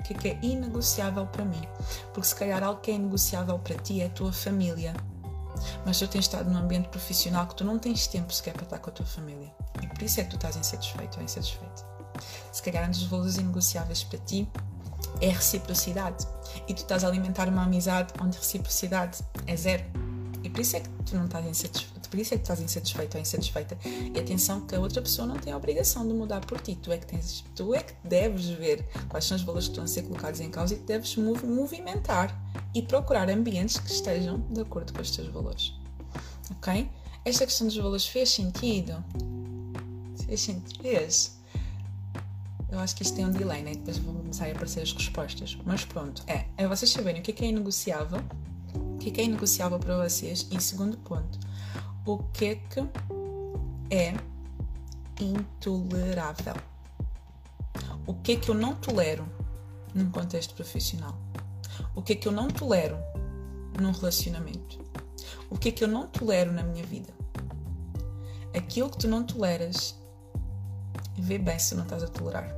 O 0.00 0.02
que 0.02 0.12
é, 0.12 0.16
que 0.16 0.28
é 0.28 0.38
inegociável 0.42 1.26
para 1.26 1.44
mim? 1.44 1.62
Porque 2.12 2.28
se 2.28 2.34
calhar 2.34 2.62
algo 2.62 2.80
que 2.80 2.90
é 2.90 2.94
inegociável 2.94 3.58
para 3.58 3.76
ti 3.76 4.00
é 4.00 4.06
a 4.06 4.10
tua 4.10 4.32
família. 4.32 4.94
Mas 5.84 5.98
tu 5.98 6.06
tens 6.06 6.26
estado 6.26 6.50
num 6.50 6.58
ambiente 6.58 6.88
profissional 6.88 7.46
que 7.46 7.56
tu 7.56 7.64
não 7.64 7.78
tens 7.78 8.06
tempo 8.06 8.32
sequer 8.32 8.52
para 8.52 8.64
estar 8.64 8.78
com 8.78 8.90
a 8.90 8.92
tua 8.92 9.06
família. 9.06 9.52
E 9.82 9.86
por 9.86 10.02
isso 10.02 10.20
é 10.20 10.24
que 10.24 10.30
tu 10.30 10.36
estás 10.36 10.56
insatisfeito 10.56 11.18
ou 11.18 11.24
insatisfeito. 11.24 11.84
Se 12.52 12.62
calhar 12.62 12.86
um 12.86 12.90
dos 12.90 13.04
valores 13.04 13.36
inegociáveis 13.36 14.04
para 14.04 14.18
ti 14.20 14.48
é 15.20 15.28
reciprocidade. 15.28 16.26
E 16.68 16.74
tu 16.74 16.78
estás 16.78 17.04
a 17.04 17.08
alimentar 17.08 17.48
uma 17.48 17.64
amizade 17.64 18.12
onde 18.22 18.36
reciprocidade 18.36 19.18
é 19.46 19.56
zero. 19.56 19.84
E 20.42 20.50
por 20.50 20.60
isso 20.60 20.76
é 20.76 20.80
que 20.80 20.88
tu 21.04 21.16
não 21.16 21.24
estás 21.24 21.44
insatisfeito 21.46 21.95
por 22.06 22.18
isso 22.18 22.34
é 22.34 22.36
que 22.36 22.42
estás 22.42 22.60
insatisfeito 22.60 23.16
ou 23.16 23.20
insatisfeita. 23.20 23.78
E 23.84 24.18
atenção 24.18 24.60
que 24.60 24.74
a 24.74 24.80
outra 24.80 25.02
pessoa 25.02 25.26
não 25.26 25.36
tem 25.36 25.52
a 25.52 25.56
obrigação 25.56 26.06
de 26.06 26.12
mudar 26.12 26.44
por 26.44 26.60
ti. 26.60 26.76
Tu 26.76 26.92
é 26.92 26.98
que, 26.98 27.06
tens, 27.06 27.44
tu 27.54 27.74
é 27.74 27.82
que 27.82 27.94
deves 28.04 28.46
ver 28.46 28.84
quais 29.08 29.24
são 29.24 29.36
os 29.36 29.42
valores 29.42 29.66
que 29.66 29.72
estão 29.72 29.84
a 29.84 29.88
ser 29.88 30.02
colocados 30.02 30.40
em 30.40 30.50
causa 30.50 30.74
e 30.74 30.76
que 30.78 30.84
deves 30.84 31.16
movimentar 31.16 32.36
e 32.74 32.82
procurar 32.82 33.28
ambientes 33.30 33.78
que 33.78 33.90
estejam 33.90 34.40
de 34.50 34.60
acordo 34.60 34.92
com 34.92 35.02
os 35.02 35.10
teus 35.10 35.28
valores. 35.28 35.74
Ok? 36.50 36.88
Esta 37.24 37.44
questão 37.44 37.66
dos 37.66 37.76
valores 37.76 38.06
fez 38.06 38.30
sentido? 38.30 39.04
Fez 40.26 40.40
sentido? 40.40 40.82
Fez. 40.82 41.36
Eu 42.70 42.80
acho 42.80 42.94
que 42.96 43.02
isto 43.02 43.14
tem 43.14 43.24
um 43.24 43.30
delay, 43.30 43.62
né? 43.62 43.72
Depois 43.72 43.98
vão 43.98 44.14
começar 44.14 44.46
a 44.46 44.50
aparecer 44.50 44.82
as 44.82 44.92
respostas. 44.92 45.56
Mas 45.64 45.84
pronto, 45.84 46.22
é. 46.26 46.46
É 46.56 46.68
vocês 46.68 46.90
saberem 46.90 47.20
o 47.20 47.24
que 47.24 47.30
é, 47.30 47.34
que 47.34 47.44
é 47.44 47.48
o 47.48 48.98
que 48.98 49.08
é, 49.08 49.12
que 49.12 49.20
é 49.20 49.78
para 49.78 50.04
vocês 50.04 50.46
e 50.50 50.60
segundo 50.60 50.96
ponto, 50.98 51.38
o 52.06 52.18
que 52.32 52.44
é 52.44 52.54
que 52.54 52.80
é 53.90 54.14
intolerável. 55.20 56.54
O 58.06 58.14
que 58.14 58.32
é 58.32 58.36
que 58.36 58.48
eu 58.48 58.54
não 58.54 58.76
tolero 58.76 59.26
num 59.92 60.08
contexto 60.12 60.54
profissional? 60.54 61.18
O 61.96 62.02
que 62.02 62.12
é 62.12 62.16
que 62.16 62.28
eu 62.28 62.32
não 62.32 62.46
tolero 62.46 62.96
num 63.80 63.90
relacionamento? 63.90 64.78
O 65.50 65.58
que 65.58 65.70
é 65.70 65.72
que 65.72 65.82
eu 65.82 65.88
não 65.88 66.06
tolero 66.06 66.52
na 66.52 66.62
minha 66.62 66.84
vida? 66.84 67.12
Aquilo 68.56 68.88
que 68.88 68.98
tu 68.98 69.08
não 69.08 69.24
toleras, 69.24 69.98
vê 71.18 71.38
bem 71.38 71.58
se 71.58 71.74
não 71.74 71.82
estás 71.82 72.04
a 72.04 72.08
tolerar. 72.08 72.48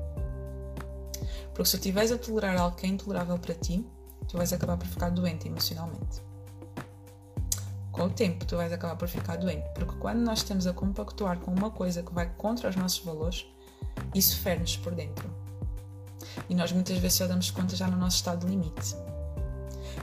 Porque 1.54 1.64
se 1.64 1.72
tu 1.72 1.80
estiveres 1.80 2.12
a 2.12 2.18
tolerar 2.18 2.58
algo 2.58 2.76
que 2.76 2.84
é 2.84 2.90
intolerável 2.90 3.38
para 3.38 3.54
ti, 3.54 3.84
tu 4.28 4.37
vais 4.37 4.52
acabar 4.52 4.76
por 4.76 4.87
ficar 4.87 5.08
doente 5.08 5.48
emocionalmente 5.48 6.27
com 7.98 8.04
o 8.04 8.11
tempo 8.11 8.44
tu 8.44 8.56
vais 8.56 8.72
acabar 8.72 8.94
por 8.94 9.08
ficar 9.08 9.34
doente, 9.37 9.68
porque 9.74 9.96
quando 9.96 10.20
nós 10.20 10.38
estamos 10.38 10.68
a 10.68 10.72
compactuar 10.72 11.37
com 11.40 11.50
uma 11.50 11.68
coisa 11.68 12.00
que 12.00 12.14
vai 12.14 12.32
contra 12.37 12.68
os 12.70 12.76
nossos 12.76 13.00
valores, 13.00 13.44
isso 14.14 14.38
fere-nos 14.38 14.76
por 14.76 14.94
dentro. 14.94 15.28
E 16.48 16.54
nós 16.54 16.70
muitas 16.70 16.96
vezes 16.98 17.18
só 17.18 17.26
damos 17.26 17.50
conta 17.50 17.74
já 17.74 17.88
no 17.88 17.96
nosso 17.96 18.18
estado 18.18 18.46
de 18.46 18.52
limite. 18.52 18.94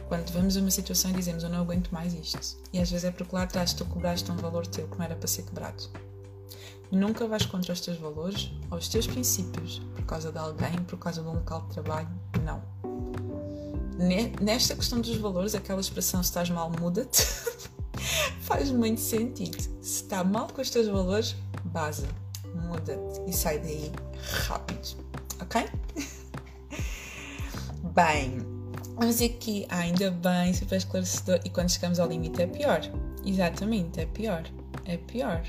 Quando 0.10 0.30
vemos 0.34 0.58
uma 0.58 0.70
situação 0.70 1.12
e 1.12 1.14
dizemos 1.14 1.44
eu 1.44 1.50
não 1.50 1.62
aguento 1.62 1.90
mais 1.92 2.14
isto. 2.14 2.58
E 2.74 2.80
às 2.80 2.92
vezes 2.92 3.06
é 3.06 3.12
porque 3.12 3.34
lá 3.34 3.44
atrás 3.44 3.72
tu 3.72 3.86
cobraste 3.86 4.30
um 4.30 4.36
valor 4.36 4.68
teu 4.68 4.90
que 4.90 4.98
não 4.98 5.06
era 5.06 5.16
para 5.16 5.28
ser 5.30 5.44
quebrado. 5.44 5.84
Nunca 6.92 7.26
vais 7.28 7.46
contra 7.46 7.72
os 7.72 7.80
teus 7.80 7.98
valores 7.98 8.52
ou 8.70 8.78
os 8.78 8.90
teus 8.90 9.08
princípios 9.08 9.80
por 9.96 10.04
causa 10.06 10.34
de 10.34 10.38
alguém, 10.38 10.74
por 10.84 11.00
causa 11.00 11.22
de 11.22 11.30
um 11.30 11.36
local 11.36 11.62
de 11.62 11.70
trabalho. 11.70 12.10
Não. 12.44 12.62
Nesta 14.42 14.76
questão 14.76 15.00
dos 15.00 15.16
valores, 15.16 15.56
aquela 15.56 15.80
expressão 15.80 16.20
estás 16.20 16.50
mal, 16.50 16.70
muda-te. 16.70 17.26
faz 18.42 18.72
muito 18.72 19.02
sentido. 19.02 19.62
Se 19.82 20.04
está 20.04 20.24
mal 20.24 20.48
com 20.48 20.62
os 20.62 20.70
teus 20.70 20.88
valores, 20.88 21.36
base, 21.66 22.06
muda-te 22.54 23.22
e 23.28 23.34
sai 23.34 23.60
daí 23.60 23.92
rápido, 24.48 24.98
ok? 25.42 25.68
bem, 27.94 28.40
vamos 28.96 29.22
aqui, 29.22 29.66
ah, 29.70 29.80
ainda 29.80 30.12
bem, 30.12 30.54
super 30.54 30.78
esclarecedor. 30.78 31.40
E 31.44 31.50
quando 31.50 31.70
chegamos 31.70 32.00
ao 32.00 32.08
limite 32.08 32.42
é 32.42 32.48
pior. 32.48 32.82
Exatamente, 33.26 34.00
é 34.00 34.06
pior. 34.06 34.44
É 34.86 34.98
pior. 34.98 35.44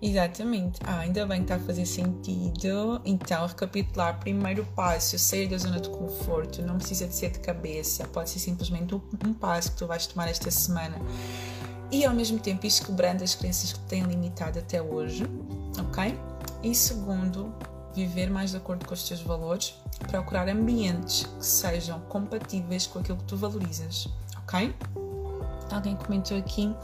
Exatamente. 0.00 0.80
Ah, 0.84 0.98
ainda 0.98 1.24
bem 1.24 1.38
que 1.38 1.44
está 1.44 1.54
a 1.54 1.60
fazer 1.60 1.86
sentido. 1.86 3.00
Então, 3.04 3.46
recapitular: 3.46 4.18
primeiro 4.18 4.66
passo, 4.74 5.16
sair 5.16 5.48
da 5.48 5.56
zona 5.56 5.80
de 5.80 5.88
conforto. 5.88 6.60
Não 6.60 6.76
precisa 6.76 7.06
de 7.06 7.14
ser 7.14 7.30
de 7.30 7.38
cabeça, 7.38 8.04
pode 8.08 8.28
ser 8.28 8.40
simplesmente 8.40 8.94
um 8.94 9.32
passo 9.32 9.70
que 9.70 9.78
tu 9.78 9.86
vais 9.86 10.06
tomar 10.06 10.28
esta 10.28 10.50
semana 10.50 10.98
e 11.92 12.06
ao 12.06 12.14
mesmo 12.14 12.38
tempo 12.38 12.66
isso 12.66 12.86
quebrando 12.86 13.22
as 13.22 13.34
crenças 13.34 13.74
que 13.74 13.80
têm 13.80 14.02
limitado 14.02 14.58
até 14.58 14.80
hoje, 14.80 15.24
ok? 15.78 16.18
E 16.62 16.74
segundo, 16.74 17.54
viver 17.94 18.30
mais 18.30 18.52
de 18.52 18.56
acordo 18.56 18.86
com 18.86 18.94
os 18.94 19.06
teus 19.06 19.20
valores, 19.20 19.74
procurar 20.08 20.48
ambientes 20.48 21.24
que 21.38 21.44
sejam 21.44 22.00
compatíveis 22.08 22.86
com 22.86 22.98
aquilo 22.98 23.18
que 23.18 23.24
tu 23.24 23.36
valorizas, 23.36 24.08
ok? 24.38 24.74
Alguém 25.70 25.94
comentou 25.94 26.38
aqui, 26.38 26.74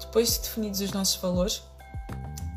depois 0.00 0.32
de 0.32 0.40
definidos 0.40 0.80
os 0.80 0.92
nossos 0.92 1.16
valores 1.16 1.62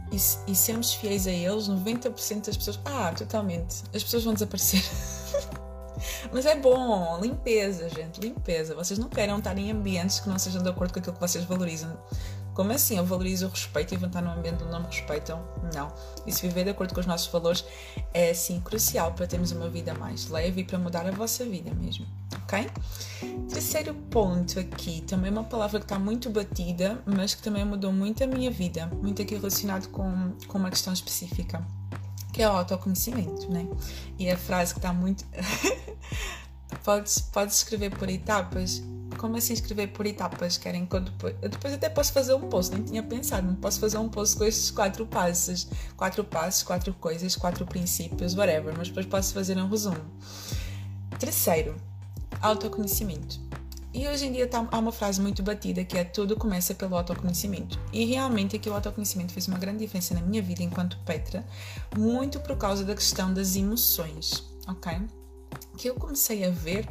e, 0.10 0.52
e 0.52 0.56
sermos 0.56 0.94
fiéis 0.94 1.28
a 1.28 1.32
eles, 1.32 1.68
90% 1.68 2.46
das 2.46 2.56
pessoas, 2.56 2.80
ah, 2.86 3.12
totalmente, 3.12 3.84
as 3.94 4.02
pessoas 4.04 4.24
vão 4.24 4.34
desaparecer. 4.34 4.82
Mas 6.32 6.46
é 6.46 6.56
bom, 6.56 7.20
limpeza, 7.22 7.90
gente, 7.90 8.20
limpeza. 8.20 8.76
Vocês 8.76 9.00
não 9.00 9.10
querem 9.10 9.38
estar 9.38 9.58
em 9.58 9.72
ambientes 9.72 10.20
que 10.20 10.30
não 10.30 10.40
sejam 10.40 10.62
de 10.62 10.70
acordo 10.70 10.94
com 10.94 11.00
aquilo 11.00 11.14
que 11.14 11.22
vocês 11.22 11.44
valorizam. 11.46 11.98
Como 12.54 12.72
assim? 12.72 12.98
Eu 12.98 13.06
valorizo 13.06 13.48
o 13.48 13.50
respeito 13.50 13.94
e 13.94 13.98
vou 13.98 14.08
estar 14.08 14.22
num 14.22 14.32
ambiente 14.32 14.64
onde 14.64 14.72
não 14.72 14.82
me 14.82 14.86
respeitam? 14.86 15.44
Não. 15.74 15.92
E 16.26 16.32
se 16.32 16.48
viver 16.48 16.64
de 16.64 16.70
acordo 16.70 16.94
com 16.94 17.00
os 17.00 17.06
nossos 17.08 17.28
valores 17.28 17.66
é, 18.14 18.30
assim, 18.30 18.60
crucial 18.62 19.12
para 19.14 19.26
termos 19.26 19.52
uma 19.52 19.70
vida 19.70 19.94
mais 19.96 20.30
leve 20.30 20.62
e 20.62 20.64
para 20.64 20.78
mudar 20.78 21.08
a 21.08 21.12
vossa 21.12 21.44
vida 21.44 21.74
mesmo. 21.74 22.06
Ok? 22.44 22.70
Terceiro 23.50 23.96
ponto 23.96 24.60
aqui, 24.60 25.02
também 25.02 25.32
uma 25.32 25.44
palavra 25.44 25.80
que 25.80 25.86
está 25.86 25.98
muito 25.98 26.30
batida, 26.30 27.02
mas 27.06 27.34
que 27.34 27.42
também 27.42 27.66
mudou 27.66 27.92
muito 27.92 28.24
a 28.24 28.28
minha 28.28 28.52
vida, 28.52 28.86
muito 29.02 29.22
aqui 29.22 29.36
relacionado 29.36 29.88
com, 29.90 30.34
com 30.48 30.58
uma 30.60 30.70
questão 30.70 30.94
específica, 30.94 31.66
que 32.34 32.42
é 32.42 32.50
o 32.50 32.52
autoconhecimento, 32.52 33.50
né? 33.50 33.66
E 34.20 34.30
a 34.30 34.38
frase 34.38 34.74
que 34.74 34.80
está 34.80 34.92
muito. 34.92 35.24
podes, 36.84 37.20
podes 37.20 37.56
escrever 37.58 37.92
por 37.92 38.10
etapas 38.10 38.84
como 39.18 39.38
assim 39.38 39.54
escrever 39.54 39.88
por 39.88 40.06
etapas? 40.06 40.58
Querem 40.58 40.86
que 40.86 40.96
eu 40.96 41.02
depois. 41.02 41.36
Eu 41.42 41.50
depois 41.50 41.74
até 41.74 41.90
posso 41.90 42.14
fazer 42.14 42.34
um 42.34 42.42
post, 42.50 42.74
nem 42.74 42.84
tinha 42.84 43.04
pensado, 43.04 43.48
não 43.48 43.56
posso 43.56 43.80
fazer 43.80 43.98
um 43.98 44.10
post 44.10 44.38
com 44.38 44.44
estes 44.44 44.72
quatro 44.72 45.06
passos. 45.06 45.68
Quatro 45.96 46.24
passos, 46.24 46.64
quatro 46.64 46.94
coisas, 46.96 47.36
quatro 47.36 47.66
princípios, 47.66 48.36
whatever, 48.36 48.74
mas 48.78 48.90
depois 48.90 49.06
posso 49.06 49.34
fazer 49.34 49.58
um 49.58 49.70
resumo. 49.70 50.04
Terceiro, 51.20 51.76
autoconhecimento. 52.42 53.40
E 53.94 54.08
hoje 54.08 54.26
em 54.26 54.32
dia 54.32 54.48
tá, 54.48 54.68
há 54.72 54.80
uma 54.80 54.92
frase 54.92 55.22
muito 55.22 55.44
batida 55.44 55.84
que 55.84 55.96
é 55.96 56.04
tudo 56.04 56.36
começa 56.36 56.74
pelo 56.74 56.98
autoconhecimento. 56.98 57.80
E 57.92 58.06
realmente 58.06 58.56
aqui 58.56 58.68
o 58.68 58.74
autoconhecimento 58.74 59.32
fez 59.32 59.48
uma 59.48 59.60
grande 59.60 59.80
diferença 59.80 60.16
na 60.16 60.22
minha 60.22 60.42
vida 60.42 60.64
enquanto 60.64 60.98
Petra, 61.06 61.46
muito 61.96 62.40
por 62.40 62.58
causa 62.58 62.84
da 62.84 62.96
questão 62.96 63.32
das 63.32 63.56
emoções, 63.56 64.44
ok? 64.68 65.00
Que 65.78 65.90
eu 65.90 65.96
comecei 65.96 66.44
a 66.44 66.50
ver 66.50 66.88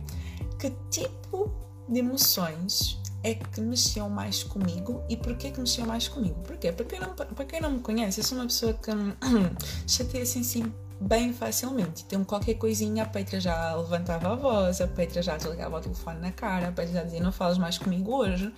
que 0.61 0.71
tipo 0.91 1.53
de 1.89 1.99
emoções 1.99 3.01
é 3.25 3.35
que 3.35 3.61
mexiam 3.61 4.09
mais 4.09 4.45
comigo 4.45 5.03
e 5.09 5.17
porquê 5.17 5.51
que 5.51 5.59
mexiam 5.59 5.89
mais 5.89 6.07
comigo? 6.07 6.41
Porquê? 6.43 6.71
Para 6.71 6.85
quem 6.85 7.01
não, 7.01 7.15
para 7.15 7.45
quem 7.45 7.61
não 7.61 7.73
me 7.73 7.81
conhece, 7.81 8.21
eu 8.21 8.25
sou 8.25 8.39
uma 8.39 8.47
pessoa 8.47 8.75
que 8.75 8.91
chateia-se 9.89 10.39
em 10.39 10.45
si 10.45 10.73
bem 11.03 11.33
facilmente. 11.33 12.05
Então, 12.07 12.25
qualquer 12.25 12.55
coisinha, 12.55 13.03
a 13.03 13.07
Petra 13.07 13.41
já 13.41 13.75
levantava 13.75 14.33
a 14.33 14.35
voz, 14.35 14.81
a 14.81 14.87
Petra 14.87 15.23
já 15.23 15.37
desligava 15.37 15.77
o 15.77 15.81
telefone 15.81 16.21
na 16.21 16.33
cara, 16.33 16.69
a 16.69 16.73
Petra 16.73 16.95
já 16.95 17.05
dizia: 17.05 17.21
Não 17.21 17.33
falas 17.33 17.59
mais 17.59 17.79
comigo 17.79 18.15
hoje. 18.15 18.53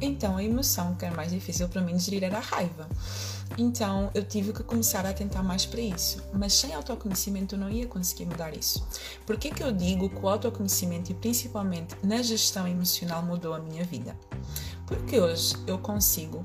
Então, 0.00 0.36
a 0.36 0.44
emoção 0.44 0.94
que 0.94 1.04
era 1.04 1.14
mais 1.14 1.30
difícil 1.30 1.68
para 1.68 1.80
mim 1.80 1.96
de 1.96 2.04
gerir 2.04 2.24
era 2.24 2.38
a 2.38 2.40
raiva. 2.40 2.88
Então 3.58 4.10
eu 4.14 4.24
tive 4.24 4.52
que 4.52 4.62
começar 4.62 5.04
a 5.04 5.12
tentar 5.12 5.42
mais 5.42 5.66
para 5.66 5.80
isso, 5.80 6.22
mas 6.32 6.54
sem 6.54 6.72
autoconhecimento 6.72 7.54
eu 7.54 7.58
não 7.58 7.68
ia 7.68 7.86
conseguir 7.86 8.26
mudar 8.26 8.56
isso. 8.56 8.86
Por 9.26 9.36
que, 9.36 9.50
que 9.50 9.62
eu 9.62 9.72
digo 9.72 10.08
que 10.08 10.16
o 10.16 10.28
autoconhecimento 10.28 11.12
e 11.12 11.14
principalmente 11.14 11.94
na 12.02 12.22
gestão 12.22 12.66
emocional 12.66 13.22
mudou 13.22 13.52
a 13.52 13.60
minha 13.60 13.84
vida? 13.84 14.16
Porque 14.86 15.20
hoje 15.20 15.54
eu 15.66 15.78
consigo, 15.78 16.44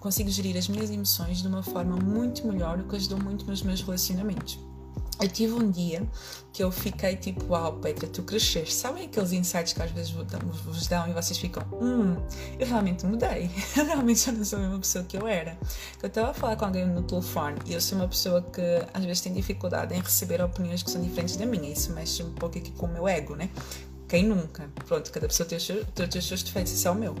consigo 0.00 0.30
gerir 0.30 0.56
as 0.56 0.68
minhas 0.68 0.90
emoções 0.90 1.42
de 1.42 1.48
uma 1.48 1.62
forma 1.62 1.96
muito 1.96 2.46
melhor, 2.46 2.78
o 2.78 2.84
que 2.84 2.96
ajudou 2.96 3.18
muito 3.20 3.44
nos 3.46 3.62
meus 3.62 3.80
relacionamentos. 3.82 4.58
Eu 5.20 5.28
tive 5.28 5.52
um 5.52 5.70
dia 5.70 6.06
que 6.52 6.62
eu 6.62 6.70
fiquei 6.70 7.16
tipo, 7.16 7.44
uau, 7.52 7.74
Petra, 7.74 8.08
tu 8.08 8.22
cresceste. 8.22 8.72
Sabem 8.72 9.06
aqueles 9.06 9.32
insights 9.32 9.72
que 9.72 9.82
às 9.82 9.90
vezes 9.90 10.10
vos 10.10 10.86
dão 10.86 11.08
e 11.08 11.12
vocês 11.12 11.38
ficam, 11.38 11.62
hum, 11.72 12.16
eu 12.58 12.66
realmente 12.66 13.04
mudei. 13.04 13.50
Eu 13.76 13.84
realmente 13.84 14.20
já 14.20 14.32
não 14.32 14.44
sou 14.44 14.58
a 14.58 14.62
mesma 14.62 14.78
pessoa 14.78 15.04
que 15.04 15.16
eu 15.16 15.26
era. 15.26 15.58
Eu 16.02 16.08
estava 16.08 16.30
a 16.30 16.34
falar 16.34 16.56
com 16.56 16.64
alguém 16.64 16.86
no 16.86 17.02
telefone 17.02 17.58
e 17.66 17.74
eu 17.74 17.80
sou 17.80 17.98
uma 17.98 18.08
pessoa 18.08 18.42
que 18.42 18.62
às 18.92 19.04
vezes 19.04 19.20
tem 19.20 19.32
dificuldade 19.32 19.94
em 19.94 20.00
receber 20.00 20.40
opiniões 20.42 20.82
que 20.82 20.90
são 20.90 21.00
diferentes 21.00 21.36
da 21.36 21.46
minha. 21.46 21.72
Isso 21.72 21.92
mexe 21.92 22.22
um 22.22 22.32
pouco 22.32 22.58
aqui 22.58 22.70
com 22.72 22.86
o 22.86 22.88
meu 22.88 23.06
ego, 23.06 23.36
né? 23.36 23.50
Quem 24.08 24.24
nunca? 24.24 24.70
Pronto, 24.86 25.12
cada 25.12 25.28
pessoa 25.28 25.46
tem 25.46 25.58
os 25.58 25.66
seus, 25.66 25.86
tem 25.94 26.06
os 26.18 26.26
seus 26.26 26.42
defeitos, 26.42 26.72
isso 26.72 26.88
é 26.88 26.90
o 26.90 26.94
meu. 26.94 27.14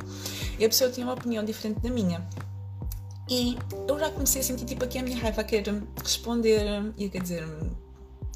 E 0.58 0.64
a 0.64 0.68
pessoa 0.68 0.90
tinha 0.90 1.06
uma 1.06 1.14
opinião 1.14 1.44
diferente 1.44 1.80
da 1.80 1.90
minha. 1.90 2.26
E 3.28 3.58
eu 3.86 3.98
já 3.98 4.10
comecei 4.10 4.40
a 4.40 4.44
sentir 4.44 4.64
tipo 4.64 4.84
aqui 4.84 4.98
a 4.98 5.02
minha 5.02 5.18
raiva 5.18 5.42
a 5.42 5.44
querer 5.44 5.82
responder 6.02 6.64
e 6.96 7.04
a 7.04 7.08
quer 7.10 7.22
dizer 7.22 7.46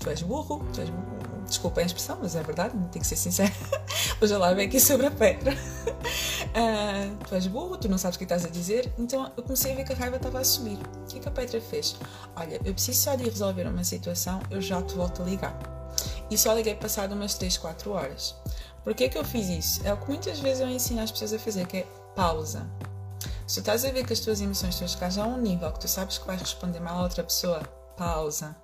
tu 0.02 0.10
és 0.10 0.22
burro, 0.22 0.64
tu 0.72 0.80
és 0.80 0.90
burro. 0.90 1.44
desculpa 1.46 1.80
a 1.80 1.84
expressão, 1.84 2.18
mas 2.20 2.34
é 2.34 2.42
verdade, 2.42 2.76
tem 2.90 3.00
que 3.00 3.06
ser 3.06 3.16
sincero. 3.16 3.52
Hoje 4.20 4.36
lá 4.36 4.52
vem 4.52 4.66
aqui 4.66 4.80
sobre 4.80 5.06
a 5.06 5.10
Petra. 5.10 5.52
Uh, 5.52 7.16
tu 7.28 7.34
és 7.34 7.46
burro, 7.46 7.76
tu 7.76 7.88
não 7.88 7.98
sabes 7.98 8.16
o 8.16 8.18
que 8.18 8.24
estás 8.24 8.44
a 8.44 8.48
dizer. 8.48 8.92
Então 8.98 9.30
eu 9.36 9.42
comecei 9.42 9.72
a 9.72 9.76
ver 9.76 9.84
que 9.84 9.92
a 9.92 9.96
raiva 9.96 10.16
estava 10.16 10.40
a 10.40 10.44
subir. 10.44 10.78
O 11.02 11.06
que, 11.06 11.18
é 11.18 11.20
que 11.20 11.28
a 11.28 11.30
Petra 11.30 11.60
fez? 11.60 11.96
Olha, 12.36 12.60
eu 12.64 12.72
preciso 12.72 13.00
só 13.00 13.14
de 13.14 13.24
resolver 13.24 13.66
uma 13.66 13.84
situação, 13.84 14.40
eu 14.50 14.60
já 14.60 14.82
te 14.82 14.94
volto 14.94 15.22
a 15.22 15.24
ligar. 15.24 15.56
E 16.30 16.36
só 16.36 16.52
liguei 16.54 16.74
passado 16.74 17.14
umas 17.14 17.34
3, 17.34 17.56
4 17.58 17.90
horas. 17.92 18.34
Por 18.82 18.94
que, 18.94 19.08
que 19.08 19.18
eu 19.18 19.24
fiz 19.24 19.48
isso? 19.48 19.86
É 19.86 19.92
o 19.92 19.96
que 19.96 20.08
muitas 20.08 20.40
vezes 20.40 20.60
eu 20.60 20.68
ensino 20.68 21.00
às 21.00 21.12
pessoas 21.12 21.34
a 21.34 21.38
fazer, 21.38 21.66
que 21.66 21.78
é 21.78 21.86
pausa. 22.16 22.66
Se 23.46 23.56
tu 23.56 23.60
estás 23.60 23.84
a 23.84 23.90
ver 23.90 24.04
que 24.04 24.12
as 24.12 24.20
tuas 24.20 24.40
emoções 24.40 24.74
estão 24.74 24.86
a 24.86 24.88
chegar 24.88 25.10
já 25.10 25.24
a 25.24 25.26
um 25.26 25.40
nível 25.40 25.70
que 25.72 25.80
tu 25.80 25.88
sabes 25.88 26.18
que 26.18 26.26
vais 26.26 26.40
responder 26.40 26.80
mal 26.80 26.98
a 26.98 27.02
outra 27.02 27.22
pessoa, 27.22 27.60
pausa. 27.96 28.56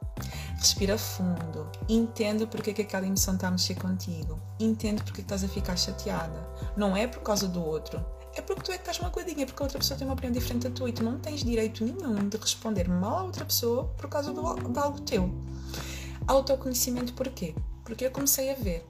Respira 0.58 0.98
fundo. 0.98 1.70
Entenda 1.88 2.44
porque 2.44 2.72
que 2.72 2.82
aquela 2.82 3.06
emoção 3.06 3.34
está 3.34 3.46
a 3.46 3.50
mexer 3.52 3.76
contigo. 3.76 4.40
Entende 4.58 5.02
porque 5.04 5.18
que 5.18 5.20
estás 5.20 5.44
a 5.44 5.48
ficar 5.48 5.76
chateada. 5.76 6.48
Não 6.76 6.96
é 6.96 7.06
por 7.06 7.22
causa 7.22 7.46
do 7.46 7.64
outro. 7.64 8.04
É 8.34 8.42
porque 8.42 8.62
tu 8.62 8.72
é 8.72 8.74
que 8.74 8.82
estás 8.82 8.98
magoadinha, 8.98 9.46
porque 9.46 9.62
a 9.62 9.66
outra 9.66 9.78
pessoa 9.78 9.96
tem 9.96 10.06
uma 10.06 10.14
opinião 10.14 10.32
diferente 10.32 10.68
da 10.68 10.74
tua 10.74 10.88
e 10.88 10.92
tu 10.92 11.04
não 11.04 11.18
tens 11.18 11.44
direito 11.44 11.84
nenhum 11.84 12.28
de 12.28 12.36
responder 12.36 12.88
mal 12.88 13.18
a 13.18 13.22
outra 13.24 13.44
pessoa 13.44 13.84
por 13.96 14.08
causa 14.08 14.32
do, 14.32 14.54
de 14.54 14.78
algo 14.78 15.00
teu. 15.02 15.32
Autoconhecimento 16.26 17.12
porquê? 17.14 17.54
Porque 17.84 18.06
eu 18.06 18.10
comecei 18.10 18.50
a 18.50 18.54
ver 18.54 18.84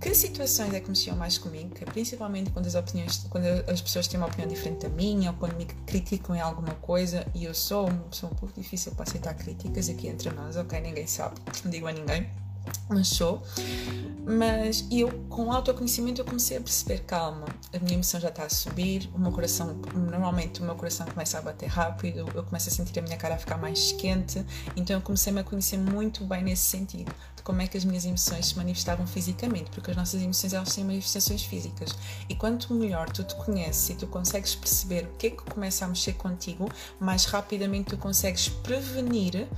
que 0.00 0.14
situações 0.14 0.72
é 0.72 0.80
que 0.80 0.88
mexiam 0.88 1.16
mais 1.16 1.38
comigo, 1.38 1.74
é 1.80 1.84
principalmente 1.84 2.50
quando 2.50 2.66
as 2.66 2.74
opiniões, 2.74 3.26
quando 3.28 3.44
as 3.68 3.80
pessoas 3.80 4.06
têm 4.06 4.18
uma 4.18 4.26
opinião 4.26 4.48
diferente 4.48 4.82
da 4.82 4.88
minha, 4.88 5.30
ou 5.30 5.36
quando 5.36 5.56
me 5.56 5.64
criticam 5.64 6.36
em 6.36 6.40
alguma 6.40 6.74
coisa, 6.74 7.26
e 7.34 7.44
eu 7.44 7.54
sou 7.54 7.88
uma 7.88 8.04
pessoa 8.04 8.32
um 8.32 8.36
pouco 8.36 8.60
difícil 8.60 8.92
para 8.92 9.02
aceitar 9.02 9.34
críticas 9.34 9.88
aqui 9.88 10.06
entre 10.06 10.30
nós, 10.30 10.56
ok? 10.56 10.80
Ninguém 10.80 11.06
sabe, 11.06 11.40
não 11.64 11.70
digo 11.70 11.86
a 11.86 11.92
ninguém, 11.92 12.28
mas 12.88 13.08
sou. 13.08 13.42
Mas 14.24 14.86
eu, 14.90 15.08
com 15.30 15.46
o 15.46 15.52
autoconhecimento, 15.52 16.20
eu 16.20 16.24
comecei 16.24 16.58
a 16.58 16.60
perceber, 16.60 16.98
calma, 17.00 17.46
a 17.72 17.78
minha 17.78 17.94
emoção 17.94 18.20
já 18.20 18.28
está 18.28 18.44
a 18.44 18.50
subir, 18.50 19.08
o 19.14 19.18
meu 19.18 19.32
coração, 19.32 19.80
normalmente 19.94 20.60
o 20.60 20.64
meu 20.64 20.74
coração 20.74 21.06
começa 21.06 21.38
a 21.38 21.42
bater 21.42 21.66
rápido, 21.66 22.30
eu 22.34 22.44
começo 22.44 22.68
a 22.68 22.72
sentir 22.72 22.98
a 22.98 23.02
minha 23.02 23.16
cara 23.16 23.36
a 23.36 23.38
ficar 23.38 23.56
mais 23.56 23.92
quente, 23.92 24.44
então 24.76 24.96
eu 24.96 25.00
comecei-me 25.00 25.40
a 25.40 25.44
conhecer 25.44 25.78
muito 25.78 26.24
bem 26.24 26.42
nesse 26.44 26.66
sentido, 26.66 27.10
como 27.48 27.62
é 27.62 27.66
que 27.66 27.78
as 27.78 27.84
minhas 27.86 28.04
emoções 28.04 28.48
se 28.48 28.56
manifestavam 28.58 29.06
fisicamente, 29.06 29.70
porque 29.70 29.90
as 29.90 29.96
nossas 29.96 30.20
emoções 30.20 30.52
elas 30.52 30.74
têm 30.74 30.84
manifestações 30.84 31.42
físicas, 31.42 31.96
e 32.28 32.34
quanto 32.34 32.74
melhor 32.74 33.08
tu 33.08 33.24
te 33.24 33.34
conheces 33.36 33.88
e 33.88 33.94
tu 33.94 34.06
consegues 34.06 34.54
perceber 34.54 35.04
o 35.04 35.16
que 35.16 35.28
é 35.28 35.30
que 35.30 35.42
começa 35.44 35.86
a 35.86 35.88
mexer 35.88 36.12
contigo, 36.12 36.70
mais 37.00 37.24
rapidamente 37.24 37.88
tu 37.88 37.96
consegues 37.96 38.50
prevenir 38.50 39.48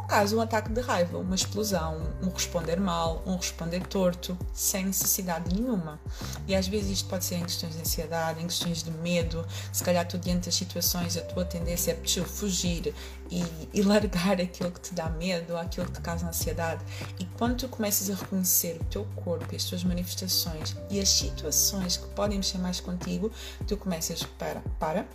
caso 0.00 0.38
um 0.38 0.40
ataque 0.40 0.70
de 0.70 0.80
raiva, 0.80 1.18
uma 1.18 1.34
explosão, 1.34 2.00
um 2.22 2.30
responder 2.30 2.80
mal, 2.80 3.22
um 3.26 3.36
responder 3.36 3.86
torto, 3.86 4.38
sem 4.54 4.86
necessidade 4.86 5.54
nenhuma. 5.54 6.00
E 6.48 6.54
às 6.54 6.66
vezes 6.66 6.90
isto 6.90 7.08
pode 7.08 7.26
ser 7.26 7.34
em 7.34 7.42
questões 7.42 7.74
de 7.74 7.80
ansiedade, 7.80 8.42
em 8.42 8.46
questões 8.46 8.82
de 8.82 8.90
medo, 8.90 9.46
se 9.70 9.84
calhar 9.84 10.08
tu 10.08 10.16
diante 10.16 10.46
das 10.46 10.54
situações 10.54 11.16
a 11.16 11.20
tua 11.20 11.44
tendência 11.44 11.92
é 11.92 12.24
fugir 12.24 12.94
e, 13.30 13.44
e 13.74 13.82
largar 13.84 14.40
aquilo 14.40 14.70
que 14.70 14.80
te 14.80 14.94
dá 14.94 15.10
medo, 15.10 15.56
aquilo 15.56 15.86
que 15.86 15.92
te 15.92 16.00
causa 16.00 16.26
ansiedade. 16.26 16.82
E 17.18 17.26
quando 17.36 17.56
tu 17.56 17.68
começas 17.68 18.08
a 18.08 18.14
reconhecer 18.14 18.78
o 18.80 18.84
teu 18.84 19.04
corpo 19.16 19.46
e 19.52 19.56
as 19.56 19.64
tuas 19.64 19.84
manifestações 19.84 20.74
e 20.88 21.00
as 21.00 21.08
situações 21.08 21.96
que 21.96 22.06
podem 22.08 22.38
mexer 22.38 22.58
mais 22.58 22.80
contigo, 22.80 23.30
tu 23.66 23.76
começas 23.76 24.22
para, 24.22 24.62
para, 24.78 25.06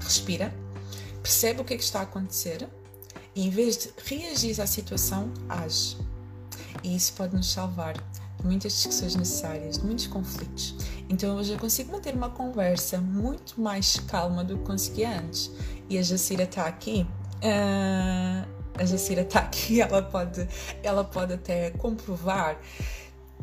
respira, 0.00 0.54
percebe 1.22 1.60
o 1.60 1.64
que 1.64 1.74
é 1.74 1.76
que 1.76 1.82
está 1.82 2.00
a 2.00 2.02
acontecer 2.02 2.68
em 3.36 3.50
vez 3.50 3.76
de 3.76 3.90
reagir 4.04 4.60
à 4.60 4.66
situação, 4.66 5.30
age. 5.48 5.96
E 6.82 6.96
isso 6.96 7.12
pode 7.12 7.36
nos 7.36 7.52
salvar 7.52 7.92
de 7.94 8.46
muitas 8.46 8.72
discussões 8.72 9.14
necessárias, 9.14 9.76
de 9.78 9.84
muitos 9.84 10.06
conflitos. 10.06 10.74
Então 11.08 11.36
hoje 11.36 11.52
eu 11.52 11.58
consigo 11.58 11.92
manter 11.92 12.14
uma 12.14 12.30
conversa 12.30 12.98
muito 12.98 13.60
mais 13.60 13.98
calma 14.00 14.42
do 14.42 14.56
que 14.56 14.64
conseguia 14.64 15.20
antes. 15.20 15.50
E 15.88 15.98
a 15.98 16.02
Jacira 16.02 16.44
está 16.44 16.66
aqui. 16.66 17.06
Uh, 17.36 18.48
a 18.78 18.84
Jacira 18.84 19.22
está 19.22 19.40
aqui, 19.40 19.80
ela 19.82 20.02
pode, 20.02 20.48
ela 20.82 21.04
pode 21.04 21.34
até 21.34 21.70
comprovar. 21.72 22.58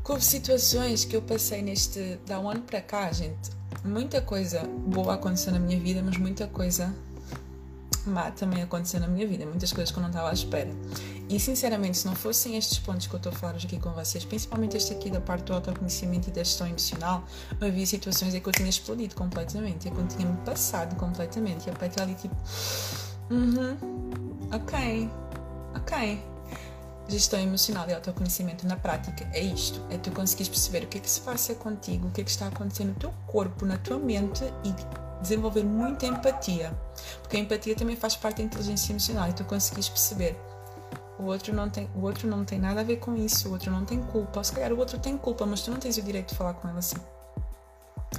Com 0.01 0.19
situações 0.19 1.05
que 1.05 1.15
eu 1.15 1.21
passei 1.21 1.61
neste 1.61 2.19
da 2.25 2.39
um 2.39 2.49
ano 2.49 2.61
para 2.61 2.81
cá, 2.81 3.11
gente, 3.11 3.51
muita 3.85 4.21
coisa 4.21 4.63
boa 4.63 5.13
aconteceu 5.13 5.53
na 5.53 5.59
minha 5.59 5.79
vida, 5.79 6.01
mas 6.03 6.17
muita 6.17 6.45
coisa 6.47 6.93
má 8.05 8.31
também 8.31 8.63
aconteceu 8.63 8.99
na 8.99 9.07
minha 9.07 9.27
vida, 9.27 9.45
muitas 9.45 9.71
coisas 9.71 9.91
que 9.91 9.97
eu 9.97 10.01
não 10.01 10.09
estava 10.09 10.29
à 10.29 10.33
espera. 10.33 10.69
E 11.29 11.39
sinceramente, 11.39 11.97
se 11.97 12.05
não 12.05 12.15
fossem 12.15 12.57
estes 12.57 12.79
pontos 12.79 13.07
que 13.07 13.13
eu 13.13 13.17
estou 13.17 13.31
a 13.31 13.35
falar 13.35 13.55
hoje 13.55 13.65
aqui 13.67 13.79
com 13.79 13.91
vocês, 13.91 14.25
principalmente 14.25 14.77
este 14.77 14.93
aqui 14.93 15.09
da 15.09 15.21
parte 15.21 15.45
do 15.45 15.53
autoconhecimento 15.53 16.29
e 16.29 16.31
da 16.31 16.43
gestão 16.43 16.67
emocional, 16.67 17.23
havia 17.61 17.85
situações 17.85 18.33
em 18.35 18.39
que 18.39 18.47
eu 18.47 18.53
tinha 18.53 18.69
explodido 18.69 19.15
completamente, 19.15 19.87
em 19.87 19.91
que 19.93 19.97
eu 19.97 20.07
tinha 20.07 20.27
me 20.27 20.37
passado 20.37 20.95
completamente. 20.95 21.67
E 21.67 21.71
a 21.71 21.73
Petra 21.73 22.03
ali 22.03 22.15
tipo, 22.15 22.35
uhum, 23.31 23.77
-huh, 23.77 24.55
ok, 24.55 25.09
ok. 25.75 26.23
gestão 27.07 27.39
emocional 27.39 27.87
e 27.89 27.93
autoconhecimento 27.93 28.65
na 28.67 28.75
prática 28.75 29.27
é 29.33 29.41
isto: 29.41 29.81
é 29.89 29.97
tu 29.97 30.11
conseguires 30.11 30.49
perceber 30.49 30.83
o 30.85 30.87
que 30.87 30.97
é 30.97 31.01
que 31.01 31.09
se 31.09 31.21
passa 31.21 31.53
contigo, 31.55 32.07
o 32.07 32.11
que 32.11 32.21
é 32.21 32.23
que 32.23 32.31
está 32.31 32.47
acontecendo 32.47 32.89
no 32.89 32.95
teu 32.95 33.13
corpo, 33.27 33.65
na 33.65 33.77
tua 33.77 33.97
mente 33.97 34.43
e 34.63 35.02
desenvolver 35.23 35.63
muita 35.63 36.05
empatia. 36.05 36.71
Porque 37.21 37.37
a 37.37 37.39
empatia 37.39 37.75
também 37.75 37.95
faz 37.95 38.15
parte 38.15 38.37
da 38.37 38.43
inteligência 38.43 38.91
emocional 38.91 39.27
e 39.29 39.33
tu 39.33 39.43
conseguires 39.45 39.89
perceber. 39.89 40.37
O 41.17 41.23
outro, 41.25 41.53
não 41.53 41.69
tem, 41.69 41.89
o 41.95 42.01
outro 42.01 42.27
não 42.27 42.43
tem 42.43 42.59
nada 42.59 42.81
a 42.81 42.83
ver 42.83 42.97
com 42.97 43.15
isso, 43.15 43.49
o 43.49 43.53
outro 43.53 43.71
não 43.71 43.85
tem 43.85 44.01
culpa. 44.01 44.39
Ou 44.39 44.43
se 44.43 44.51
calhar 44.51 44.71
o 44.71 44.77
outro 44.77 44.99
tem 44.99 45.17
culpa, 45.17 45.45
mas 45.45 45.61
tu 45.61 45.71
não 45.71 45.79
tens 45.79 45.97
o 45.97 46.01
direito 46.01 46.29
de 46.29 46.35
falar 46.35 46.53
com 46.53 46.67
ele 46.67 46.77
assim. 46.77 46.97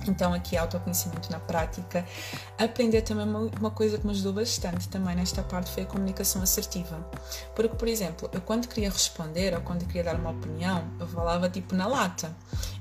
Então, 0.08 0.34
aqui 0.34 0.56
autoconhecimento 0.56 1.30
na 1.30 1.38
prática. 1.38 2.04
Aprender 2.58 3.02
também 3.02 3.26
uma, 3.26 3.50
uma, 3.58 3.70
coisa 3.70 3.98
que 3.98 4.06
me 4.06 4.12
ajudou 4.12 4.32
bastante 4.32 4.88
também 4.88 5.14
nesta 5.14 5.42
parte 5.42 5.70
foi 5.70 5.84
a 5.84 5.86
comunicação 5.86 6.42
assertiva. 6.42 6.98
Porque, 7.54 7.74
por 7.76 7.88
exemplo, 7.88 8.28
eu 8.32 8.40
quando 8.40 8.68
queria 8.68 8.90
responder 8.90 9.54
ou 9.54 9.60
quando 9.62 9.86
queria 9.86 10.04
dar 10.04 10.16
uma 10.16 10.30
opinião, 10.30 10.84
eu 10.98 11.06
falava 11.06 11.48
tipo 11.48 11.74
na 11.74 11.86
lata. 11.86 12.34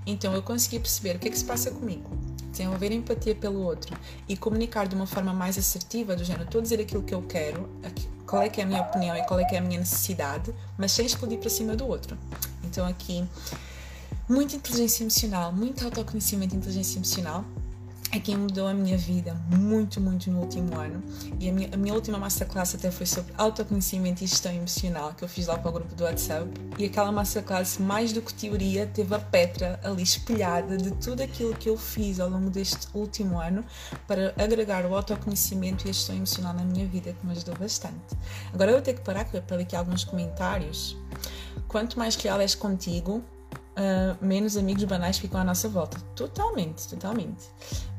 Então, 0.06 0.34
eu 0.34 0.44
conseguia 0.44 0.80
perceber 0.80 1.16
o 1.16 1.20
que 1.20 1.28
é 1.28 1.32
que 1.32 1.38
se 1.38 1.46
passa 1.46 1.72
comigo, 1.72 2.10
desenvolver 2.54 2.92
empatia 2.92 3.36
pelo 3.36 3.62
outro 3.62 3.98
e 4.30 4.38
comunicar 4.38 4.88
de 4.88 4.96
uma 4.96 5.06
forma 5.06 5.34
mais 5.34 5.58
assertiva, 5.58 6.16
do 6.16 6.24
género, 6.24 6.46
estou 6.46 6.60
a 6.60 6.62
dizer 6.62 6.80
aquilo 6.80 7.04
que 7.04 7.14
eu 7.14 7.22
quero, 7.22 7.70
qual 8.26 8.42
é 8.42 8.50
que 8.50 8.62
é 8.62 8.64
a 8.64 8.68
minha 8.68 8.82
opinião 8.82 9.16
e 9.18 9.24
qual 9.26 9.40
é 9.40 9.44
que 9.44 9.56
é 9.56 9.58
a 9.58 9.62
minha 9.62 9.80
necessidade, 9.80 10.54
mas 10.78 10.92
sem 10.94 11.06
explodir 11.06 11.40
para 11.40 11.50
cima 11.50 11.76
do 11.76 11.86
outro. 11.86 12.18
Então, 12.64 12.88
aqui 12.88 13.28
Muita 14.28 14.56
inteligência 14.56 15.04
emocional, 15.04 15.52
muito 15.52 15.84
autoconhecimento 15.84 16.56
e 16.56 16.58
inteligência 16.58 16.98
emocional 16.98 17.44
é 18.14 18.20
quem 18.20 18.38
mudou 18.38 18.68
a 18.68 18.74
minha 18.76 18.96
vida 18.96 19.34
muito, 19.50 20.00
muito 20.00 20.30
no 20.30 20.42
último 20.42 20.80
ano. 20.80 21.04
E 21.40 21.50
a 21.50 21.52
minha, 21.52 21.70
a 21.74 21.78
minha 21.78 21.96
última 21.96 22.20
masterclass 22.20 22.76
até 22.76 22.92
foi 22.92 23.08
sobre 23.08 23.34
autoconhecimento 23.36 24.24
e 24.24 24.28
gestão 24.28 24.54
emocional, 24.54 25.16
que 25.16 25.24
eu 25.24 25.28
fiz 25.28 25.48
lá 25.48 25.58
para 25.58 25.70
o 25.70 25.74
grupo 25.74 25.96
do 25.96 26.04
WhatsApp. 26.04 26.48
E 26.78 26.86
aquela 26.86 27.12
masterclass, 27.12 27.80
mais 27.80 28.14
do 28.14 28.22
que 28.22 28.32
teoria, 28.32 28.86
teve 28.86 29.16
a 29.16 29.20
Petra 29.20 29.80
ali 29.84 30.04
espelhada 30.04 30.78
de 30.78 30.92
tudo 30.92 31.24
aquilo 31.24 31.56
que 31.56 31.68
eu 31.68 31.76
fiz 31.76 32.20
ao 32.20 32.30
longo 32.30 32.52
deste 32.52 32.88
último 32.94 33.40
ano 33.40 33.66
para 34.08 34.32
agregar 34.38 34.86
o 34.86 34.96
autoconhecimento 34.96 35.88
e 35.88 35.90
a 35.90 35.94
gestão 35.94 36.16
emocional 36.16 36.54
na 36.54 36.64
minha 36.64 36.86
vida, 36.86 37.14
que 37.14 37.26
me 37.26 37.32
ajudou 37.32 37.56
bastante. 37.58 38.16
Agora 38.54 38.70
eu 38.70 38.76
vou 38.76 38.84
ter 38.84 38.94
que 38.94 39.02
parar 39.02 39.26
para 39.26 39.58
ler 39.58 39.64
aqui 39.64 39.76
alguns 39.76 40.04
comentários. 40.04 40.96
Quanto 41.68 41.98
mais 41.98 42.16
real 42.16 42.40
és 42.40 42.54
contigo, 42.54 43.24
uh, 43.74 44.26
menos 44.26 44.58
amigos 44.58 44.84
banais 44.84 45.18
ficam 45.18 45.42
à 45.42 45.44
nossa 45.44 45.68
volta. 45.68 45.98
Totalmente, 46.16 46.88
totalmente. 46.88 47.46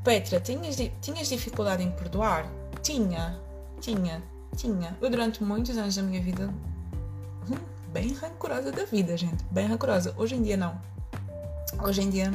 Petra, 0.02 0.40
tinhas, 0.40 0.76
tinhas 1.00 1.28
dificuldade 1.28 1.82
em 1.82 1.90
perdoar? 1.90 2.50
Tinha, 2.82 3.40
tinha, 3.80 4.22
tinha. 4.56 4.96
Eu, 5.00 5.10
durante 5.10 5.42
muitos 5.42 5.76
anos 5.76 5.96
da 5.96 6.02
minha 6.02 6.20
vida, 6.20 6.52
hum, 7.50 7.58
bem 7.92 8.12
rancorosa 8.12 8.70
da 8.70 8.84
vida, 8.84 9.16
gente. 9.16 9.44
Bem 9.50 9.66
rancorosa. 9.66 10.14
Hoje 10.16 10.34
em 10.34 10.42
dia, 10.42 10.56
não. 10.56 10.80
Hoje 11.82 12.02
em 12.02 12.10
dia. 12.10 12.32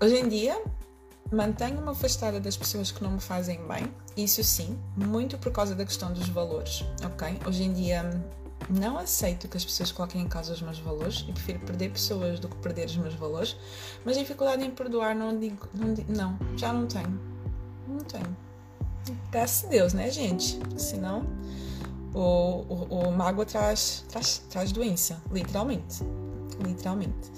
Hoje 0.00 0.16
em 0.16 0.28
dia, 0.28 0.60
mantenho-me 1.30 1.88
afastada 1.90 2.40
das 2.40 2.56
pessoas 2.56 2.90
que 2.90 3.02
não 3.02 3.12
me 3.12 3.20
fazem 3.20 3.60
bem. 3.68 3.92
Isso 4.16 4.42
sim, 4.42 4.78
muito 4.96 5.38
por 5.38 5.52
causa 5.52 5.74
da 5.74 5.84
questão 5.84 6.12
dos 6.12 6.28
valores, 6.28 6.84
ok? 7.04 7.38
Hoje 7.46 7.62
em 7.62 7.72
dia 7.72 8.10
não 8.72 8.98
aceito 8.98 9.48
que 9.48 9.56
as 9.56 9.64
pessoas 9.64 9.92
coloquem 9.92 10.22
em 10.22 10.28
causa 10.28 10.52
os 10.52 10.62
meus 10.62 10.78
valores 10.78 11.24
e 11.28 11.32
prefiro 11.32 11.58
perder 11.60 11.90
pessoas 11.90 12.40
do 12.40 12.48
que 12.48 12.56
perder 12.56 12.86
os 12.86 12.96
meus 12.96 13.14
valores, 13.14 13.56
mas 14.04 14.16
dificuldade 14.16 14.64
em 14.64 14.70
perdoar 14.70 15.14
não 15.14 15.38
digo, 15.38 15.68
não, 15.74 15.94
não 16.08 16.38
já 16.58 16.72
não 16.72 16.86
tenho. 16.86 17.20
Não 17.86 17.98
tenho. 17.98 18.36
Graças 19.30 19.64
a 19.64 19.68
Deus, 19.68 19.92
né, 19.92 20.10
gente? 20.10 20.58
Senão 20.76 21.26
o, 22.14 22.20
o, 22.20 23.08
o 23.08 23.12
mágoa 23.12 23.44
traz, 23.44 24.04
traz, 24.08 24.38
traz 24.48 24.72
doença, 24.72 25.20
literalmente. 25.30 26.02
Literalmente. 26.64 27.32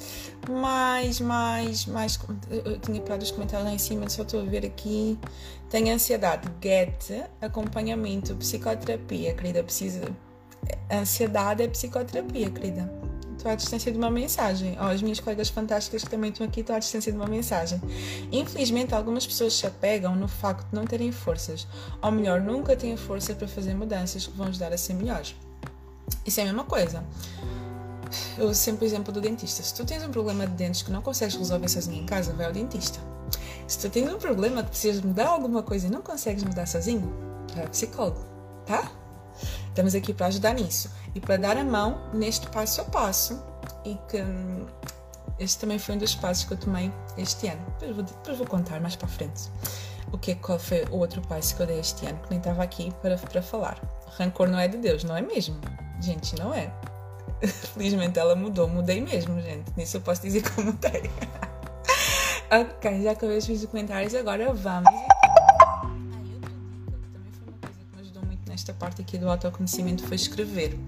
Mais, 0.50 1.20
mais, 1.20 1.86
mais. 1.86 2.18
Eu 2.50 2.78
tinha 2.78 3.00
parado 3.00 3.24
os 3.24 3.30
comentários 3.30 3.66
lá 3.66 3.74
em 3.74 3.78
cima, 3.78 4.08
só 4.08 4.22
estou 4.22 4.40
a 4.40 4.44
ver 4.44 4.66
aqui. 4.66 5.18
Tenho 5.70 5.94
ansiedade. 5.94 6.48
Get 6.62 7.28
acompanhamento, 7.40 8.34
psicoterapia, 8.36 9.34
querida. 9.34 9.62
Precisa, 9.62 10.02
ansiedade 10.90 11.62
é 11.62 11.68
psicoterapia, 11.68 12.50
querida. 12.50 12.90
Estou 13.36 13.50
à 13.52 13.54
distância 13.56 13.92
de 13.92 13.98
uma 13.98 14.10
mensagem. 14.10 14.76
As 14.78 15.02
minhas 15.02 15.20
colegas 15.20 15.48
fantásticas 15.48 16.02
que 16.02 16.10
também 16.10 16.30
estão 16.30 16.46
aqui 16.46 16.60
estão 16.60 16.76
à 16.76 16.78
distância 16.78 17.12
de 17.12 17.18
uma 17.18 17.26
mensagem. 17.26 17.80
Infelizmente, 18.32 18.94
algumas 18.94 19.26
pessoas 19.26 19.54
se 19.54 19.66
apegam 19.66 20.16
no 20.16 20.28
facto 20.28 20.66
de 20.68 20.74
não 20.74 20.86
terem 20.86 21.12
forças, 21.12 21.66
ou 22.00 22.10
melhor, 22.10 22.40
nunca 22.40 22.74
têm 22.74 22.96
força 22.96 23.34
para 23.34 23.46
fazer 23.46 23.74
mudanças 23.74 24.26
que 24.26 24.36
vão 24.36 24.46
ajudar 24.46 24.72
a 24.72 24.78
ser 24.78 24.94
melhores. 24.94 25.34
Isso 26.24 26.40
é 26.40 26.44
a 26.44 26.46
mesma 26.46 26.64
coisa. 26.64 27.04
Eu 28.38 28.46
uso 28.46 28.54
sempre 28.54 28.84
o 28.84 28.86
exemplo 28.86 29.12
do 29.12 29.20
dentista. 29.20 29.62
Se 29.62 29.74
tu 29.74 29.84
tens 29.84 30.02
um 30.02 30.10
problema 30.10 30.46
de 30.46 30.54
dentes 30.54 30.82
que 30.82 30.90
não 30.90 31.02
consegues 31.02 31.34
resolver 31.34 31.68
sozinho 31.68 32.02
em 32.02 32.06
casa, 32.06 32.32
vai 32.32 32.46
ao 32.46 32.52
dentista. 32.52 32.98
Se 33.66 33.78
tu 33.78 33.90
tens 33.90 34.10
um 34.10 34.18
problema 34.18 34.62
que 34.62 34.70
precisas 34.70 35.02
mudar 35.02 35.26
alguma 35.26 35.62
coisa 35.62 35.86
e 35.86 35.90
não 35.90 36.00
consegues 36.02 36.44
mudar 36.44 36.66
sozinho, 36.66 37.12
vai 37.54 37.64
ao 37.64 37.70
psicólogo, 37.70 38.24
tá? 38.64 38.90
Estamos 39.74 39.92
aqui 39.96 40.14
para 40.14 40.26
ajudar 40.26 40.54
nisso 40.54 40.88
e 41.16 41.20
para 41.20 41.36
dar 41.36 41.56
a 41.56 41.64
mão 41.64 42.08
neste 42.12 42.46
passo 42.46 42.80
a 42.80 42.84
passo 42.84 43.42
e 43.84 43.98
que 44.08 44.22
hum, 44.22 44.66
este 45.36 45.58
também 45.58 45.80
foi 45.80 45.96
um 45.96 45.98
dos 45.98 46.14
passos 46.14 46.44
que 46.44 46.52
eu 46.52 46.56
tomei 46.56 46.92
este 47.18 47.48
ano. 47.48 47.60
Depois 47.80 47.96
vou, 47.96 48.04
depois 48.04 48.38
vou 48.38 48.46
contar 48.46 48.80
mais 48.80 48.94
para 48.94 49.08
frente 49.08 49.50
o 50.12 50.16
que 50.16 50.30
é, 50.30 50.34
qual 50.36 50.60
foi 50.60 50.84
o 50.92 50.98
outro 50.98 51.20
passo 51.22 51.56
que 51.56 51.62
eu 51.62 51.66
dei 51.66 51.80
este 51.80 52.06
ano, 52.06 52.16
que 52.20 52.30
nem 52.30 52.38
estava 52.38 52.62
aqui 52.62 52.94
para, 53.02 53.18
para 53.18 53.42
falar. 53.42 53.76
Rancor 54.16 54.46
não 54.48 54.60
é 54.60 54.68
de 54.68 54.76
Deus, 54.76 55.02
não 55.02 55.16
é 55.16 55.20
mesmo? 55.20 55.60
Gente, 56.00 56.38
não 56.38 56.54
é. 56.54 56.72
Felizmente 57.74 58.16
ela 58.16 58.36
mudou, 58.36 58.68
mudei 58.68 59.00
mesmo, 59.00 59.40
gente. 59.40 59.72
Nisso 59.76 59.96
eu 59.96 60.02
posso 60.02 60.22
dizer 60.22 60.40
que 60.42 60.56
eu 60.56 60.66
mudei. 60.66 61.10
ok, 62.48 63.02
já 63.02 63.10
acabei 63.10 63.38
os 63.38 63.64
comentários, 63.64 64.14
agora 64.14 64.52
vamos 64.54 65.23
nesta 68.64 68.72
parte 68.72 69.02
aqui 69.02 69.18
do 69.18 69.28
autoconhecimento 69.28 70.02
foi 70.06 70.16
escrever. 70.16 70.78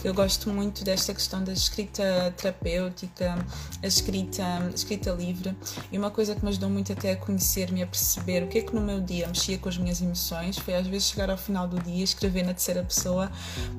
Que 0.00 0.08
eu 0.08 0.14
gosto 0.14 0.50
muito 0.50 0.84
desta 0.84 1.12
questão 1.12 1.42
da 1.42 1.52
escrita 1.52 2.32
terapêutica, 2.36 3.44
a 3.82 3.86
escrita, 3.86 4.44
escrita 4.72 5.10
livre. 5.10 5.56
E 5.90 5.98
uma 5.98 6.12
coisa 6.12 6.36
que 6.36 6.42
me 6.44 6.50
ajudou 6.50 6.70
muito 6.70 6.92
até 6.92 7.12
a 7.12 7.16
conhecer-me, 7.16 7.82
a 7.82 7.86
perceber 7.86 8.44
o 8.44 8.46
que 8.46 8.58
é 8.58 8.62
que 8.62 8.72
no 8.72 8.80
meu 8.80 9.00
dia 9.00 9.26
mexia 9.26 9.58
com 9.58 9.68
as 9.68 9.76
minhas 9.76 10.00
emoções, 10.00 10.58
foi 10.58 10.76
às 10.76 10.86
vezes 10.86 11.08
chegar 11.08 11.28
ao 11.28 11.36
final 11.36 11.66
do 11.66 11.80
dia 11.80 12.04
escrever 12.04 12.44
na 12.44 12.54
terceira 12.54 12.84
pessoa: 12.84 13.32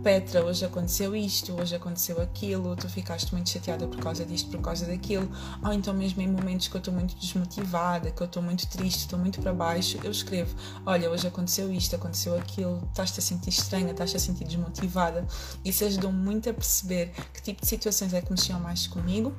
Petra, 0.03 0.43
hoje 0.43 0.65
aconteceu 0.65 1.15
isto, 1.15 1.53
hoje 1.53 1.73
aconteceu 1.73 2.21
aquilo, 2.21 2.75
tu 2.75 2.89
ficaste 2.89 3.33
muito 3.33 3.49
chateada 3.49 3.87
por 3.87 4.01
causa 4.01 4.25
disto, 4.25 4.49
por 4.49 4.59
causa 4.59 4.85
daquilo. 4.85 5.31
Ou 5.63 5.71
então, 5.71 5.93
mesmo 5.93 6.21
em 6.21 6.27
momentos 6.27 6.67
que 6.67 6.75
eu 6.75 6.79
estou 6.79 6.93
muito 6.93 7.15
desmotivada, 7.15 8.11
que 8.11 8.21
eu 8.21 8.25
estou 8.25 8.43
muito 8.43 8.67
triste, 8.67 8.99
estou 8.99 9.17
muito 9.17 9.39
para 9.39 9.53
baixo, 9.53 9.97
eu 10.03 10.11
escrevo: 10.11 10.53
Olha, 10.85 11.09
hoje 11.09 11.25
aconteceu 11.25 11.71
isto, 11.71 11.95
aconteceu 11.95 12.37
aquilo, 12.37 12.85
estás 12.91 13.13
a 13.17 13.28
sentir 13.29 13.49
estranha, 13.49 13.91
estás 13.91 14.13
a 14.15 14.19
sentir 14.19 14.45
desmotivada. 14.45 15.25
Isso 15.63 15.85
ajudou 15.85 16.11
muito 16.11 16.49
a 16.49 16.53
perceber 16.53 17.11
que 17.33 17.41
tipo 17.41 17.61
de 17.61 17.67
situações 17.67 18.13
é 18.13 18.21
que 18.21 18.31
mexiam 18.31 18.59
mais 18.59 18.87
comigo 18.87 19.33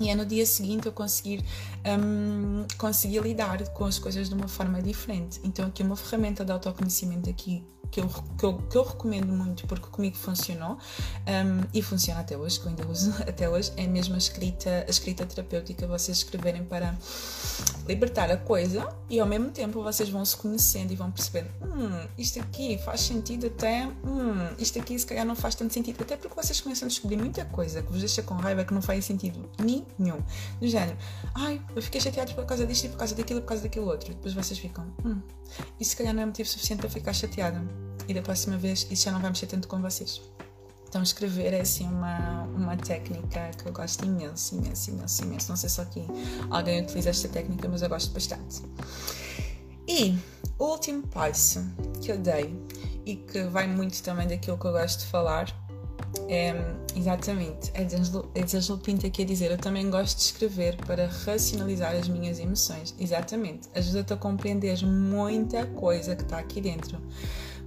e 0.00 0.08
é 0.08 0.14
no 0.14 0.24
dia 0.24 0.46
seguinte 0.46 0.86
eu 0.86 0.92
conseguir, 0.92 1.44
um, 1.84 2.64
conseguir 2.78 3.20
lidar 3.20 3.62
com 3.70 3.84
as 3.84 3.98
coisas 3.98 4.28
de 4.28 4.34
uma 4.34 4.48
forma 4.48 4.80
diferente. 4.80 5.38
Então, 5.44 5.66
aqui 5.66 5.82
uma 5.82 5.96
ferramenta 5.96 6.42
de 6.42 6.50
autoconhecimento 6.50 7.28
aqui 7.28 7.62
que 7.90 8.00
eu, 8.00 8.08
que 8.38 8.44
eu, 8.44 8.58
que 8.58 8.76
eu 8.76 8.84
recomendo 8.84 9.32
muito 9.32 9.66
porque 9.66 9.86
comigo 9.88 10.16
funcionou 10.16 10.72
um, 10.72 11.66
e 11.74 11.82
funciona 11.82 12.20
até 12.20 12.36
hoje, 12.36 12.60
que 12.60 12.66
eu 12.66 12.70
ainda 12.70 12.86
uso 12.86 13.10
até 13.26 13.48
hoje, 13.48 13.72
é 13.76 13.86
mesmo 13.86 14.14
a 14.14 14.18
escrita, 14.18 14.84
a 14.86 14.90
escrita 14.90 15.26
terapêutica, 15.26 15.86
vocês 15.86 16.18
escreverem 16.18 16.64
para 16.64 16.94
libertar 17.86 18.30
a 18.30 18.36
coisa 18.36 18.88
e 19.08 19.18
ao 19.18 19.26
mesmo 19.26 19.50
tempo 19.50 19.82
vocês 19.82 20.08
vão 20.08 20.24
se 20.24 20.36
conhecendo 20.36 20.92
e 20.92 20.96
vão 20.96 21.10
perceber, 21.10 21.50
hum, 21.62 22.06
isto 22.16 22.38
aqui 22.40 22.78
faz 22.78 23.00
sentido 23.00 23.46
até, 23.46 23.86
hum, 24.04 24.54
isto 24.58 24.78
aqui 24.78 24.98
se 24.98 25.06
calhar 25.06 25.24
não 25.24 25.34
faz 25.34 25.54
tanto 25.54 25.74
sentido, 25.74 26.02
até 26.02 26.16
porque 26.16 26.34
vocês 26.34 26.60
começam 26.60 26.86
a 26.86 26.88
descobrir 26.88 27.16
muita 27.16 27.44
coisa 27.44 27.82
que 27.82 27.90
vos 27.90 28.00
deixa 28.00 28.22
com 28.22 28.34
raiva 28.34 28.64
que 28.64 28.72
não 28.72 28.82
faz 28.82 29.04
sentido 29.04 29.48
nenhum. 29.58 30.20
Do 30.60 30.68
género, 30.68 30.96
ai, 31.34 31.60
eu 31.74 31.82
fiquei 31.82 32.00
chateado 32.00 32.34
por 32.34 32.44
causa 32.44 32.66
disto 32.66 32.84
e 32.84 32.88
por 32.88 32.98
causa 32.98 33.14
daquilo 33.14 33.40
e 33.40 33.42
por 33.42 33.48
causa 33.48 33.62
daquilo 33.62 33.86
outro. 33.86 34.12
E 34.12 34.14
depois 34.14 34.34
vocês 34.34 34.58
ficam, 34.58 34.86
hum, 35.04 35.20
isso 35.78 35.90
se 35.90 35.96
calhar 35.96 36.14
não 36.14 36.22
é 36.22 36.26
motivo 36.26 36.48
suficiente 36.48 36.80
para 36.80 36.90
ficar 36.90 37.12
chateada 37.12 37.60
e 38.10 38.14
da 38.14 38.22
próxima 38.22 38.58
vez 38.58 38.88
isso 38.90 39.04
já 39.04 39.12
não 39.12 39.20
vai 39.20 39.30
mexer 39.30 39.46
tanto 39.46 39.68
com 39.68 39.80
vocês. 39.80 40.20
Então, 40.88 41.00
escrever 41.00 41.52
é 41.52 41.60
assim 41.60 41.86
uma, 41.86 42.42
uma 42.42 42.76
técnica 42.76 43.52
que 43.56 43.68
eu 43.68 43.72
gosto 43.72 44.04
imenso, 44.04 44.56
imenso, 44.56 44.90
imenso, 44.90 45.22
imenso. 45.22 45.48
Não 45.48 45.56
sei 45.56 45.70
se 45.70 45.80
aqui 45.80 46.04
alguém 46.50 46.82
utiliza 46.82 47.10
esta 47.10 47.28
técnica, 47.28 47.68
mas 47.68 47.82
eu 47.82 47.88
gosto 47.88 48.12
bastante. 48.12 48.62
E 49.86 50.18
o 50.58 50.64
último 50.64 51.06
passo 51.06 51.64
que 52.02 52.10
eu 52.10 52.18
dei 52.18 52.60
e 53.06 53.14
que 53.14 53.44
vai 53.44 53.68
muito 53.68 54.02
também 54.02 54.26
daquilo 54.26 54.58
que 54.58 54.64
eu 54.64 54.72
gosto 54.72 54.98
de 54.98 55.06
falar 55.06 55.46
é 56.28 56.52
exatamente, 56.96 57.70
é 57.74 57.84
Angelo 58.56 58.78
Pinto 58.78 59.06
aqui 59.06 59.22
a 59.22 59.24
dizer: 59.24 59.52
Eu 59.52 59.58
também 59.58 59.88
gosto 59.88 60.16
de 60.16 60.24
escrever 60.24 60.76
para 60.84 61.06
racionalizar 61.06 61.94
as 61.94 62.08
minhas 62.08 62.40
emoções. 62.40 62.92
Exatamente, 62.98 63.68
ajuda-te 63.76 64.12
a 64.12 64.16
compreender 64.16 64.84
muita 64.84 65.66
coisa 65.66 66.16
que 66.16 66.22
está 66.22 66.38
aqui 66.38 66.60
dentro 66.60 66.98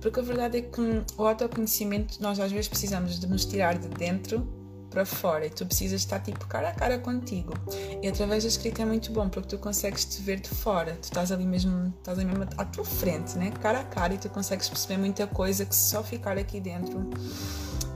Porque 0.04 0.20
a 0.20 0.24
verdade 0.24 0.58
é 0.58 0.62
que 0.62 0.82
o 1.18 1.26
autoconhecimento 1.26 2.22
nós 2.22 2.38
às 2.38 2.52
vezes 2.52 2.68
precisamos 2.68 3.18
de 3.18 3.26
nos 3.26 3.46
tirar 3.46 3.78
de 3.78 3.88
dentro 3.88 4.46
para 4.90 5.06
fora 5.06 5.46
e 5.46 5.50
tu 5.50 5.66
precisas 5.66 6.02
estar 6.02 6.20
tipo 6.20 6.46
cara 6.46 6.70
a 6.70 6.74
cara 6.74 7.00
contigo. 7.00 7.54
E 8.02 8.08
através 8.10 8.44
da 8.44 8.50
escrita 8.50 8.82
é 8.82 8.86
muito 8.86 9.14
bom 9.14 9.30
porque 9.30 9.48
tu 9.48 9.58
consegues 9.58 10.04
te 10.04 10.22
ver 10.22 10.42
de 10.42 10.50
fora, 10.50 10.98
tu 11.02 11.06
estás 11.06 11.32
ali 11.32 11.46
mesmo, 11.46 11.94
estás 12.00 12.20
ali 12.20 12.28
mesmo 12.28 12.46
à 12.58 12.66
tua 12.66 12.84
frente, 12.84 13.38
né? 13.38 13.52
cara 13.62 13.80
a 13.80 13.84
cara 13.86 14.14
e 14.14 14.18
tu 14.18 14.30
consegues 14.30 14.68
perceber 14.68 14.98
muita 14.98 15.26
coisa 15.26 15.66
que 15.66 15.76
só 15.76 16.04
ficar 16.04 16.38
aqui 16.38 16.60
dentro 16.60 17.10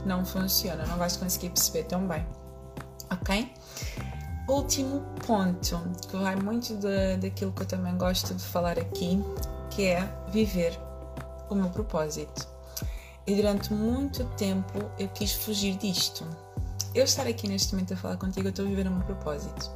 não 0.06 0.24
funciona, 0.24 0.86
não 0.86 0.96
vais 0.96 1.14
conseguir 1.14 1.50
perceber 1.50 1.82
tão 1.84 2.08
bem. 2.08 2.26
Ok? 3.12 3.52
Último 4.48 5.02
ponto, 5.26 5.78
que 6.08 6.16
vai 6.16 6.36
muito 6.36 6.74
de, 6.74 7.18
daquilo 7.18 7.52
que 7.52 7.62
eu 7.62 7.66
também 7.66 7.94
gosto 7.98 8.34
de 8.34 8.42
falar 8.42 8.78
aqui, 8.78 9.22
que 9.68 9.84
é 9.84 10.08
viver 10.32 10.87
o 11.50 11.54
meu 11.54 11.70
propósito. 11.70 12.46
E 13.26 13.34
durante 13.34 13.72
muito 13.72 14.24
tempo 14.36 14.90
eu 14.98 15.08
quis 15.08 15.32
fugir 15.32 15.76
disto 15.76 16.26
eu 16.94 17.04
estar 17.04 17.26
aqui 17.26 17.46
neste 17.48 17.74
momento 17.74 17.94
a 17.94 17.96
falar 17.96 18.16
contigo, 18.16 18.46
eu 18.46 18.50
estou 18.50 18.64
a 18.64 18.68
viver 18.68 18.86
o 18.86 18.90
meu 18.90 19.04
propósito. 19.04 19.70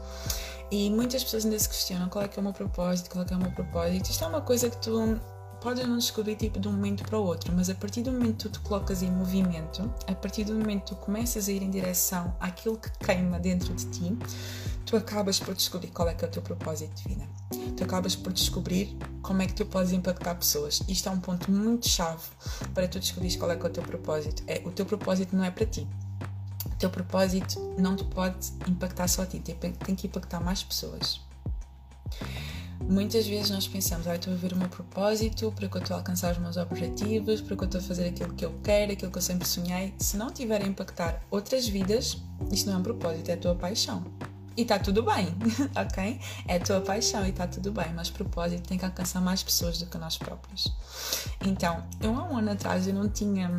E 0.70 0.90
muitas 0.90 1.22
pessoas 1.22 1.44
ainda 1.44 1.58
se 1.58 1.68
questionam 1.68 2.08
qual 2.08 2.24
é 2.24 2.28
que 2.28 2.38
é 2.38 2.40
o 2.40 2.42
meu 2.42 2.52
propósito, 2.52 3.10
qual 3.10 3.24
é 3.24 3.28
que 3.28 3.34
é 3.34 3.36
o 3.36 3.40
meu 3.40 3.50
propósito. 3.50 4.10
Isto 4.10 4.24
é 4.24 4.26
uma 4.26 4.40
coisa 4.40 4.70
que 4.70 4.76
tu 4.78 5.20
podes 5.62 5.86
não 5.86 5.96
descobrir 5.96 6.34
tipo 6.36 6.58
de 6.58 6.68
um 6.68 6.72
momento 6.72 7.04
para 7.04 7.18
o 7.18 7.24
outro, 7.24 7.52
mas 7.54 7.70
a 7.70 7.74
partir 7.74 8.02
do 8.02 8.10
momento 8.10 8.32
que 8.32 8.48
tu 8.48 8.48
te 8.50 8.60
colocas 8.60 9.02
em 9.02 9.10
movimento, 9.10 9.90
a 10.06 10.14
partir 10.14 10.44
do 10.44 10.54
momento 10.54 10.80
que 10.80 10.86
tu 10.88 10.96
começas 10.96 11.48
a 11.48 11.52
ir 11.52 11.62
em 11.62 11.70
direção 11.70 12.34
àquilo 12.40 12.76
que 12.76 12.90
queima 12.98 13.38
dentro 13.38 13.72
de 13.74 13.86
ti, 13.86 14.18
tu 14.84 14.96
acabas 14.96 15.38
por 15.38 15.54
descobrir 15.54 15.88
qual 15.88 16.08
é 16.08 16.14
que 16.14 16.24
é 16.24 16.28
o 16.28 16.30
teu 16.30 16.42
propósito 16.42 16.94
de 16.96 17.08
vida. 17.08 17.28
Tu 17.76 17.84
acabas 17.84 18.16
por 18.16 18.32
descobrir 18.32 18.96
como 19.22 19.40
é 19.40 19.46
que 19.46 19.54
tu 19.54 19.64
podes 19.64 19.92
impactar 19.92 20.34
pessoas. 20.34 20.82
Isto 20.88 21.08
é 21.08 21.12
um 21.12 21.20
ponto 21.20 21.50
muito 21.50 21.88
chave 21.88 22.24
para 22.74 22.88
tu 22.88 22.98
descobrir 22.98 23.36
qual 23.36 23.50
é 23.50 23.56
que 23.56 23.64
é 23.64 23.68
o 23.68 23.72
teu 23.72 23.82
propósito. 23.82 24.42
É, 24.46 24.60
o 24.64 24.72
teu 24.72 24.84
propósito 24.84 25.36
não 25.36 25.44
é 25.44 25.50
para 25.50 25.66
ti 25.66 25.86
teu 26.82 26.90
propósito 26.90 27.60
não 27.78 27.94
te 27.94 28.02
pode 28.02 28.52
impactar 28.66 29.06
só 29.06 29.22
a 29.22 29.26
ti, 29.26 29.38
tem 29.38 29.94
que 29.94 30.08
impactar 30.08 30.40
mais 30.40 30.64
pessoas. 30.64 31.20
Muitas 32.88 33.26
vezes 33.26 33.50
nós 33.50 33.66
pensamos, 33.66 34.06
ah, 34.06 34.14
estou 34.14 34.32
a 34.32 34.36
ver 34.36 34.52
o 34.52 34.56
meu 34.56 34.68
propósito, 34.68 35.50
para 35.52 35.68
que 35.68 35.76
eu 35.76 35.80
estou 35.80 35.94
a 35.94 36.00
alcançar 36.00 36.32
os 36.32 36.38
meus 36.38 36.56
objetivos, 36.56 37.40
para 37.40 37.56
que 37.56 37.62
eu 37.62 37.66
estou 37.66 37.80
a 37.80 37.84
fazer 37.84 38.08
aquilo 38.08 38.34
que 38.34 38.44
eu 38.44 38.54
quero, 38.62 38.92
aquilo 38.92 39.10
que 39.10 39.18
eu 39.18 39.22
sempre 39.22 39.46
sonhei. 39.48 39.94
Se 39.98 40.16
não 40.16 40.30
tiver 40.30 40.62
a 40.62 40.66
impactar 40.66 41.22
outras 41.30 41.66
vidas, 41.66 42.18
isto 42.50 42.68
não 42.68 42.76
é 42.76 42.78
um 42.78 42.82
propósito, 42.82 43.28
é 43.30 43.34
a 43.34 43.36
tua 43.36 43.54
paixão. 43.54 44.04
E 44.56 44.62
está 44.62 44.78
tudo 44.78 45.02
bem, 45.02 45.28
ok? 45.74 46.20
É 46.46 46.56
a 46.56 46.60
tua 46.60 46.80
paixão 46.80 47.24
e 47.24 47.30
está 47.30 47.46
tudo 47.46 47.72
bem, 47.72 47.90
mas 47.94 48.10
propósito 48.10 48.68
tem 48.68 48.76
que 48.76 48.84
alcançar 48.84 49.20
mais 49.20 49.42
pessoas 49.42 49.78
do 49.78 49.86
que 49.86 49.96
nós 49.96 50.18
próprios. 50.18 50.68
Então, 51.46 51.82
eu 52.02 52.14
há 52.14 52.24
um 52.24 52.36
ano 52.36 52.50
atrás 52.50 52.86
eu 52.86 52.92
não 52.92 53.08
tinha 53.08 53.50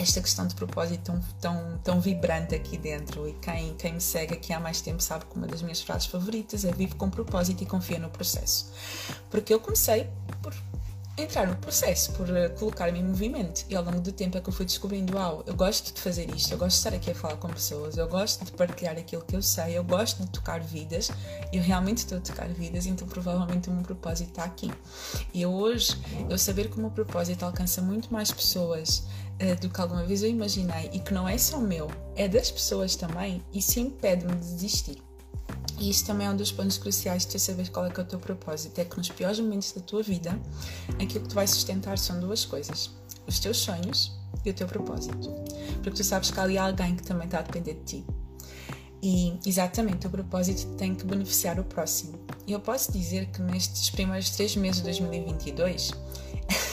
esta 0.00 0.20
questão 0.20 0.46
de 0.46 0.54
propósito 0.54 1.02
tão, 1.04 1.20
tão, 1.40 1.78
tão 1.84 2.00
vibrante 2.00 2.54
aqui 2.54 2.78
dentro. 2.78 3.28
E 3.28 3.32
quem, 3.34 3.74
quem 3.74 3.94
me 3.94 4.00
segue 4.00 4.34
aqui 4.34 4.52
há 4.52 4.60
mais 4.60 4.80
tempo 4.80 5.02
sabe 5.02 5.26
que 5.26 5.36
uma 5.36 5.46
das 5.46 5.62
minhas 5.62 5.80
frases 5.80 6.06
favoritas 6.06 6.64
é 6.64 6.72
vive 6.72 6.94
com 6.94 7.10
propósito 7.10 7.62
e 7.62 7.66
confia 7.66 7.98
no 7.98 8.08
processo. 8.08 8.72
Porque 9.30 9.52
eu 9.52 9.60
comecei 9.60 10.08
por 10.42 10.54
entrar 11.22 11.46
no 11.46 11.56
processo, 11.56 12.12
por 12.12 12.34
eh, 12.34 12.48
colocar-me 12.50 12.98
em 12.98 13.04
movimento. 13.04 13.64
E 13.68 13.76
ao 13.76 13.84
longo 13.84 14.00
do 14.00 14.12
tempo 14.12 14.38
é 14.38 14.40
que 14.40 14.48
eu 14.48 14.52
fui 14.52 14.64
descobrindo: 14.64 15.16
uau, 15.16 15.42
eu 15.46 15.54
gosto 15.54 15.92
de 15.92 16.00
fazer 16.00 16.34
isto, 16.34 16.52
eu 16.52 16.58
gosto 16.58 16.70
de 16.70 16.78
estar 16.78 16.94
aqui 16.94 17.10
a 17.10 17.14
falar 17.14 17.36
com 17.36 17.48
pessoas, 17.48 17.96
eu 17.96 18.08
gosto 18.08 18.44
de 18.44 18.52
partilhar 18.52 18.96
aquilo 18.96 19.22
que 19.22 19.36
eu 19.36 19.42
sei, 19.42 19.76
eu 19.76 19.84
gosto 19.84 20.22
de 20.22 20.30
tocar 20.30 20.60
vidas, 20.60 21.10
eu 21.52 21.62
realmente 21.62 21.98
estou 21.98 22.18
a 22.18 22.20
tocar 22.20 22.48
vidas, 22.48 22.86
então 22.86 23.06
provavelmente 23.06 23.68
o 23.68 23.72
meu 23.72 23.82
propósito 23.82 24.30
está 24.30 24.44
aqui. 24.44 24.72
E 25.34 25.44
hoje, 25.44 25.96
eu 26.28 26.38
saber 26.38 26.70
que 26.70 26.76
o 26.76 26.80
meu 26.80 26.90
propósito 26.90 27.44
alcança 27.44 27.82
muito 27.82 28.12
mais 28.12 28.30
pessoas 28.30 29.04
do 29.60 29.70
que 29.70 29.80
alguma 29.80 30.04
vez 30.04 30.22
eu 30.22 30.28
imaginei 30.28 30.90
e 30.92 31.00
que 31.00 31.14
não 31.14 31.28
é 31.28 31.38
só 31.38 31.58
meu, 31.58 31.90
é 32.14 32.28
das 32.28 32.50
pessoas 32.50 32.94
também, 32.94 33.42
isso 33.52 33.80
impede-me 33.80 34.34
de 34.34 34.46
desistir. 34.54 35.02
E 35.78 35.88
isso 35.88 36.04
também 36.04 36.26
é 36.26 36.30
um 36.30 36.36
dos 36.36 36.52
pontos 36.52 36.76
cruciais 36.76 37.24
de 37.24 37.32
tu 37.32 37.38
saber 37.38 37.70
qual 37.70 37.86
é, 37.86 37.90
que 37.90 37.98
é 37.98 38.02
o 38.02 38.06
teu 38.06 38.18
propósito. 38.18 38.78
É 38.78 38.84
que 38.84 38.98
nos 38.98 39.08
piores 39.08 39.40
momentos 39.40 39.72
da 39.72 39.80
tua 39.80 40.02
vida, 40.02 40.38
aquilo 41.02 41.22
que 41.22 41.28
tu 41.30 41.34
vais 41.34 41.48
sustentar 41.48 41.96
são 41.96 42.20
duas 42.20 42.44
coisas: 42.44 42.90
os 43.26 43.40
teus 43.40 43.56
sonhos 43.56 44.12
e 44.44 44.50
o 44.50 44.54
teu 44.54 44.66
propósito. 44.66 45.30
Porque 45.82 45.96
tu 45.96 46.04
sabes 46.04 46.30
que 46.30 46.38
há 46.38 46.42
ali 46.42 46.58
alguém 46.58 46.94
que 46.94 47.02
também 47.02 47.24
está 47.24 47.38
a 47.38 47.42
depender 47.42 47.74
de 47.74 47.84
ti. 47.84 48.06
E 49.02 49.38
exatamente, 49.46 50.06
o 50.06 50.10
propósito 50.10 50.66
tem 50.76 50.94
que 50.94 51.04
beneficiar 51.04 51.58
o 51.58 51.64
próximo. 51.64 52.18
E 52.46 52.52
eu 52.52 52.60
posso 52.60 52.92
dizer 52.92 53.26
que 53.30 53.40
nestes 53.40 53.88
primeiros 53.88 54.28
três 54.30 54.54
meses 54.56 54.78
de 54.78 54.84
2022 54.84 55.92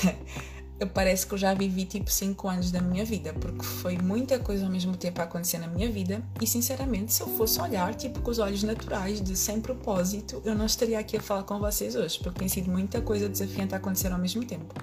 eu 0.79 0.87
parece 0.87 1.25
que 1.25 1.33
eu 1.33 1.37
já 1.37 1.53
vivi 1.53 1.85
tipo 1.85 2.09
5 2.09 2.47
anos 2.47 2.71
da 2.71 2.79
minha 2.79 3.03
vida, 3.03 3.33
porque 3.33 3.63
foi 3.63 3.97
muita 3.97 4.37
coisa 4.37 4.65
ao 4.65 4.71
mesmo 4.71 4.95
tempo 4.95 5.19
a 5.21 5.23
acontecer 5.23 5.57
na 5.57 5.67
minha 5.67 5.89
vida 5.91 6.21
e 6.39 6.45
sinceramente, 6.45 7.13
se 7.13 7.21
eu 7.21 7.27
fosse 7.35 7.59
olhar 7.59 7.95
tipo 7.95 8.19
com 8.21 8.29
os 8.29 8.39
olhos 8.39 8.63
naturais, 8.63 9.21
de 9.21 9.35
sem 9.35 9.59
propósito, 9.59 10.41
eu 10.45 10.53
não 10.53 10.65
estaria 10.65 10.99
aqui 10.99 11.17
a 11.17 11.21
falar 11.21 11.43
com 11.43 11.59
vocês 11.59 11.95
hoje, 11.95 12.19
porque 12.19 12.39
tem 12.39 12.47
sido 12.47 12.69
muita 12.69 13.01
coisa 13.01 13.27
desafiante 13.27 13.73
a 13.73 13.77
acontecer 13.77 14.11
ao 14.11 14.19
mesmo 14.19 14.45
tempo. 14.45 14.75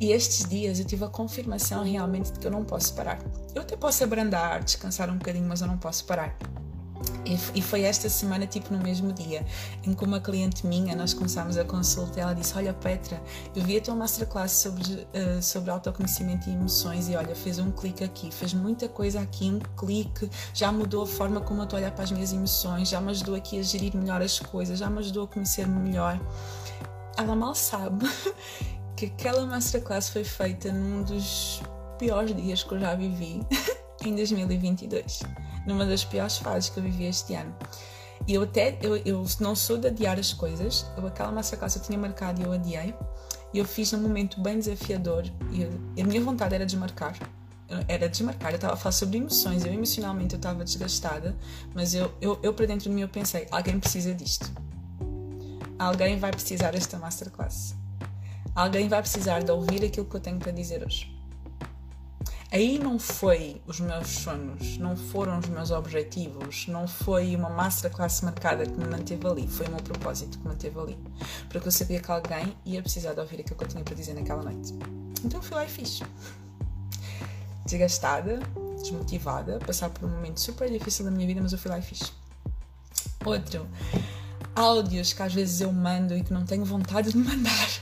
E 0.00 0.10
estes 0.10 0.48
dias 0.48 0.80
eu 0.80 0.84
tive 0.84 1.04
a 1.04 1.08
confirmação 1.08 1.84
realmente 1.84 2.32
de 2.32 2.38
que 2.40 2.46
eu 2.46 2.50
não 2.50 2.64
posso 2.64 2.94
parar. 2.94 3.18
Eu 3.54 3.62
até 3.62 3.76
posso 3.76 4.02
abrandar, 4.02 4.64
descansar 4.64 5.08
um 5.08 5.18
bocadinho, 5.18 5.46
mas 5.46 5.60
eu 5.60 5.68
não 5.68 5.78
posso 5.78 6.04
parar. 6.04 6.36
E 7.54 7.62
foi 7.62 7.82
esta 7.82 8.08
semana, 8.08 8.46
tipo 8.46 8.72
no 8.72 8.82
mesmo 8.82 9.12
dia, 9.12 9.44
em 9.84 9.94
que 9.94 10.04
uma 10.04 10.20
cliente 10.20 10.66
minha, 10.66 10.94
nós 10.94 11.14
começámos 11.14 11.56
a 11.56 11.64
consulta, 11.64 12.20
ela 12.20 12.34
disse: 12.34 12.56
Olha, 12.56 12.72
Petra, 12.72 13.22
eu 13.54 13.62
vi 13.62 13.76
a 13.76 13.80
tua 13.80 13.94
masterclass 13.94 14.52
sobre, 14.52 14.82
uh, 14.82 15.42
sobre 15.42 15.70
autoconhecimento 15.70 16.48
e 16.48 16.52
emoções 16.52 17.08
e 17.08 17.16
olha, 17.16 17.34
fez 17.34 17.58
um 17.58 17.70
clique 17.70 18.04
aqui, 18.04 18.30
fez 18.30 18.54
muita 18.54 18.88
coisa 18.88 19.20
aqui, 19.20 19.50
um 19.50 19.58
clique, 19.76 20.28
já 20.54 20.70
mudou 20.70 21.02
a 21.02 21.06
forma 21.06 21.40
como 21.40 21.60
eu 21.60 21.64
estou 21.64 21.76
a 21.76 21.80
olhar 21.82 21.92
para 21.92 22.04
as 22.04 22.12
minhas 22.12 22.32
emoções, 22.32 22.88
já 22.88 23.00
me 23.00 23.10
ajudou 23.10 23.34
aqui 23.34 23.58
a 23.58 23.62
gerir 23.62 23.96
melhor 23.96 24.22
as 24.22 24.38
coisas, 24.38 24.78
já 24.78 24.88
me 24.88 24.98
ajudou 24.98 25.24
a 25.24 25.28
conhecer-me 25.28 25.78
melhor. 25.80 26.20
Ela 27.16 27.36
mal 27.36 27.54
sabe 27.54 28.06
que 28.96 29.06
aquela 29.06 29.44
masterclass 29.46 30.08
foi 30.08 30.24
feita 30.24 30.72
num 30.72 31.02
dos 31.02 31.62
piores 31.98 32.34
dias 32.34 32.62
que 32.62 32.72
eu 32.74 32.80
já 32.80 32.94
vivi 32.94 33.40
em 34.08 34.14
2022 34.14 35.20
numa 35.66 35.86
das 35.86 36.04
piores 36.04 36.38
fases 36.38 36.70
que 36.70 36.78
eu 36.78 36.82
vivi 36.82 37.04
este 37.04 37.34
ano. 37.34 37.54
E 38.26 38.34
eu 38.34 38.42
até, 38.42 38.78
eu, 38.82 38.96
eu 38.98 39.24
não 39.40 39.54
sou 39.54 39.76
de 39.76 39.88
adiar 39.88 40.18
as 40.18 40.32
coisas, 40.32 40.86
eu 40.96 41.06
aquela 41.06 41.32
masterclass 41.32 41.76
eu 41.76 41.82
tinha 41.82 41.98
marcado 41.98 42.40
e 42.40 42.44
eu 42.44 42.52
adiei, 42.52 42.94
e 43.52 43.58
eu 43.58 43.64
fiz 43.64 43.90
num 43.92 44.00
momento 44.00 44.40
bem 44.40 44.58
desafiador, 44.58 45.24
e, 45.50 45.62
eu, 45.62 45.70
e 45.96 46.02
a 46.02 46.04
minha 46.04 46.20
vontade 46.20 46.54
era 46.54 46.64
desmarcar, 46.64 47.16
era 47.88 48.08
desmarcar, 48.08 48.52
eu 48.52 48.56
estava 48.56 48.74
a 48.74 48.76
falar 48.76 48.92
sobre 48.92 49.18
emoções, 49.18 49.64
eu 49.64 49.72
emocionalmente 49.72 50.34
eu 50.34 50.36
estava 50.36 50.62
desgastada, 50.62 51.36
mas 51.74 51.94
eu, 51.94 52.12
eu, 52.20 52.38
eu 52.42 52.54
para 52.54 52.66
dentro 52.66 52.88
de 52.88 52.94
mim 52.94 53.00
eu 53.00 53.08
pensei, 53.08 53.46
alguém 53.50 53.78
precisa 53.80 54.14
disto. 54.14 54.50
Alguém 55.78 56.16
vai 56.16 56.30
precisar 56.30 56.70
desta 56.70 56.96
masterclass. 56.96 57.74
Alguém 58.54 58.88
vai 58.88 59.00
precisar 59.00 59.42
de 59.42 59.50
ouvir 59.50 59.84
aquilo 59.84 60.06
que 60.06 60.14
eu 60.14 60.20
tenho 60.20 60.38
para 60.38 60.52
dizer 60.52 60.84
hoje. 60.84 61.11
Aí 62.52 62.78
não 62.78 62.98
foi 62.98 63.62
os 63.66 63.80
meus 63.80 64.08
sonhos, 64.08 64.76
não 64.76 64.94
foram 64.94 65.38
os 65.38 65.48
meus 65.48 65.70
objetivos, 65.70 66.66
não 66.66 66.86
foi 66.86 67.34
uma 67.34 67.48
masterclass 67.48 68.20
marcada 68.20 68.66
que 68.66 68.72
me 68.72 68.84
manteve 68.84 69.26
ali, 69.26 69.48
foi 69.48 69.66
o 69.68 69.70
meu 69.70 69.82
propósito 69.82 70.36
que 70.36 70.44
me 70.44 70.50
manteve 70.50 70.78
ali. 70.78 70.98
Porque 71.48 71.66
eu 71.66 71.72
sabia 71.72 71.98
que 71.98 72.10
alguém 72.10 72.54
ia 72.66 72.82
precisar 72.82 73.14
de 73.14 73.20
ouvir 73.20 73.40
aquilo 73.40 73.56
que 73.56 73.64
eu 73.64 73.68
tinha 73.68 73.82
para 73.82 73.94
dizer 73.94 74.12
naquela 74.12 74.42
noite. 74.42 74.74
Então 75.24 75.40
fui 75.40 75.56
lá 75.56 75.64
e 75.64 75.68
fiz. 75.68 76.02
Desgastada, 77.64 78.40
desmotivada, 78.78 79.58
passar 79.60 79.88
por 79.88 80.04
um 80.04 80.10
momento 80.10 80.38
super 80.38 80.70
difícil 80.70 81.06
da 81.06 81.10
minha 81.10 81.26
vida, 81.26 81.40
mas 81.40 81.52
eu 81.52 81.58
fui 81.58 81.70
lá 81.70 81.78
e 81.78 81.82
fiz. 81.82 82.12
Outro, 83.24 83.66
áudios 84.54 85.14
que 85.14 85.22
às 85.22 85.32
vezes 85.32 85.62
eu 85.62 85.72
mando 85.72 86.14
e 86.14 86.22
que 86.22 86.34
não 86.34 86.44
tenho 86.44 86.66
vontade 86.66 87.12
de 87.12 87.16
mandar 87.16 87.81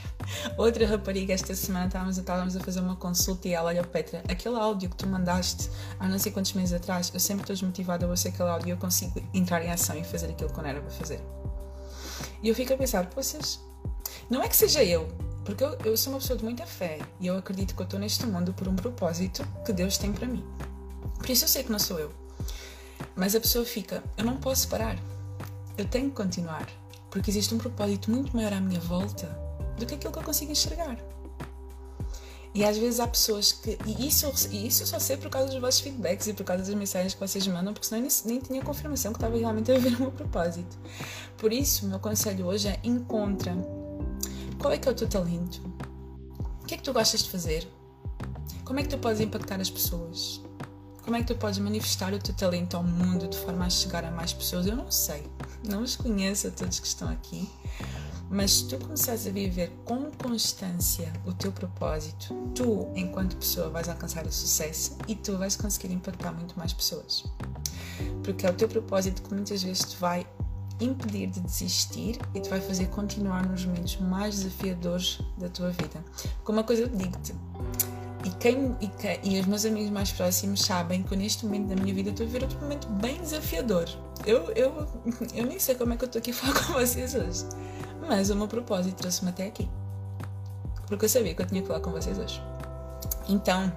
Outra 0.57 0.85
rapariga, 0.85 1.33
esta 1.33 1.55
semana 1.55 1.87
estávamos, 1.87 2.17
estávamos 2.17 2.55
a 2.55 2.59
fazer 2.59 2.79
uma 2.79 2.95
consulta 2.95 3.47
e 3.47 3.53
ela, 3.53 3.69
olha, 3.69 3.83
Petra, 3.83 4.23
aquele 4.29 4.55
áudio 4.55 4.89
que 4.89 4.95
tu 4.95 5.07
mandaste 5.07 5.69
há 5.99 6.07
não 6.07 6.19
sei 6.19 6.31
quantos 6.31 6.53
meses 6.53 6.73
atrás, 6.73 7.11
eu 7.13 7.19
sempre 7.19 7.43
estou 7.43 7.55
desmotivada 7.55 8.05
a 8.05 8.09
ouvir 8.09 8.27
aquele 8.27 8.49
áudio 8.49 8.67
e 8.67 8.71
eu 8.71 8.77
consigo 8.77 9.21
entrar 9.33 9.63
em 9.63 9.71
ação 9.71 9.97
e 9.97 10.03
fazer 10.03 10.27
aquilo 10.27 10.49
que 10.49 10.59
eu 10.59 10.63
não 10.63 10.69
era 10.69 10.81
para 10.81 10.91
fazer. 10.91 11.21
E 12.43 12.49
eu 12.49 12.55
fico 12.55 12.73
a 12.73 12.77
pensar, 12.77 13.05
poças, 13.07 13.59
não 14.29 14.41
é 14.41 14.47
que 14.47 14.55
seja 14.55 14.83
eu, 14.83 15.07
porque 15.43 15.63
eu, 15.63 15.77
eu 15.83 15.97
sou 15.97 16.13
uma 16.13 16.19
pessoa 16.19 16.37
de 16.37 16.43
muita 16.43 16.65
fé 16.65 16.99
e 17.19 17.27
eu 17.27 17.37
acredito 17.37 17.75
que 17.75 17.81
eu 17.81 17.85
estou 17.85 17.99
neste 17.99 18.25
mundo 18.25 18.53
por 18.53 18.67
um 18.67 18.75
propósito 18.75 19.45
que 19.65 19.73
Deus 19.73 19.97
tem 19.97 20.11
para 20.11 20.27
mim. 20.27 20.43
Por 21.17 21.29
isso 21.29 21.45
eu 21.45 21.49
sei 21.49 21.63
que 21.63 21.71
não 21.71 21.79
sou 21.79 21.99
eu. 21.99 22.11
Mas 23.15 23.35
a 23.35 23.39
pessoa 23.39 23.65
fica, 23.65 24.03
eu 24.17 24.25
não 24.25 24.37
posso 24.37 24.67
parar. 24.67 24.97
Eu 25.77 25.85
tenho 25.85 26.09
que 26.09 26.15
continuar. 26.15 26.67
Porque 27.09 27.29
existe 27.29 27.53
um 27.53 27.57
propósito 27.57 28.09
muito 28.09 28.35
maior 28.35 28.53
à 28.53 28.61
minha 28.61 28.79
volta 28.79 29.40
do 29.81 29.85
que 29.85 29.95
aquilo 29.95 30.13
que 30.13 30.19
eu 30.19 30.23
consigo 30.23 30.51
enxergar. 30.51 30.97
E 32.53 32.65
às 32.65 32.77
vezes 32.77 32.99
há 32.99 33.07
pessoas 33.07 33.51
que. 33.51 33.77
E 33.85 34.07
isso, 34.07 34.29
e 34.51 34.67
isso 34.67 34.85
só 34.85 34.99
sei 34.99 35.15
por 35.15 35.29
causa 35.29 35.49
dos 35.49 35.59
vossos 35.59 35.79
feedbacks 35.79 36.27
e 36.27 36.33
por 36.33 36.43
causa 36.43 36.63
das 36.63 36.73
mensagens 36.73 37.13
que 37.13 37.19
vocês 37.19 37.47
mandam, 37.47 37.73
porque 37.73 37.87
senão 37.87 38.01
eu 38.01 38.09
nem, 38.09 38.33
nem 38.33 38.39
tinha 38.41 38.61
confirmação 38.61 39.13
que 39.13 39.17
estava 39.17 39.37
realmente 39.37 39.71
a 39.73 39.79
ver 39.79 39.95
o 39.95 39.99
meu 39.99 40.11
propósito. 40.11 40.77
Por 41.37 41.53
isso, 41.53 41.85
o 41.85 41.89
meu 41.89 41.99
conselho 41.99 42.45
hoje 42.45 42.67
é 42.67 42.79
encontra 42.83 43.55
qual 44.59 44.73
é 44.73 44.77
que 44.77 44.87
é 44.87 44.91
o 44.91 44.95
teu 44.95 45.07
talento, 45.07 45.61
o 46.61 46.65
que 46.65 46.75
é 46.75 46.77
que 46.77 46.83
tu 46.83 46.93
gostas 46.93 47.23
de 47.23 47.29
fazer, 47.29 47.67
Como 48.63 48.79
é 48.79 48.83
que 48.83 48.89
tu 48.89 48.97
podes 48.97 49.19
impactar 49.19 49.59
as 49.59 49.69
pessoas? 49.69 50.41
Como 51.03 51.15
é 51.15 51.21
que 51.21 51.27
tu 51.27 51.35
podes 51.35 51.57
manifestar 51.57 52.13
o 52.13 52.19
teu 52.19 52.33
talento 52.35 52.77
ao 52.77 52.83
mundo 52.83 53.27
de 53.27 53.37
forma 53.37 53.65
a 53.65 53.69
chegar 53.69 54.05
a 54.05 54.11
mais 54.11 54.33
pessoas? 54.33 54.67
Eu 54.67 54.75
não 54.75 54.91
sei. 54.91 55.27
Não 55.67 55.81
os 55.81 55.95
conheço 55.95 56.47
a 56.47 56.51
todos 56.51 56.79
que 56.79 56.87
estão 56.87 57.09
aqui. 57.09 57.49
Mas 58.31 58.61
tu 58.61 58.77
começares 58.77 59.27
a 59.27 59.29
viver 59.29 59.69
com 59.83 60.09
constância 60.11 61.11
o 61.25 61.33
teu 61.33 61.51
propósito, 61.51 62.33
tu, 62.55 62.87
enquanto 62.95 63.35
pessoa, 63.35 63.69
vais 63.69 63.89
alcançar 63.89 64.25
o 64.25 64.31
sucesso 64.31 64.97
e 65.05 65.15
tu 65.15 65.37
vais 65.37 65.57
conseguir 65.57 65.93
impactar 65.93 66.31
muito 66.31 66.57
mais 66.57 66.71
pessoas. 66.71 67.25
Porque 68.23 68.45
é 68.45 68.49
o 68.49 68.53
teu 68.53 68.69
propósito 68.69 69.21
que 69.21 69.33
muitas 69.33 69.61
vezes 69.61 69.83
te 69.83 69.97
vai 69.97 70.25
impedir 70.79 71.27
de 71.27 71.41
desistir 71.41 72.19
e 72.33 72.39
te 72.39 72.49
vai 72.49 72.61
fazer 72.61 72.87
continuar 72.87 73.45
nos 73.45 73.65
momentos 73.65 73.97
mais 73.97 74.37
desafiadores 74.37 75.19
da 75.37 75.49
tua 75.49 75.71
vida. 75.71 76.03
Porque 76.37 76.51
uma 76.53 76.63
coisa 76.63 76.83
eu 76.83 76.87
digo-te, 76.87 77.35
e, 78.23 78.29
quem, 78.39 78.77
e, 78.79 78.87
quem, 78.87 79.19
e 79.23 79.39
os 79.41 79.45
meus 79.45 79.65
amigos 79.65 79.89
mais 79.89 80.11
próximos 80.11 80.61
sabem 80.61 81.03
que 81.03 81.15
neste 81.17 81.45
momento 81.45 81.67
da 81.67 81.75
minha 81.75 81.93
vida 81.93 82.11
estou 82.11 82.25
a 82.25 82.27
viver 82.27 82.43
outro 82.43 82.59
momento 82.61 82.87
bem 82.87 83.19
desafiador. 83.19 83.89
Eu, 84.25 84.51
eu, 84.51 84.87
eu 85.35 85.45
nem 85.45 85.59
sei 85.59 85.75
como 85.75 85.93
é 85.93 85.97
que 85.97 86.03
eu 86.03 86.07
estou 86.07 86.19
aqui 86.19 86.31
a 86.31 86.33
falar 86.33 86.53
com 86.65 86.73
vocês 86.73 87.13
hoje. 87.13 87.45
Mas 88.11 88.29
o 88.29 88.35
meu 88.35 88.45
propósito 88.45 88.97
trouxe-me 88.97 89.29
até 89.29 89.47
aqui. 89.47 89.69
Porque 90.85 91.05
eu 91.05 91.09
sabia 91.09 91.33
que 91.33 91.41
eu 91.41 91.45
tinha 91.45 91.61
que 91.61 91.67
falar 91.69 91.79
com 91.79 91.91
vocês 91.91 92.17
hoje. 92.17 92.43
Então, 93.29 93.71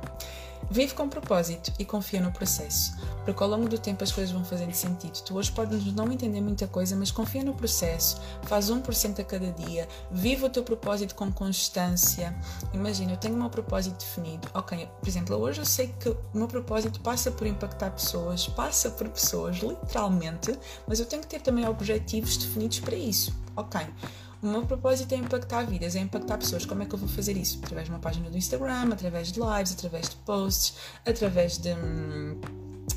vive 0.69 0.93
com 0.93 1.09
propósito 1.09 1.73
e 1.79 1.85
confia 1.85 2.21
no 2.21 2.33
processo 2.33 2.97
porque 3.25 3.43
ao 3.43 3.49
longo 3.49 3.69
do 3.69 3.79
tempo 3.79 4.05
as 4.05 4.13
coisas 4.13 4.33
vão 4.33 4.45
fazendo 4.45 4.73
sentido. 4.75 5.21
Tu 5.23 5.37
hoje 5.37 5.51
podes 5.51 5.85
não 5.93 6.13
entender 6.13 6.41
muita 6.41 6.67
coisa, 6.67 6.95
mas 6.95 7.11
confia 7.11 7.43
no 7.43 7.55
processo, 7.55 8.21
faz 8.43 8.71
1% 8.71 9.21
a 9.21 9.25
cada 9.25 9.51
dia, 9.53 9.89
viva 10.11 10.47
o 10.47 10.51
teu 10.51 10.63
propósito 10.63 11.15
com 11.15 11.33
constância. 11.33 12.35
Imagina, 12.73 13.13
eu 13.13 13.17
tenho 13.17 13.35
o 13.35 13.39
meu 13.39 13.51
propósito 13.51 13.99
definido. 13.99 14.49
Ok, 14.53 14.89
por 15.01 15.09
exemplo, 15.09 15.37
hoje 15.37 15.61
eu 15.61 15.65
sei 15.65 15.89
que 15.99 16.11
o 16.11 16.19
meu 16.35 16.47
propósito 16.47 17.01
passa 17.01 17.31
por 17.31 17.47
impactar 17.47 17.91
pessoas, 17.91 18.47
passa 18.47 18.91
por 18.91 19.09
pessoas, 19.09 19.57
literalmente, 19.57 20.57
mas 20.87 21.01
eu 21.01 21.07
tenho 21.07 21.23
que 21.23 21.29
ter 21.29 21.41
também 21.41 21.67
objetivos 21.67 22.37
definidos 22.37 22.81
para 22.81 22.95
isso. 22.95 23.35
Ok. 23.57 23.81
O 24.45 24.47
meu 24.47 24.67
propósito 24.67 25.15
é 25.15 25.17
impactar 25.17 25.65
vidas, 25.65 25.97
é 25.97 26.01
impactar 26.01 26.37
pessoas. 26.37 26.67
Como 26.67 26.83
é 26.83 26.85
que 26.85 26.95
eu 26.95 26.99
vou 26.99 27.09
fazer 27.09 27.35
isso? 27.35 27.59
Através 27.63 27.87
de 27.87 27.93
uma 27.95 27.99
página 27.99 28.29
do 28.29 28.37
Instagram, 28.37 28.93
através 28.93 29.33
de 29.33 29.41
lives, 29.41 29.73
através 29.73 30.11
de 30.11 30.17
posts, 30.17 30.75
através 31.07 31.57
de. 31.57 31.73
Hum, 31.73 32.39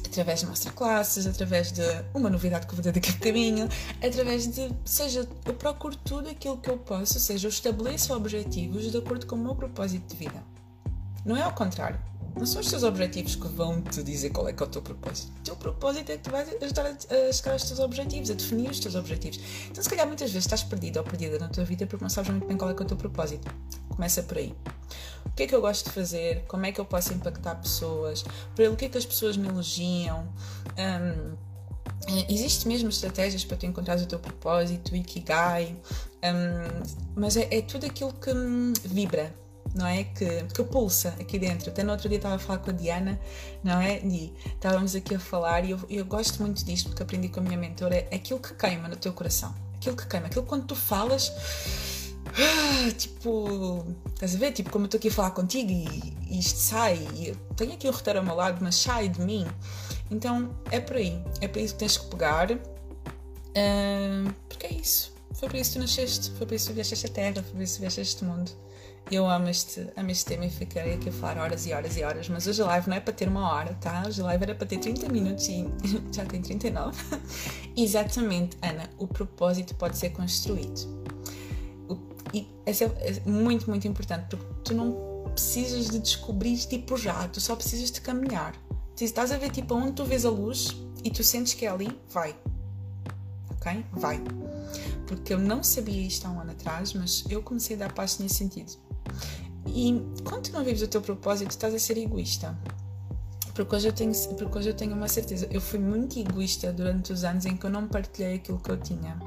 através 0.05 0.41
de 0.41 0.45
masterclasses, 0.45 1.25
através 1.25 1.71
de 1.71 1.83
uma 2.13 2.29
novidade 2.29 2.67
que 2.67 2.73
eu 2.73 2.75
vou 2.75 2.83
ter 2.83 2.91
daqui 2.91 3.11
a 3.11 3.13
bocadinho, 3.13 3.69
através 4.05 4.45
de, 4.47 4.69
seja, 4.83 5.25
eu 5.45 5.53
procuro 5.53 5.95
tudo 5.95 6.27
aquilo 6.27 6.57
que 6.57 6.69
eu 6.69 6.77
posso, 6.77 7.13
ou 7.13 7.21
seja, 7.21 7.47
eu 7.47 7.49
estabeleço 7.49 8.13
objetivos 8.13 8.91
de 8.91 8.97
acordo 8.97 9.25
com 9.25 9.37
o 9.37 9.39
meu 9.39 9.55
propósito 9.55 10.05
de 10.05 10.17
vida. 10.17 10.43
Não 11.23 11.37
é 11.37 11.43
ao 11.43 11.53
contrário. 11.53 11.97
Não 12.38 12.45
são 12.45 12.61
os 12.61 12.69
teus 12.69 12.83
objetivos 12.83 13.35
que 13.35 13.47
vão 13.47 13.81
te 13.81 14.03
dizer 14.03 14.29
qual 14.29 14.47
é 14.47 14.53
que 14.53 14.61
é 14.61 14.65
o 14.65 14.69
teu 14.69 14.81
propósito. 14.81 15.31
O 15.39 15.43
teu 15.43 15.55
propósito 15.55 16.11
é 16.11 16.17
que 16.17 16.23
te 16.23 16.29
vai 16.29 16.43
ajudar 16.43 16.85
a 16.85 17.33
chegar 17.33 17.53
aos 17.53 17.63
teus 17.63 17.79
objetivos, 17.79 18.29
a 18.29 18.35
definir 18.35 18.69
os 18.69 18.79
teus 18.79 18.95
objetivos. 18.95 19.39
Então, 19.69 19.83
se 19.83 19.89
calhar, 19.89 20.05
muitas 20.05 20.29
vezes 20.29 20.45
estás 20.45 20.63
perdido 20.63 20.97
ou 20.97 21.03
perdida 21.03 21.39
na 21.39 21.47
tua 21.47 21.63
vida 21.63 21.88
porque 21.88 22.03
não 22.03 22.09
sabes 22.09 22.29
muito 22.29 22.47
bem 22.47 22.55
qual 22.55 22.69
é 22.69 22.73
que 22.75 22.81
é 22.81 22.85
o 22.85 22.88
teu 22.88 22.97
propósito. 22.97 23.51
Começa 23.89 24.21
por 24.21 24.38
aí. 24.38 24.55
O 25.25 25.31
que 25.31 25.43
é 25.43 25.47
que 25.47 25.55
eu 25.55 25.61
gosto 25.61 25.85
de 25.85 25.91
fazer? 25.91 26.43
Como 26.47 26.65
é 26.65 26.71
que 26.71 26.79
eu 26.79 26.85
posso 26.85 27.13
impactar 27.13 27.55
pessoas? 27.55 28.23
Pelo 28.55 28.75
que 28.75 28.85
é 28.85 28.89
que 28.89 28.97
as 28.97 29.05
pessoas 29.05 29.35
me 29.35 29.47
elogiam? 29.47 30.27
Um, 30.77 31.35
Existem 32.29 32.71
mesmo 32.71 32.89
estratégias 32.89 33.43
para 33.43 33.57
tu 33.57 33.65
encontrar 33.65 33.97
o 33.97 34.05
teu 34.05 34.19
propósito, 34.19 34.95
Ikigai, 34.95 35.75
um, 36.23 36.83
mas 37.15 37.35
é, 37.35 37.47
é, 37.51 37.61
tudo 37.61 37.85
aquilo 37.85 38.13
que 38.13 38.31
vibra, 38.88 39.33
não 39.78 39.86
é? 39.86 40.03
Que, 40.03 40.43
que 40.53 40.63
pulsa 40.63 41.15
aqui 41.19 41.38
dentro. 41.39 41.69
Até 41.69 41.84
no 41.84 41.91
outro 41.91 42.09
dia 42.09 42.17
estava 42.17 42.36
a 42.36 42.39
falar 42.39 42.59
com 42.59 42.71
a 42.71 42.73
Diana, 42.73 43.19
não 43.63 43.80
é? 43.80 43.99
E 43.99 44.34
estávamos 44.45 44.95
aqui 44.95 45.15
a 45.15 45.19
falar 45.19 45.63
e 45.63 45.71
eu, 45.71 45.80
eu 45.89 46.05
gosto 46.05 46.41
muito 46.41 46.63
disto 46.65 46.89
porque 46.89 47.03
aprendi 47.03 47.30
com 47.30 47.39
a 47.39 47.43
minha 47.43 47.57
mentora. 47.57 47.95
É 48.11 48.15
aquilo 48.15 48.39
que 48.39 48.53
queima 48.53 48.88
no 48.88 48.95
teu 48.95 49.13
coração. 49.13 49.53
Aquilo 49.75 49.95
que 49.95 50.07
queima. 50.07 50.28
Aquilo 50.28 50.43
quando 50.45 50.65
tu 50.65 50.75
falas. 50.75 51.32
Ah, 52.39 52.91
tipo, 52.91 53.86
estás 54.13 54.36
a 54.36 54.38
ver? 54.38 54.51
Tipo, 54.51 54.69
como 54.69 54.86
eu 54.86 54.88
estou 54.88 54.97
aqui 54.97 55.07
a 55.07 55.11
falar 55.11 55.32
contigo 55.32 55.71
e, 55.71 56.13
e 56.30 56.39
isto 56.39 56.59
sai, 56.59 57.07
e 57.15 57.30
eu 57.30 57.36
tenho 57.55 57.73
aqui 57.73 57.88
o 57.88 57.91
roteiro 57.91 58.19
ao 58.19 58.25
meu 58.25 58.36
lado, 58.36 58.59
mas 58.61 58.75
sai 58.75 59.09
de 59.09 59.21
mim. 59.21 59.47
Então 60.11 60.55
é 60.71 60.80
por 60.80 60.97
aí, 60.97 61.21
é 61.41 61.47
por 61.47 61.59
isso 61.59 61.73
que 61.73 61.80
tens 61.80 61.97
que 61.97 62.07
pegar, 62.07 62.51
uh, 62.51 64.34
porque 64.47 64.67
é 64.67 64.73
isso. 64.73 65.13
Foi 65.34 65.49
por 65.49 65.57
isso 65.57 65.71
que 65.71 65.78
tu 65.78 65.82
nasceste, 65.82 66.32
foi 66.32 66.47
por 66.47 66.53
isso 66.55 66.67
que 66.67 66.73
vieste 66.73 66.93
esta 66.93 67.09
terra, 67.09 67.36
foi 67.36 67.53
por 67.53 67.61
isso 67.61 67.75
que 67.75 67.82
vieste 67.82 68.01
este 68.01 68.23
mundo. 68.23 68.51
Eu 69.10 69.26
amo 69.26 69.47
este, 69.47 69.88
amo 69.95 70.12
este 70.12 70.26
tema 70.26 70.45
e 70.45 70.49
ficarei 70.49 70.95
aqui 70.95 71.08
a 71.08 71.12
falar 71.14 71.38
horas 71.38 71.66
e 71.66 71.72
horas 71.72 71.95
e 71.95 72.03
horas, 72.03 72.28
mas 72.28 72.45
hoje 72.45 72.62
a 72.62 72.66
live 72.66 72.89
não 72.89 72.97
é 72.97 72.99
para 72.99 73.14
ter 73.14 73.30
uma 73.30 73.49
hora, 73.49 73.74
tá? 73.76 74.03
Hoje 74.05 74.22
a 74.22 74.26
live 74.26 74.43
era 74.43 74.55
para 74.55 74.68
ter 74.68 74.80
30 74.80 75.08
minutos 75.08 75.47
e 75.47 75.66
já 76.12 76.26
tem 76.26 76.41
39. 76.41 77.01
Exatamente, 77.78 78.58
Ana, 78.62 78.89
o 78.97 79.08
propósito 79.08 79.76
pode 79.76 79.97
ser 79.97 80.10
construído. 80.10 80.97
E 82.34 82.45
isso 82.66 82.84
é, 82.84 82.88
é 82.88 83.22
muito, 83.26 83.70
muito 83.70 83.88
importante, 83.88 84.36
porque 84.36 84.45
tu 84.66 84.74
não 84.74 85.32
precisas 85.32 85.89
de 85.89 85.99
descobrir 85.99 86.58
tipo 86.58 86.97
já, 86.97 87.30
tu 87.30 87.39
só 87.39 87.55
precisas 87.55 87.89
de 87.89 88.01
caminhar. 88.01 88.55
Se 88.93 89.05
estás 89.05 89.32
a 89.32 89.38
ver 89.38 89.51
tipo 89.51 89.74
onde 89.74 89.93
tu 89.93 90.03
vês 90.03 90.26
a 90.26 90.30
luz 90.30 90.76
e 91.01 91.10
tu 91.10 91.24
sentes 91.24 91.53
que 91.53 91.66
é 91.66 91.70
ali, 91.70 91.97
vai. 92.10 92.36
Ok? 93.51 93.86
Vai. 93.93 94.22
Porque 95.08 95.34
eu 95.34 95.39
não 95.39 95.64
sabia 95.64 96.01
isto 96.01 96.28
há 96.28 96.32
um 96.32 96.41
ano 96.41 96.51
atrás, 96.51 96.93
mas 96.93 97.24
eu 97.30 97.41
comecei 97.41 97.78
a 97.78 97.80
dar 97.80 97.93
passos 97.93 98.20
nesse 98.20 98.36
sentido. 98.36 98.86
E 99.68 100.01
quando 100.24 100.43
tu 100.43 100.53
não 100.53 100.64
vives 100.64 100.82
o 100.82 100.88
teu 100.88 101.01
propósito, 101.01 101.51
estás 101.51 101.74
a 101.74 101.80
ser 101.80 101.97
egoísta. 101.97 102.58
Porque 103.53 103.76
hoje, 103.76 103.88
eu 103.88 103.93
tenho, 103.93 104.14
porque 104.38 104.58
hoje 104.60 104.70
eu 104.70 104.74
tenho 104.76 104.93
uma 104.93 105.08
certeza. 105.08 105.47
Eu 105.49 105.60
fui 105.60 105.80
muito 105.80 106.20
egoísta 106.20 106.72
durante 106.72 107.12
os 107.12 107.24
anos 107.24 107.43
em 107.45 107.58
que 107.58 107.66
eu 107.66 107.72
não 107.72 107.88
partilhei 107.88 108.36
aquilo 108.36 108.60
que 108.60 108.70
eu 108.70 108.78
tinha. 108.78 109.18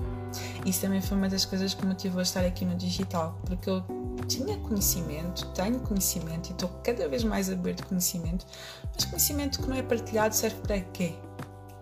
Isso 0.65 0.81
também 0.81 1.01
foi 1.01 1.17
uma 1.17 1.29
das 1.29 1.45
coisas 1.45 1.75
que 1.75 1.83
me 1.83 1.89
motivou 1.89 2.21
a 2.21 2.23
estar 2.23 2.45
aqui 2.45 2.65
no 2.65 2.77
digital. 2.77 3.37
Porque 3.45 3.69
eu 3.69 3.83
tinha 4.29 4.57
conhecimento, 4.59 5.47
tenho 5.49 5.81
conhecimento 5.81 6.51
e 6.51 6.53
estou 6.53 6.69
cada 6.85 7.09
vez 7.09 7.25
mais 7.25 7.51
a 7.51 7.57
beber 7.57 7.75
de 7.75 7.83
conhecimento. 7.83 8.47
Mas 8.95 9.05
conhecimento 9.05 9.61
que 9.61 9.69
não 9.69 9.77
é 9.77 9.83
partilhado 9.83 10.33
serve 10.33 10.61
para 10.61 10.81
quê? 10.81 11.15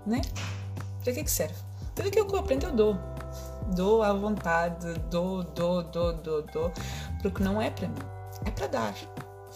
Né? 0.07 0.23
Para 1.05 1.13
que, 1.13 1.21
é 1.21 1.25
que 1.25 1.31
serve? 1.31 1.55
Tudo 1.95 2.09
aquilo 2.09 2.27
que 2.27 2.35
eu 2.35 2.39
aprendo 2.39 2.67
eu 2.67 2.73
dou. 2.73 2.99
Dou 3.75 4.03
à 4.03 4.15
vontade, 4.15 4.95
dou, 5.11 5.43
dou, 5.43 5.83
dou, 5.83 6.15
dou, 6.15 6.43
dou. 6.43 6.73
Porque 7.23 7.43
não 7.43 7.61
é 7.61 7.71
para 7.71 7.89
mim, 7.89 7.99
é 8.45 8.51
para 8.51 8.67
dar 8.67 8.95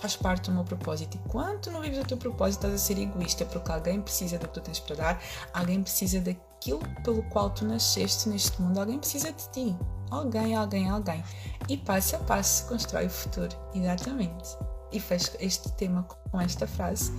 faz 0.02 0.16
parte 0.16 0.50
do 0.50 0.54
meu 0.54 0.64
propósito. 0.64 1.16
E 1.16 1.28
quando 1.28 1.70
não 1.70 1.80
vives 1.80 1.98
o 1.98 2.04
teu 2.04 2.16
propósito, 2.16 2.66
estás 2.66 2.74
a 2.74 2.78
ser 2.78 2.98
egoísta, 2.98 3.44
porque 3.44 3.70
alguém 3.70 4.00
precisa 4.00 4.38
do 4.38 4.48
que 4.48 4.54
tu 4.54 4.60
tens 4.60 4.80
para 4.80 4.96
dar, 4.96 5.22
alguém 5.52 5.82
precisa 5.82 6.20
daquilo 6.20 6.80
pelo 7.04 7.22
qual 7.24 7.50
tu 7.50 7.64
nasceste 7.64 8.28
neste 8.28 8.60
mundo, 8.60 8.80
alguém 8.80 8.98
precisa 8.98 9.32
de 9.32 9.48
ti. 9.50 9.76
Alguém, 10.10 10.54
alguém, 10.54 10.90
alguém. 10.90 11.22
E 11.68 11.76
passo 11.76 12.16
a 12.16 12.18
passo 12.18 12.62
se 12.62 12.68
constrói 12.68 13.06
o 13.06 13.10
futuro. 13.10 13.56
Exatamente. 13.74 14.56
E 14.90 15.00
fecho 15.00 15.30
este 15.40 15.72
tema 15.72 16.02
com 16.02 16.40
esta 16.40 16.66
frase: 16.66 17.10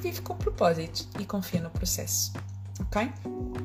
vive 0.00 0.20
com 0.22 0.36
propósito 0.36 1.08
e 1.18 1.24
confia 1.24 1.60
no 1.60 1.70
processo. 1.70 2.32
Ok? 2.80 3.10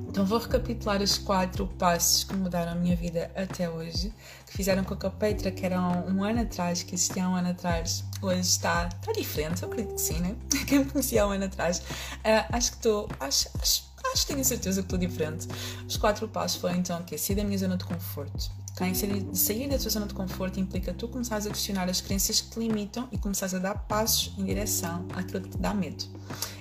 Então 0.07 0.25
vou 0.25 0.39
recapitular 0.39 1.01
os 1.01 1.17
quatro 1.17 1.65
passos 1.67 2.23
que 2.25 2.33
mudaram 2.33 2.73
a 2.73 2.75
minha 2.75 2.95
vida 2.95 3.31
até 3.35 3.69
hoje, 3.69 4.13
que 4.45 4.53
fizeram 4.53 4.83
com 4.83 4.95
que 4.95 5.05
a 5.05 5.09
Petra, 5.09 5.51
que 5.51 5.65
era 5.65 5.79
um, 5.79 6.23
ano 6.23 6.41
atrás, 6.41 6.83
que 6.83 6.95
existia 6.95 7.25
há 7.25 7.29
um 7.29 7.35
ano 7.35 7.49
atrás, 7.49 8.03
hoje 8.21 8.41
está, 8.41 8.87
está 8.87 9.11
diferente, 9.13 9.63
eu 9.63 9.69
acredito 9.69 9.95
que 9.95 10.01
sim, 10.01 10.19
né? 10.19 10.35
Quem 10.67 10.79
me 10.79 10.85
conhecia 10.85 11.23
há 11.23 11.27
um 11.27 11.31
ano 11.31 11.45
atrás, 11.45 11.79
uh, 11.79 12.55
acho 12.55 12.71
que 12.71 12.77
estou, 12.77 13.09
acho, 13.19 13.49
acho, 13.61 13.83
acho 14.13 14.27
que 14.27 14.33
tenho 14.33 14.43
certeza 14.43 14.81
que 14.81 14.85
estou 14.85 14.99
diferente. 14.99 15.47
Os 15.87 15.95
quatro 15.95 16.27
passos 16.27 16.59
foram 16.59 16.75
então 16.75 16.99
o 16.99 17.03
quê? 17.03 17.17
Sair 17.17 17.37
da 17.37 17.43
minha 17.43 17.57
zona 17.57 17.77
de 17.77 17.85
conforto. 17.85 18.51
Okay? 18.73 18.93
Sair 19.33 19.67
da 19.67 19.77
tua 19.77 19.89
zona 19.89 20.07
de 20.07 20.13
conforto 20.13 20.59
implica 20.59 20.93
tu 20.93 21.07
começares 21.07 21.45
a 21.45 21.49
questionar 21.49 21.89
as 21.89 22.01
crenças 22.01 22.41
que 22.41 22.51
te 22.51 22.59
limitam 22.59 23.07
e 23.11 23.17
começares 23.17 23.53
a 23.53 23.59
dar 23.59 23.75
passos 23.75 24.33
em 24.37 24.45
direção 24.45 25.05
àquilo 25.13 25.41
que 25.41 25.49
te 25.49 25.57
dá 25.57 25.73
medo. 25.73 26.05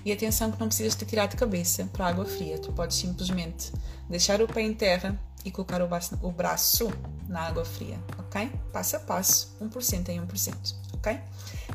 E 0.04 0.12
atenção 0.12 0.50
que 0.50 0.58
não 0.58 0.66
precisas 0.66 0.94
te 0.94 1.04
tirar 1.04 1.26
de 1.26 1.36
cabeça 1.36 1.88
para 1.92 2.06
a 2.06 2.08
água 2.08 2.24
fria, 2.24 2.58
tu 2.58 2.72
podes 2.72 2.96
simplesmente 2.96 3.72
deixar 4.08 4.42
o 4.42 4.48
pé 4.48 4.62
em 4.62 4.74
terra 4.74 5.18
e 5.44 5.50
colocar 5.50 5.80
o 5.82 6.30
braço 6.30 6.92
na 7.28 7.42
água 7.42 7.64
fria, 7.64 7.98
ok? 8.18 8.50
Passo 8.72 8.96
a 8.96 9.00
passo, 9.00 9.56
1% 9.60 10.08
em 10.08 10.20
1%, 10.20 10.74
ok? 10.94 11.18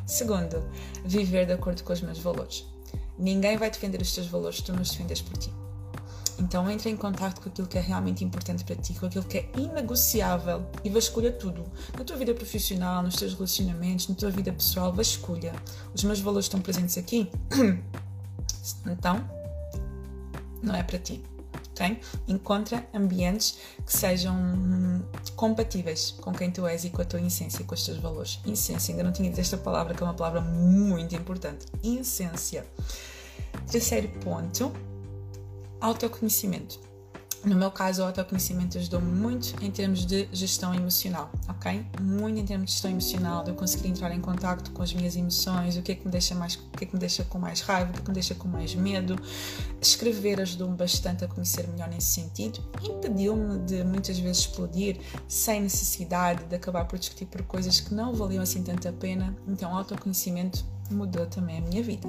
Segundo, 0.06 0.64
viver 1.04 1.46
de 1.46 1.54
acordo 1.54 1.84
com 1.84 1.94
os 1.94 2.02
meus 2.02 2.20
valores. 2.20 2.66
Ninguém 3.18 3.58
vai 3.58 3.72
defender 3.72 4.02
os 4.02 4.14
teus 4.14 4.28
valores, 4.28 4.62
tu 4.62 4.74
nos 4.74 4.92
defendes 4.92 5.22
por 5.22 5.38
ti. 5.38 5.52
Então 6.40 6.70
entre 6.70 6.90
em 6.90 6.98
contato 6.98 7.42
com 7.42 7.50
aquilo 7.50 7.68
que 7.68 7.78
é 7.78 7.82
realmente 7.82 8.24
importante 8.24 8.64
para 8.64 8.76
ti, 8.76 8.94
com 8.94 9.06
aquilo 9.06 9.24
que 9.24 9.38
é 9.38 9.50
inegociável 9.58 10.66
e 10.84 10.90
vasculha 10.90 11.32
tudo. 11.32 11.66
Na 11.98 12.04
tua 12.04 12.18
vida 12.18 12.34
profissional, 12.34 13.02
nos 13.04 13.16
teus 13.16 13.34
relacionamentos, 13.34 14.08
na 14.08 14.16
tua 14.16 14.30
vida 14.30 14.52
pessoal, 14.52 14.92
vasculha. 14.92 15.54
Os 15.94 16.04
meus 16.04 16.20
valores 16.20 16.46
estão 16.46 16.62
presentes 16.62 16.98
aqui? 16.98 17.30
Então, 18.88 19.24
não 20.64 20.74
é 20.74 20.82
para 20.82 20.98
ti. 20.98 21.24
ok? 21.70 22.00
Encontra 22.28 22.84
ambientes 22.94 23.60
que 23.86 23.96
sejam 23.96 24.36
compatíveis 25.36 26.16
com 26.20 26.32
quem 26.34 26.50
tu 26.50 26.66
és 26.66 26.84
e 26.84 26.90
com 26.90 27.02
a 27.02 27.06
tua 27.06 27.22
essência 27.22 27.62
e 27.62 27.66
com 27.66 27.76
os 27.76 27.86
teus 27.86 28.00
valores. 28.00 28.40
Essência, 28.44 28.92
ainda 28.92 29.04
não 29.04 29.12
tinha 29.12 29.30
dito 29.30 29.40
esta 29.40 29.58
palavra, 29.58 29.94
que 29.94 30.02
é 30.02 30.06
uma 30.06 30.16
palavra 30.16 30.42
muito 30.42 31.16
importante. 31.16 31.68
Essência. 31.84 32.66
Terceiro 33.70 34.08
ponto, 34.24 34.72
autoconhecimento. 35.86 36.80
No 37.44 37.56
meu 37.56 37.70
caso, 37.70 38.02
o 38.02 38.06
autoconhecimento 38.06 38.76
ajudou-me 38.80 39.12
muito 39.12 39.54
em 39.64 39.70
termos 39.70 40.04
de 40.04 40.28
gestão 40.34 40.74
emocional, 40.74 41.30
ok? 41.48 41.86
Muito 42.02 42.40
em 42.40 42.44
termos 42.44 42.66
de 42.66 42.74
gestão 42.74 42.90
emocional, 42.90 43.44
de 43.44 43.52
eu 43.52 43.56
conseguir 43.56 43.90
entrar 43.90 44.12
em 44.12 44.20
contato 44.20 44.72
com 44.72 44.82
as 44.82 44.92
minhas 44.92 45.16
emoções, 45.16 45.78
o 45.78 45.84
que 45.84 45.92
é 45.92 45.96
que 45.96 46.06
me 46.06 46.12
deixa 46.12 46.34
mais, 46.34 46.56
o 46.56 46.72
que 46.72 46.86
é 46.86 46.88
que 46.88 46.94
me 46.96 47.00
deixa 47.00 47.24
com 47.24 47.38
mais 47.38 47.62
raiva, 47.62 47.92
o 47.92 47.94
que 47.94 48.00
é 48.00 48.02
que 48.02 48.08
me 48.10 48.14
deixa 48.16 48.34
com 48.34 48.48
mais 48.48 48.74
medo. 48.74 49.16
Escrever 49.80 50.42
ajudou-me 50.42 50.76
bastante 50.76 51.24
a 51.24 51.28
conhecer 51.28 51.68
melhor 51.68 51.88
nesse 51.88 52.14
sentido. 52.14 52.64
Impediu-me 52.82 53.60
de 53.60 53.84
muitas 53.84 54.18
vezes 54.18 54.40
explodir 54.40 55.00
sem 55.28 55.62
necessidade 55.62 56.46
de 56.46 56.56
acabar 56.56 56.86
por 56.86 56.98
discutir 56.98 57.28
por 57.28 57.44
coisas 57.44 57.80
que 57.80 57.94
não 57.94 58.12
valiam 58.16 58.42
assim 58.42 58.64
tanta 58.64 58.92
pena. 58.92 59.38
Então, 59.48 59.78
autoconhecimento 59.78 60.66
mudou 60.92 61.26
também 61.26 61.58
a 61.58 61.62
minha 61.62 61.84
vida. 61.84 62.08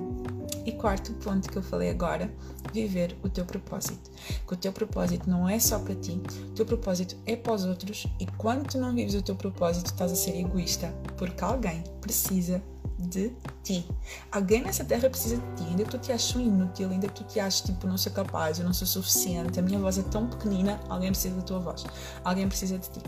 E 0.65 0.73
quarto 0.73 1.13
ponto 1.15 1.49
que 1.49 1.57
eu 1.57 1.63
falei 1.63 1.91
agora, 1.91 2.31
viver 2.73 3.17
o 3.23 3.29
teu 3.29 3.45
propósito. 3.45 4.11
Que 4.47 4.55
o 4.55 4.57
teu 4.57 4.73
propósito 4.73 5.29
não 5.31 5.49
é 5.49 5.59
só 5.59 5.79
para 5.79 5.95
ti, 5.95 6.21
o 6.49 6.53
teu 6.53 6.67
propósito 6.67 7.17
é 7.25 7.37
para 7.37 7.53
os 7.53 7.65
outros 7.65 8.07
e 8.19 8.27
quando 8.27 8.69
tu 8.69 8.79
não 8.79 8.95
vives 8.95 9.15
o 9.15 9.23
teu 9.23 9.37
propósito, 9.37 9.87
estás 9.87 10.13
a 10.13 10.17
ser 10.17 10.39
egoísta, 10.39 10.89
porque 11.17 11.43
alguém 11.43 11.83
precisa 12.01 12.63
de 12.99 13.33
ti. 13.63 13.87
Alguém 14.33 14.63
nessa 14.63 14.85
terra 14.85 15.09
precisa 15.09 15.37
de 15.37 15.57
ti, 15.57 15.69
ainda 15.69 15.85
que 15.85 15.91
tu 15.91 15.99
te 15.99 16.13
aches 16.13 16.35
inútil, 16.35 16.91
ainda 16.91 17.09
que 17.09 17.15
tu 17.15 17.25
te 17.25 17.39
aches 17.39 17.61
tipo, 17.61 17.87
não 17.87 17.99
sou 17.99 18.13
capaz, 18.13 18.59
eu 18.59 18.65
não 18.65 18.73
sou 18.73 18.87
suficiente, 18.87 19.59
a 19.59 19.63
minha 19.63 19.79
voz 19.79 19.99
é 19.99 20.03
tão 20.03 20.27
pequenina, 20.29 20.81
alguém 20.89 21.11
precisa 21.11 21.37
da 21.37 21.43
tua 21.43 21.59
voz, 21.61 21.85
alguém 22.25 22.49
precisa 22.49 22.79
de 22.79 22.91
ti. 22.91 23.01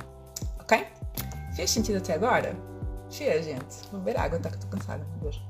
Ok? 0.60 0.86
Fez 1.54 1.70
sentido 1.70 1.98
até 1.98 2.14
agora? 2.14 2.54
Cheia, 3.10 3.42
gente. 3.42 3.88
Vou 3.90 4.00
beber 4.00 4.18
água, 4.18 4.38
tá 4.38 4.50
que 4.50 4.56
estou 4.56 4.70
cansada, 4.70 5.04
meu 5.12 5.30
Deus. 5.30 5.47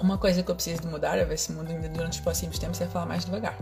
Uma 0.00 0.18
coisa 0.18 0.42
que 0.42 0.50
eu 0.50 0.54
preciso 0.54 0.82
de 0.82 0.88
mudar, 0.88 1.18
a 1.18 1.24
ver 1.24 1.38
se 1.38 1.52
muda 1.52 1.72
ainda 1.72 1.88
durante 1.88 2.14
os 2.14 2.20
próximos 2.20 2.58
tempos, 2.58 2.80
é 2.80 2.86
falar 2.86 3.06
mais 3.06 3.24
devagar. 3.24 3.56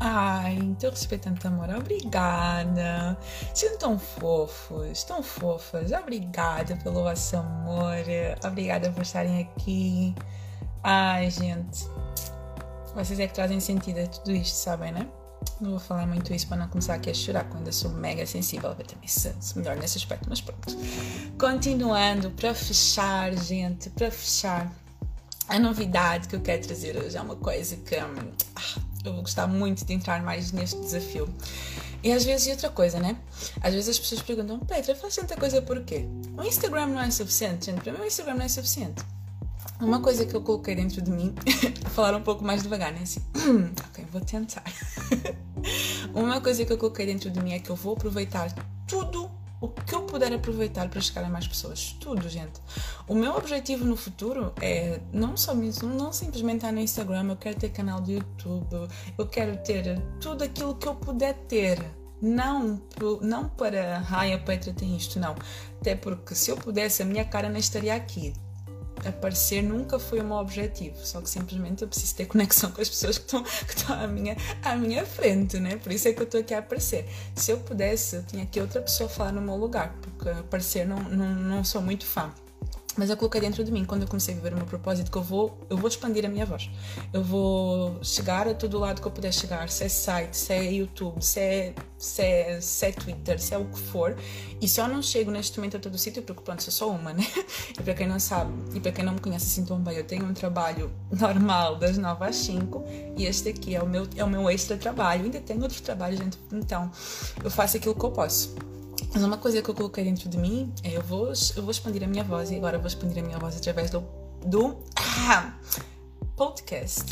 Ai, 0.00 0.76
teu 0.78 0.90
respeito 0.90 1.24
tanto 1.24 1.48
amor, 1.48 1.68
obrigada. 1.70 3.18
Sendo 3.52 3.78
tão 3.78 3.98
fofos, 3.98 5.02
tão 5.02 5.22
fofas. 5.22 5.90
Obrigada 5.90 6.76
pelo 6.76 7.02
vosso 7.02 7.36
amor. 7.36 7.96
Obrigada 8.44 8.90
por 8.90 9.02
estarem 9.02 9.40
aqui. 9.40 10.14
Ai, 10.84 11.30
gente. 11.30 11.86
Vocês 12.94 13.18
é 13.18 13.26
que 13.26 13.34
trazem 13.34 13.58
sentido 13.60 13.98
a 13.98 14.06
tudo 14.06 14.32
isto, 14.32 14.54
sabem, 14.54 14.92
né? 14.92 15.08
Não 15.60 15.70
vou 15.70 15.80
falar 15.80 16.06
muito 16.06 16.32
isso 16.32 16.46
para 16.46 16.56
não 16.56 16.68
começar 16.68 16.94
aqui 16.94 17.10
a 17.10 17.14
chorar, 17.14 17.44
quando 17.44 17.66
eu 17.66 17.72
sou 17.72 17.90
mega 17.90 18.24
sensível. 18.24 18.70
Eu 18.70 18.86
também 18.86 19.08
sou 19.08 19.32
melhor 19.56 19.76
nesse 19.76 19.98
aspecto, 19.98 20.28
mas 20.28 20.40
pronto. 20.40 20.76
Continuando, 21.38 22.30
para 22.32 22.54
fechar, 22.54 23.34
gente, 23.34 23.90
para 23.90 24.10
fechar. 24.10 24.72
A 25.48 25.58
novidade 25.58 26.28
que 26.28 26.36
eu 26.36 26.40
quero 26.40 26.62
trazer 26.62 26.96
hoje 26.96 27.16
é 27.16 27.20
uma 27.20 27.36
coisa 27.36 27.76
que 27.76 27.96
hum, 27.96 28.32
ah, 28.54 28.80
eu 29.04 29.14
vou 29.14 29.22
gostar 29.22 29.46
muito 29.46 29.84
de 29.84 29.92
entrar 29.94 30.22
mais 30.22 30.52
neste 30.52 30.78
desafio. 30.78 31.26
E 32.02 32.12
às 32.12 32.24
vezes, 32.24 32.46
e 32.46 32.50
outra 32.50 32.68
coisa, 32.68 33.00
né? 33.00 33.16
Às 33.60 33.72
vezes 33.72 33.88
as 33.88 33.98
pessoas 33.98 34.22
perguntam, 34.22 34.60
Petra, 34.60 34.94
faz 34.94 35.16
tanta 35.16 35.36
coisa 35.36 35.62
por 35.62 35.82
quê? 35.82 36.06
O 36.36 36.42
Instagram 36.42 36.88
não 36.88 37.00
é 37.00 37.10
suficiente, 37.10 37.66
gente. 37.66 37.80
Para 37.80 37.92
mim, 37.92 38.00
o 38.00 38.04
Instagram 38.04 38.34
não 38.34 38.44
é 38.44 38.48
suficiente. 38.48 39.02
Uma 39.80 40.00
coisa 40.00 40.26
que 40.26 40.34
eu 40.34 40.42
coloquei 40.42 40.74
dentro 40.74 41.00
de 41.00 41.10
mim, 41.10 41.34
falar 41.94 42.14
um 42.16 42.22
pouco 42.22 42.44
mais 42.44 42.62
devagar, 42.62 42.92
né? 42.92 43.00
Assim, 43.02 43.20
ok, 43.88 44.04
vou 44.12 44.20
tentar. 44.20 44.64
Uma 46.14 46.40
coisa 46.40 46.64
que 46.64 46.72
eu 46.72 46.78
coloquei 46.78 47.06
dentro 47.06 47.30
de 47.30 47.40
mim 47.40 47.52
é 47.52 47.58
que 47.58 47.70
eu 47.70 47.76
vou 47.76 47.94
aproveitar 47.94 48.52
tudo 48.86 49.30
o 49.60 49.68
que 49.68 49.94
eu 49.94 50.02
puder 50.02 50.32
aproveitar 50.32 50.88
para 50.88 51.00
chegar 51.00 51.24
a 51.24 51.28
mais 51.28 51.46
pessoas. 51.46 51.96
Tudo, 52.00 52.28
gente. 52.28 52.60
O 53.06 53.14
meu 53.14 53.36
objetivo 53.36 53.84
no 53.84 53.96
futuro 53.96 54.52
é 54.60 55.00
não 55.12 55.36
só 55.36 55.54
mesmo, 55.54 55.88
não 55.88 56.12
simplesmente 56.12 56.56
estar 56.56 56.72
no 56.72 56.80
Instagram, 56.80 57.28
eu 57.30 57.36
quero 57.36 57.58
ter 57.58 57.70
canal 57.70 58.00
do 58.00 58.10
YouTube, 58.10 58.88
eu 59.16 59.26
quero 59.26 59.56
ter 59.62 60.00
tudo 60.20 60.44
aquilo 60.44 60.74
que 60.76 60.86
eu 60.86 60.94
puder 60.94 61.34
ter. 61.48 61.78
Não, 62.20 62.82
não 63.22 63.48
para, 63.48 64.04
ai, 64.10 64.32
a 64.32 64.38
Petra 64.38 64.72
tem 64.72 64.96
isto, 64.96 65.20
não. 65.20 65.36
Até 65.80 65.94
porque 65.94 66.34
se 66.34 66.50
eu 66.50 66.56
pudesse, 66.56 67.02
a 67.02 67.04
minha 67.04 67.24
cara 67.24 67.48
não 67.48 67.58
estaria 67.58 67.94
aqui 67.94 68.32
aparecer 69.06 69.62
nunca 69.62 69.98
foi 69.98 70.20
o 70.20 70.24
meu 70.24 70.36
objetivo, 70.36 70.96
só 71.04 71.20
que 71.20 71.28
simplesmente 71.28 71.82
eu 71.82 71.88
preciso 71.88 72.14
ter 72.14 72.26
conexão 72.28 72.70
com 72.70 72.80
as 72.80 72.88
pessoas 72.88 73.18
que 73.18 73.24
estão, 73.24 73.42
que 73.42 73.74
estão 73.76 73.94
à, 73.98 74.06
minha, 74.06 74.36
à 74.62 74.76
minha 74.76 75.04
frente, 75.04 75.58
né? 75.58 75.76
Por 75.76 75.92
isso 75.92 76.08
é 76.08 76.12
que 76.12 76.20
eu 76.20 76.24
estou 76.24 76.40
aqui 76.40 76.54
a 76.54 76.58
aparecer. 76.58 77.06
Se 77.34 77.50
eu 77.50 77.58
pudesse, 77.58 78.16
eu 78.16 78.22
tinha 78.24 78.46
que 78.46 78.60
outra 78.60 78.80
pessoa 78.80 79.08
falar 79.08 79.32
no 79.32 79.40
meu 79.40 79.56
lugar, 79.56 79.94
porque 80.00 80.28
aparecer 80.28 80.86
não, 80.86 80.98
não, 80.98 81.34
não 81.34 81.64
sou 81.64 81.82
muito 81.82 82.04
fã. 82.04 82.32
Mas 82.98 83.10
eu 83.10 83.16
coloquei 83.16 83.40
dentro 83.40 83.62
de 83.62 83.70
mim, 83.70 83.84
quando 83.84 84.02
eu 84.02 84.08
comecei 84.08 84.34
a 84.34 84.36
viver 84.36 84.52
o 84.52 84.56
meu 84.56 84.66
propósito, 84.66 85.08
que 85.08 85.16
eu 85.16 85.22
vou, 85.22 85.56
eu 85.70 85.76
vou 85.76 85.88
expandir 85.88 86.26
a 86.26 86.28
minha 86.28 86.44
voz. 86.44 86.68
Eu 87.12 87.22
vou 87.22 88.02
chegar 88.02 88.48
a 88.48 88.54
todo 88.54 88.76
lado 88.76 89.00
que 89.00 89.06
eu 89.06 89.12
puder 89.12 89.32
chegar, 89.32 89.70
se 89.70 89.84
é 89.84 89.88
site, 89.88 90.36
se 90.36 90.52
é 90.52 90.72
YouTube, 90.72 91.22
se 91.22 91.38
é, 91.38 91.74
se 91.96 92.22
é, 92.22 92.60
se 92.60 92.86
é 92.86 92.92
Twitter, 92.92 93.40
se 93.40 93.54
é 93.54 93.58
o 93.58 93.66
que 93.66 93.78
for. 93.78 94.16
E 94.60 94.66
se 94.66 94.80
eu 94.80 94.88
não 94.88 95.00
chego 95.00 95.30
neste 95.30 95.56
momento 95.58 95.76
a 95.76 95.80
todo 95.80 95.94
o 95.94 95.98
sítio, 95.98 96.24
porque 96.24 96.42
pronto, 96.42 96.60
sou 96.60 96.72
só 96.72 96.90
uma, 96.90 97.12
né? 97.12 97.24
E 97.78 97.82
para 97.82 97.94
quem 97.94 98.08
não 98.08 98.18
sabe, 98.18 98.52
e 98.74 98.80
para 98.80 98.90
quem 98.90 99.04
não 99.04 99.12
me 99.12 99.20
conhece 99.20 99.46
assim 99.46 99.64
tão 99.64 99.78
bem, 99.78 99.96
eu 99.96 100.04
tenho 100.04 100.24
um 100.24 100.34
trabalho 100.34 100.90
normal 101.12 101.76
das 101.76 101.96
9 101.96 102.24
às 102.24 102.34
5 102.34 102.84
e 103.16 103.26
este 103.26 103.50
aqui 103.50 103.76
é 103.76 103.82
o 103.82 103.86
meu, 103.86 104.08
é 104.16 104.24
o 104.24 104.28
meu 104.28 104.50
extra 104.50 104.76
trabalho. 104.76 105.24
ainda 105.24 105.38
tenho 105.38 105.62
outros 105.62 105.80
trabalhos, 105.80 106.20
então 106.52 106.90
eu 107.44 107.50
faço 107.50 107.76
aquilo 107.76 107.94
que 107.94 108.04
eu 108.04 108.10
posso. 108.10 108.56
Mas 109.12 109.22
uma 109.22 109.36
coisa 109.36 109.62
que 109.62 109.68
eu 109.68 109.74
coloquei 109.74 110.04
dentro 110.04 110.28
de 110.28 110.38
mim 110.38 110.72
é 110.82 110.96
eu 110.96 111.02
vou, 111.02 111.32
eu 111.56 111.62
vou 111.62 111.70
expandir 111.70 112.02
a 112.04 112.06
minha 112.06 112.24
voz 112.24 112.50
e 112.50 112.56
agora 112.56 112.78
vou 112.78 112.86
expandir 112.86 113.22
a 113.22 113.26
minha 113.26 113.38
voz 113.38 113.56
através 113.56 113.90
do, 113.90 114.04
do 114.44 114.76
ah, 114.96 115.54
podcast 116.36 117.04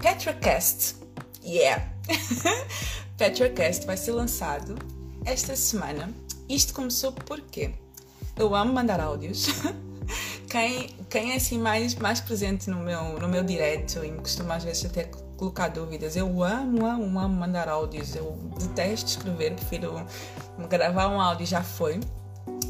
Petrocast. 0.00 0.96
Yeah! 1.44 1.88
Petrocast 3.16 3.86
vai 3.86 3.96
ser 3.96 4.12
lançado 4.12 4.76
esta 5.24 5.56
semana. 5.56 6.12
Isto 6.48 6.72
começou 6.74 7.12
porque 7.12 7.74
eu 8.36 8.54
amo 8.54 8.72
mandar 8.72 9.00
áudios. 9.00 9.48
Quem, 10.48 10.88
quem 11.10 11.32
é 11.32 11.36
assim 11.36 11.58
mais, 11.58 11.94
mais 11.94 12.22
presente 12.22 12.70
no 12.70 12.78
meu, 12.78 13.20
no 13.20 13.28
meu 13.28 13.44
direto 13.44 14.02
e 14.02 14.10
me 14.10 14.18
costuma 14.18 14.54
às 14.54 14.64
vezes 14.64 14.86
até 14.86 15.04
colocar 15.36 15.68
dúvidas. 15.68 16.16
Eu 16.16 16.42
amo, 16.42 16.86
amo, 16.86 17.18
amo 17.18 17.34
mandar 17.34 17.68
áudios. 17.68 18.16
Eu 18.16 18.32
detesto 18.58 19.10
escrever, 19.10 19.54
prefiro 19.54 20.06
gravar 20.66 21.08
um 21.08 21.20
áudio 21.20 21.46
já 21.46 21.62
foi. 21.62 22.00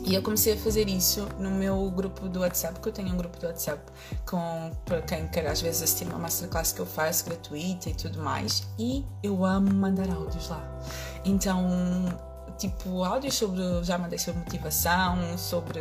E 0.05 0.14
eu 0.14 0.22
comecei 0.22 0.55
a 0.55 0.57
fazer 0.57 0.89
isso 0.89 1.28
no 1.39 1.51
meu 1.51 1.91
grupo 1.91 2.28
do 2.28 2.41
WhatsApp, 2.41 2.74
porque 2.74 2.89
eu 2.89 2.93
tenho 2.93 3.12
um 3.12 3.16
grupo 3.16 3.39
do 3.39 3.47
WhatsApp 3.47 3.80
com 4.26 4.70
para 4.84 5.03
quem 5.03 5.28
quer 5.28 5.47
às 5.47 5.61
vezes 5.61 5.82
assistir 5.82 6.07
uma 6.07 6.18
masterclass 6.18 6.72
que 6.72 6.80
eu 6.80 6.86
faço 6.86 7.26
gratuita 7.26 7.91
e 7.91 7.95
tudo 7.95 8.22
mais. 8.22 8.66
E 8.78 9.05
eu 9.22 9.45
amo 9.45 9.72
mandar 9.72 10.11
áudios 10.11 10.49
lá. 10.49 10.62
Então, 11.24 11.68
tipo, 12.57 13.05
áudios 13.05 13.34
sobre. 13.34 13.62
Já 13.82 13.99
mandei 13.99 14.18
sobre 14.18 14.41
motivação, 14.41 15.36
sobre 15.36 15.80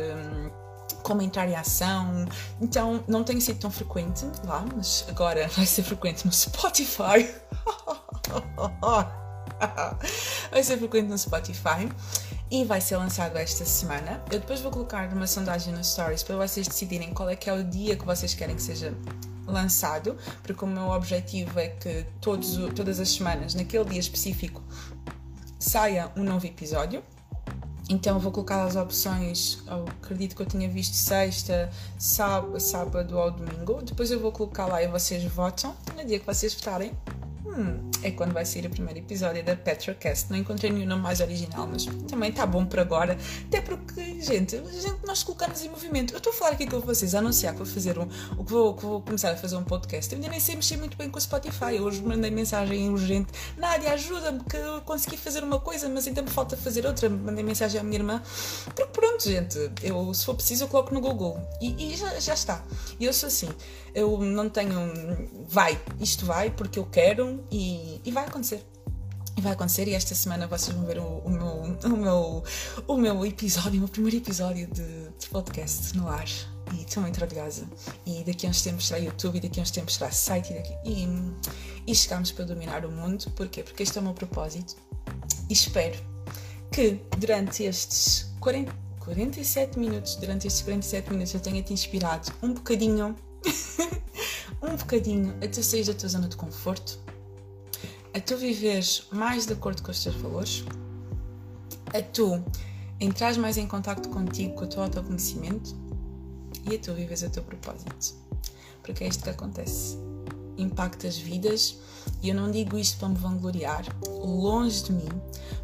como 1.02 1.22
entrar 1.22 1.48
em 1.48 1.56
ação. 1.56 2.26
Então, 2.60 3.02
não 3.08 3.24
tem 3.24 3.40
sido 3.40 3.58
tão 3.58 3.70
frequente 3.70 4.26
lá, 4.44 4.64
mas 4.76 5.06
agora 5.08 5.48
vai 5.56 5.64
ser 5.64 5.82
frequente 5.82 6.26
no 6.26 6.32
Spotify. 6.32 7.26
vai 10.50 10.62
ser 10.62 10.78
frequente 10.78 11.08
no 11.08 11.18
Spotify 11.18 11.88
e 12.50 12.64
vai 12.64 12.80
ser 12.80 12.96
lançado 12.96 13.36
esta 13.36 13.64
semana. 13.64 14.22
Eu 14.30 14.40
depois 14.40 14.60
vou 14.60 14.70
colocar 14.70 15.12
uma 15.12 15.26
sondagem 15.26 15.72
nos 15.74 15.88
stories 15.88 16.22
para 16.22 16.36
vocês 16.36 16.66
decidirem 16.66 17.12
qual 17.12 17.28
é 17.28 17.36
que 17.36 17.48
é 17.48 17.52
o 17.52 17.62
dia 17.62 17.96
que 17.96 18.04
vocês 18.04 18.34
querem 18.34 18.56
que 18.56 18.62
seja 18.62 18.94
lançado, 19.46 20.16
porque 20.42 20.64
o 20.64 20.68
meu 20.68 20.90
objetivo 20.90 21.58
é 21.58 21.68
que 21.68 22.06
todos, 22.20 22.56
todas 22.74 23.00
as 23.00 23.10
semanas, 23.10 23.54
naquele 23.54 23.84
dia 23.84 24.00
específico, 24.00 24.62
saia 25.58 26.10
um 26.16 26.22
novo 26.22 26.46
episódio. 26.46 27.02
Então 27.90 28.18
vou 28.18 28.30
colocar 28.30 28.64
as 28.64 28.76
opções, 28.76 29.62
eu 29.66 29.86
acredito 30.02 30.36
que 30.36 30.42
eu 30.42 30.46
tinha 30.46 30.68
visto 30.68 30.92
sexta, 30.92 31.70
sábado, 31.98 32.60
sábado 32.60 33.16
ou 33.16 33.30
domingo. 33.30 33.80
Depois 33.82 34.10
eu 34.10 34.20
vou 34.20 34.30
colocar 34.30 34.66
lá 34.66 34.82
e 34.82 34.88
vocês 34.88 35.24
votam. 35.24 35.74
No 35.96 36.04
dia 36.04 36.20
que 36.20 36.26
vocês 36.26 36.52
votarem, 36.52 36.92
hum, 37.48 37.90
é 38.02 38.10
quando 38.10 38.32
vai 38.32 38.44
sair 38.44 38.66
o 38.66 38.70
primeiro 38.70 39.00
episódio 39.00 39.42
da 39.42 39.56
Petrocast. 39.56 40.30
Não 40.30 40.38
encontrei 40.38 40.70
nenhum 40.70 40.86
nome 40.86 41.02
mais 41.02 41.20
original, 41.20 41.66
mas 41.66 41.86
também 42.08 42.30
está 42.30 42.46
bom 42.46 42.64
por 42.64 42.78
agora. 42.78 43.16
Até 43.46 43.60
porque, 43.60 44.20
gente, 44.20 44.56
gente, 44.56 45.06
nós 45.06 45.22
colocamos 45.22 45.62
em 45.62 45.68
movimento. 45.68 46.14
Eu 46.14 46.18
estou 46.18 46.32
a 46.32 46.36
falar 46.36 46.50
aqui 46.52 46.66
com 46.66 46.80
vocês, 46.80 47.14
a 47.14 47.18
anunciar 47.18 47.52
que 47.52 47.58
vou 47.58 47.66
fazer 47.66 47.98
um, 47.98 48.08
o 48.36 48.44
que 48.44 48.52
vou, 48.52 48.74
que 48.74 48.82
vou 48.84 49.02
começar 49.02 49.30
a 49.30 49.36
fazer 49.36 49.56
um 49.56 49.64
podcast. 49.64 50.12
Eu 50.12 50.18
ainda 50.18 50.30
nem 50.30 50.40
sei 50.40 50.56
mexer 50.56 50.76
muito 50.76 50.96
bem 50.96 51.10
com 51.10 51.18
o 51.18 51.20
Spotify. 51.20 51.80
Hoje 51.80 52.02
mandei 52.02 52.30
mensagem 52.30 52.88
urgente. 52.90 53.32
Nádia, 53.56 53.92
ajuda-me 53.92 54.40
que 54.44 54.56
eu 54.56 54.80
consegui 54.82 55.16
fazer 55.16 55.42
uma 55.42 55.58
coisa, 55.60 55.88
mas 55.88 56.06
ainda 56.06 56.22
me 56.22 56.30
falta 56.30 56.56
fazer 56.56 56.86
outra. 56.86 57.08
Mandei 57.08 57.42
mensagem 57.42 57.80
à 57.80 57.84
minha 57.84 57.98
irmã. 57.98 58.22
Porque 58.64 58.86
pronto, 58.86 59.24
gente, 59.24 59.70
eu, 59.82 60.12
se 60.14 60.24
for 60.24 60.34
preciso, 60.34 60.64
eu 60.64 60.68
coloco 60.68 60.94
no 60.94 61.00
Google. 61.00 61.40
E, 61.60 61.92
e 61.92 61.96
já, 61.96 62.20
já 62.20 62.34
está. 62.34 62.62
E 63.00 63.04
eu 63.04 63.12
sou 63.12 63.26
assim 63.26 63.48
eu 63.98 64.18
não 64.18 64.48
tenho. 64.48 64.92
Vai, 65.48 65.78
isto 66.00 66.24
vai 66.24 66.50
porque 66.50 66.78
eu 66.78 66.86
quero 66.86 67.37
e, 67.50 68.00
e 68.04 68.10
vai 68.10 68.26
acontecer. 68.26 68.64
Vai 69.40 69.52
acontecer, 69.52 69.86
e 69.86 69.94
esta 69.94 70.14
semana 70.14 70.48
vocês 70.48 70.76
vão 70.76 70.84
ver 70.84 70.98
o, 70.98 71.18
o, 71.18 71.30
meu, 71.30 71.78
o, 71.84 71.96
meu, 71.96 72.44
o 72.88 72.96
meu 72.96 73.26
episódio, 73.26 73.74
o 73.74 73.78
meu 73.78 73.88
primeiro 73.88 74.16
episódio 74.16 74.66
de, 74.66 75.10
de 75.10 75.28
podcast 75.30 75.96
no 75.96 76.08
ar. 76.08 76.26
E 76.74 76.82
estou 76.82 77.02
muito 77.02 77.22
orgulhosa. 77.22 77.64
E 78.04 78.24
daqui 78.24 78.46
a 78.46 78.50
uns 78.50 78.62
tempos 78.62 78.88
será 78.88 78.98
YouTube, 78.98 79.36
e 79.36 79.40
daqui 79.40 79.60
a 79.60 79.62
uns 79.62 79.70
tempos 79.70 79.94
será 79.94 80.10
site, 80.10 80.52
e, 80.52 80.56
daqui, 80.56 80.74
e, 80.84 81.08
e 81.86 81.94
chegamos 81.94 82.32
para 82.32 82.46
dominar 82.46 82.84
o 82.84 82.90
mundo. 82.90 83.30
Porquê? 83.36 83.62
Porque 83.62 83.84
este 83.84 83.96
é 83.96 84.00
o 84.00 84.04
meu 84.04 84.14
propósito. 84.14 84.76
E 85.48 85.52
espero 85.52 85.98
que 86.72 87.00
durante 87.18 87.62
estes 87.62 88.34
40, 88.40 88.74
47 88.98 89.78
minutos, 89.78 90.16
durante 90.16 90.48
estes 90.48 90.62
47 90.62 91.10
minutos, 91.10 91.34
eu 91.34 91.40
tenha 91.40 91.62
te 91.62 91.72
inspirado 91.72 92.32
um 92.42 92.52
bocadinho 92.52 93.16
um 94.62 94.76
bocadinho 94.76 95.34
a 95.42 95.48
tu 95.48 95.62
sair 95.62 95.84
da 95.84 95.94
tua 95.94 96.08
zona 96.08 96.28
de 96.28 96.36
conforto, 96.36 96.98
a 98.14 98.20
tu 98.20 98.36
viveres 98.36 99.06
mais 99.12 99.46
de 99.46 99.52
acordo 99.52 99.82
com 99.82 99.90
os 99.90 100.02
teus 100.02 100.14
valores, 100.16 100.64
a 101.92 102.02
tu 102.02 102.42
entrares 103.00 103.36
mais 103.36 103.56
em 103.56 103.66
contato 103.66 104.08
contigo, 104.08 104.54
com 104.54 104.64
o 104.64 104.66
teu 104.66 104.82
autoconhecimento 104.82 105.74
e 106.70 106.74
a 106.74 106.78
tu 106.78 106.94
vives 106.94 107.22
o 107.22 107.30
teu 107.30 107.42
propósito. 107.42 108.14
Porque 108.82 109.04
é 109.04 109.08
isto 109.08 109.22
que 109.22 109.30
acontece. 109.30 109.96
Impactas 110.56 111.16
vidas 111.16 111.78
e 112.22 112.30
eu 112.30 112.34
não 112.34 112.50
digo 112.50 112.78
isto 112.78 112.98
para 112.98 113.08
me 113.08 113.16
vangloriar, 113.16 113.84
longe 114.06 114.84
de 114.84 114.92
mim, 114.92 115.08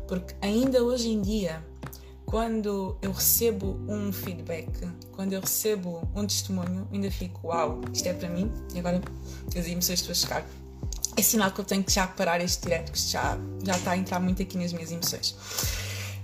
porque 0.07 0.35
ainda 0.41 0.83
hoje 0.85 1.09
em 1.09 1.21
dia 1.21 1.65
quando 2.25 2.97
eu 3.01 3.13
recebo 3.13 3.79
um 3.89 4.13
feedback, 4.13 4.69
quando 5.13 5.35
eu 5.35 5.41
recebo 5.41 6.09
um 6.15 6.27
testemunho, 6.27 6.89
ainda 6.93 7.11
fico, 7.11 7.49
uau, 7.49 7.81
isto 7.93 8.09
é 8.09 8.13
para 8.13 8.29
mim, 8.29 8.51
e 8.75 8.79
agora 8.79 9.01
as 9.57 9.67
emoções 9.67 10.01
estão 10.01 10.11
a 10.11 10.15
chegar. 10.15 10.64
É 11.17 11.23
sinal 11.23 11.51
que 11.51 11.61
eu 11.61 11.65
tenho 11.65 11.85
que 11.85 11.93
já 11.93 12.07
parar 12.07 12.41
este 12.41 12.63
direto, 12.63 12.93
que 12.93 12.99
já, 12.99 13.39
já 13.65 13.77
está 13.77 13.93
a 13.93 13.97
entrar 13.97 14.19
muito 14.19 14.43
aqui 14.43 14.59
nas 14.59 14.73
minhas 14.73 14.91
emoções. 14.91 15.37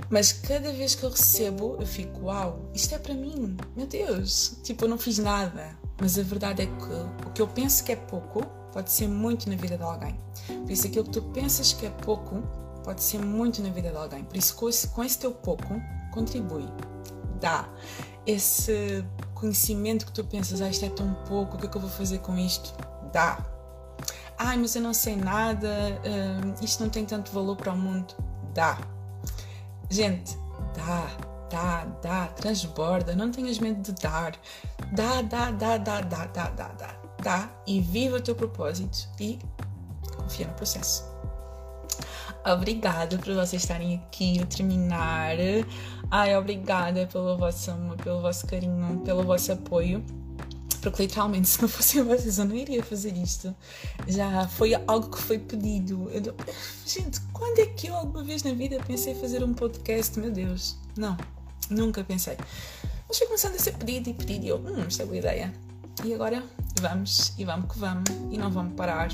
Mas 0.08 0.32
cada 0.32 0.72
vez 0.72 0.96
que 0.96 1.04
eu 1.04 1.10
recebo, 1.10 1.76
eu 1.78 1.86
fico, 1.86 2.26
uau, 2.26 2.68
isto 2.74 2.94
é 2.94 2.98
para 2.98 3.14
mim, 3.14 3.56
meu 3.76 3.86
Deus, 3.86 4.56
tipo, 4.64 4.84
eu 4.84 4.88
não 4.88 4.98
fiz 4.98 5.18
nada. 5.18 5.78
Mas 6.00 6.18
a 6.18 6.22
verdade 6.22 6.62
é 6.62 6.66
que 6.66 7.26
o 7.26 7.32
que 7.32 7.40
eu 7.40 7.46
penso 7.46 7.84
que 7.84 7.92
é 7.92 7.96
pouco 7.96 8.44
pode 8.72 8.90
ser 8.90 9.06
muito 9.06 9.48
na 9.48 9.56
vida 9.56 9.76
de 9.76 9.82
alguém. 9.82 10.18
Por 10.46 10.70
isso, 10.70 10.86
aquilo 10.86 11.04
que 11.04 11.10
tu 11.10 11.22
pensas 11.22 11.72
que 11.72 11.86
é 11.86 11.90
pouco 11.90 12.42
pode 12.82 13.02
ser 13.02 13.18
muito 13.18 13.62
na 13.62 13.68
vida 13.70 13.90
de 13.90 13.96
alguém. 13.96 14.24
Por 14.24 14.36
isso, 14.36 14.56
com 14.56 14.68
esse, 14.68 14.88
com 14.88 15.04
esse 15.04 15.18
teu 15.18 15.30
pouco, 15.30 15.80
contribui, 16.12 16.66
dá. 17.40 17.68
Esse 18.26 19.04
conhecimento 19.34 20.06
que 20.06 20.12
tu 20.12 20.24
pensas, 20.24 20.60
ah, 20.60 20.68
isto 20.68 20.84
é 20.84 20.90
tão 20.90 21.14
pouco, 21.28 21.56
o 21.56 21.58
que 21.58 21.66
é 21.66 21.68
que 21.68 21.76
eu 21.76 21.80
vou 21.80 21.90
fazer 21.90 22.18
com 22.18 22.36
isto? 22.36 22.74
Dá. 23.12 23.38
Ai, 24.42 24.56
mas 24.56 24.74
eu 24.74 24.80
não 24.80 24.94
sei 24.94 25.16
nada, 25.16 25.68
uh, 25.68 26.64
isto 26.64 26.82
não 26.82 26.88
tem 26.88 27.04
tanto 27.04 27.30
valor 27.30 27.56
para 27.56 27.74
o 27.74 27.76
mundo. 27.76 28.14
Dá. 28.54 28.78
Gente, 29.90 30.34
dá, 30.74 31.10
dá, 31.50 31.84
dá, 32.00 32.26
transborda, 32.28 33.14
não 33.14 33.30
tenhas 33.30 33.58
medo 33.58 33.82
de 33.82 33.92
dar. 34.00 34.34
Dá, 34.92 35.20
dá, 35.20 35.50
dá, 35.50 35.76
dá, 35.76 36.00
dá, 36.00 36.24
dá, 36.24 36.48
dá, 36.48 36.68
dá. 36.68 37.00
Dá 37.22 37.50
e 37.66 37.82
viva 37.82 38.16
o 38.16 38.20
teu 38.22 38.34
propósito 38.34 39.06
e 39.20 39.38
confia 40.16 40.46
no 40.46 40.54
processo. 40.54 41.04
Obrigada 42.46 43.18
por 43.18 43.34
vocês 43.34 43.62
estarem 43.62 43.96
aqui 43.96 44.40
a 44.40 44.46
terminar. 44.46 45.36
Ai, 46.10 46.34
obrigada 46.34 47.06
pelo 47.06 47.36
vosso 47.36 47.72
amor, 47.72 47.98
pelo 47.98 48.22
vosso 48.22 48.46
carinho, 48.46 49.00
pelo 49.00 49.22
vosso 49.22 49.52
apoio. 49.52 50.02
Porque 50.80 51.02
literalmente, 51.02 51.48
se 51.50 51.60
não 51.60 51.68
fossem 51.68 52.02
vocês, 52.02 52.38
eu 52.38 52.44
não 52.44 52.56
iria 52.56 52.82
fazer 52.82 53.16
isto. 53.16 53.54
Já 54.08 54.48
foi 54.48 54.74
algo 54.86 55.10
que 55.10 55.22
foi 55.22 55.38
pedido. 55.38 56.10
Eu, 56.10 56.34
gente, 56.86 57.20
quando 57.32 57.58
é 57.58 57.66
que 57.66 57.88
eu 57.88 57.94
alguma 57.94 58.24
vez 58.24 58.42
na 58.42 58.52
vida 58.52 58.78
pensei 58.86 59.14
fazer 59.14 59.44
um 59.44 59.54
podcast? 59.54 60.18
Meu 60.18 60.30
Deus, 60.30 60.76
não, 60.96 61.16
nunca 61.68 62.02
pensei. 62.02 62.36
Mas 63.06 63.18
foi 63.18 63.26
começando 63.26 63.56
a 63.56 63.58
ser 63.58 63.72
pedido 63.72 64.10
e 64.10 64.14
pedido 64.14 64.44
e 64.44 64.48
eu, 64.48 64.58
hum, 64.58 64.84
esta 64.86 65.02
é 65.02 65.06
boa 65.06 65.18
ideia. 65.18 65.52
E 66.04 66.14
agora 66.14 66.42
vamos 66.80 67.32
e 67.36 67.44
vamos 67.44 67.70
que 67.72 67.78
vamos 67.78 68.08
e 68.30 68.38
não 68.38 68.50
vamos 68.50 68.74
parar 68.74 69.10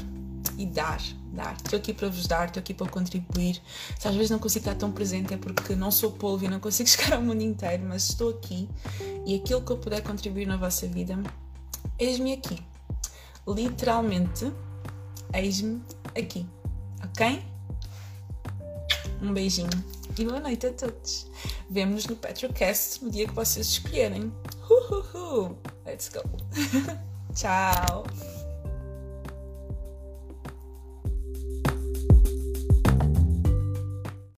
e 0.59 0.67
dar, 0.67 1.01
dar. 1.33 1.57
Estou 1.57 1.79
aqui 1.79 1.93
para 1.93 2.09
vos 2.09 2.27
dar, 2.27 2.47
estou 2.47 2.61
aqui 2.61 2.73
para 2.73 2.89
contribuir. 2.89 3.61
Se 3.99 4.07
às 4.07 4.15
vezes 4.15 4.31
não 4.31 4.39
consigo 4.39 4.63
estar 4.69 4.75
tão 4.75 4.93
presente 4.93 5.35
é 5.35 5.37
porque 5.37 5.75
não 5.75 5.91
sou 5.91 6.13
polvo 6.13 6.45
e 6.45 6.49
não 6.49 6.61
consigo 6.61 6.89
chegar 6.91 7.15
ao 7.15 7.23
mundo 7.23 7.43
inteiro, 7.43 7.85
mas 7.87 8.11
estou 8.11 8.31
aqui 8.31 8.69
e 9.25 9.35
aquilo 9.35 9.63
que 9.63 9.73
eu 9.73 9.79
puder 9.79 10.03
contribuir 10.03 10.47
na 10.47 10.57
vossa 10.57 10.87
vida, 10.87 11.19
eis-me 11.99 12.33
aqui. 12.33 12.63
Literalmente, 13.47 14.53
eis-me 15.33 15.83
aqui. 16.17 16.47
Ok? 17.05 17.43
Um 19.23 19.33
beijinho 19.33 19.71
e 20.19 20.25
boa 20.25 20.41
noite 20.41 20.67
a 20.67 20.73
todos. 20.73 21.27
Vemo-nos 21.71 22.07
no 22.07 22.17
Petrocast 22.17 23.05
no 23.05 23.11
dia 23.11 23.27
que 23.27 23.35
vocês 23.35 23.67
escolherem. 23.67 24.33
Uh, 24.69 24.95
uh, 24.95 25.45
uh. 25.45 25.59
Let's 25.85 26.09
go. 26.09 26.23
Tchau. 27.35 28.05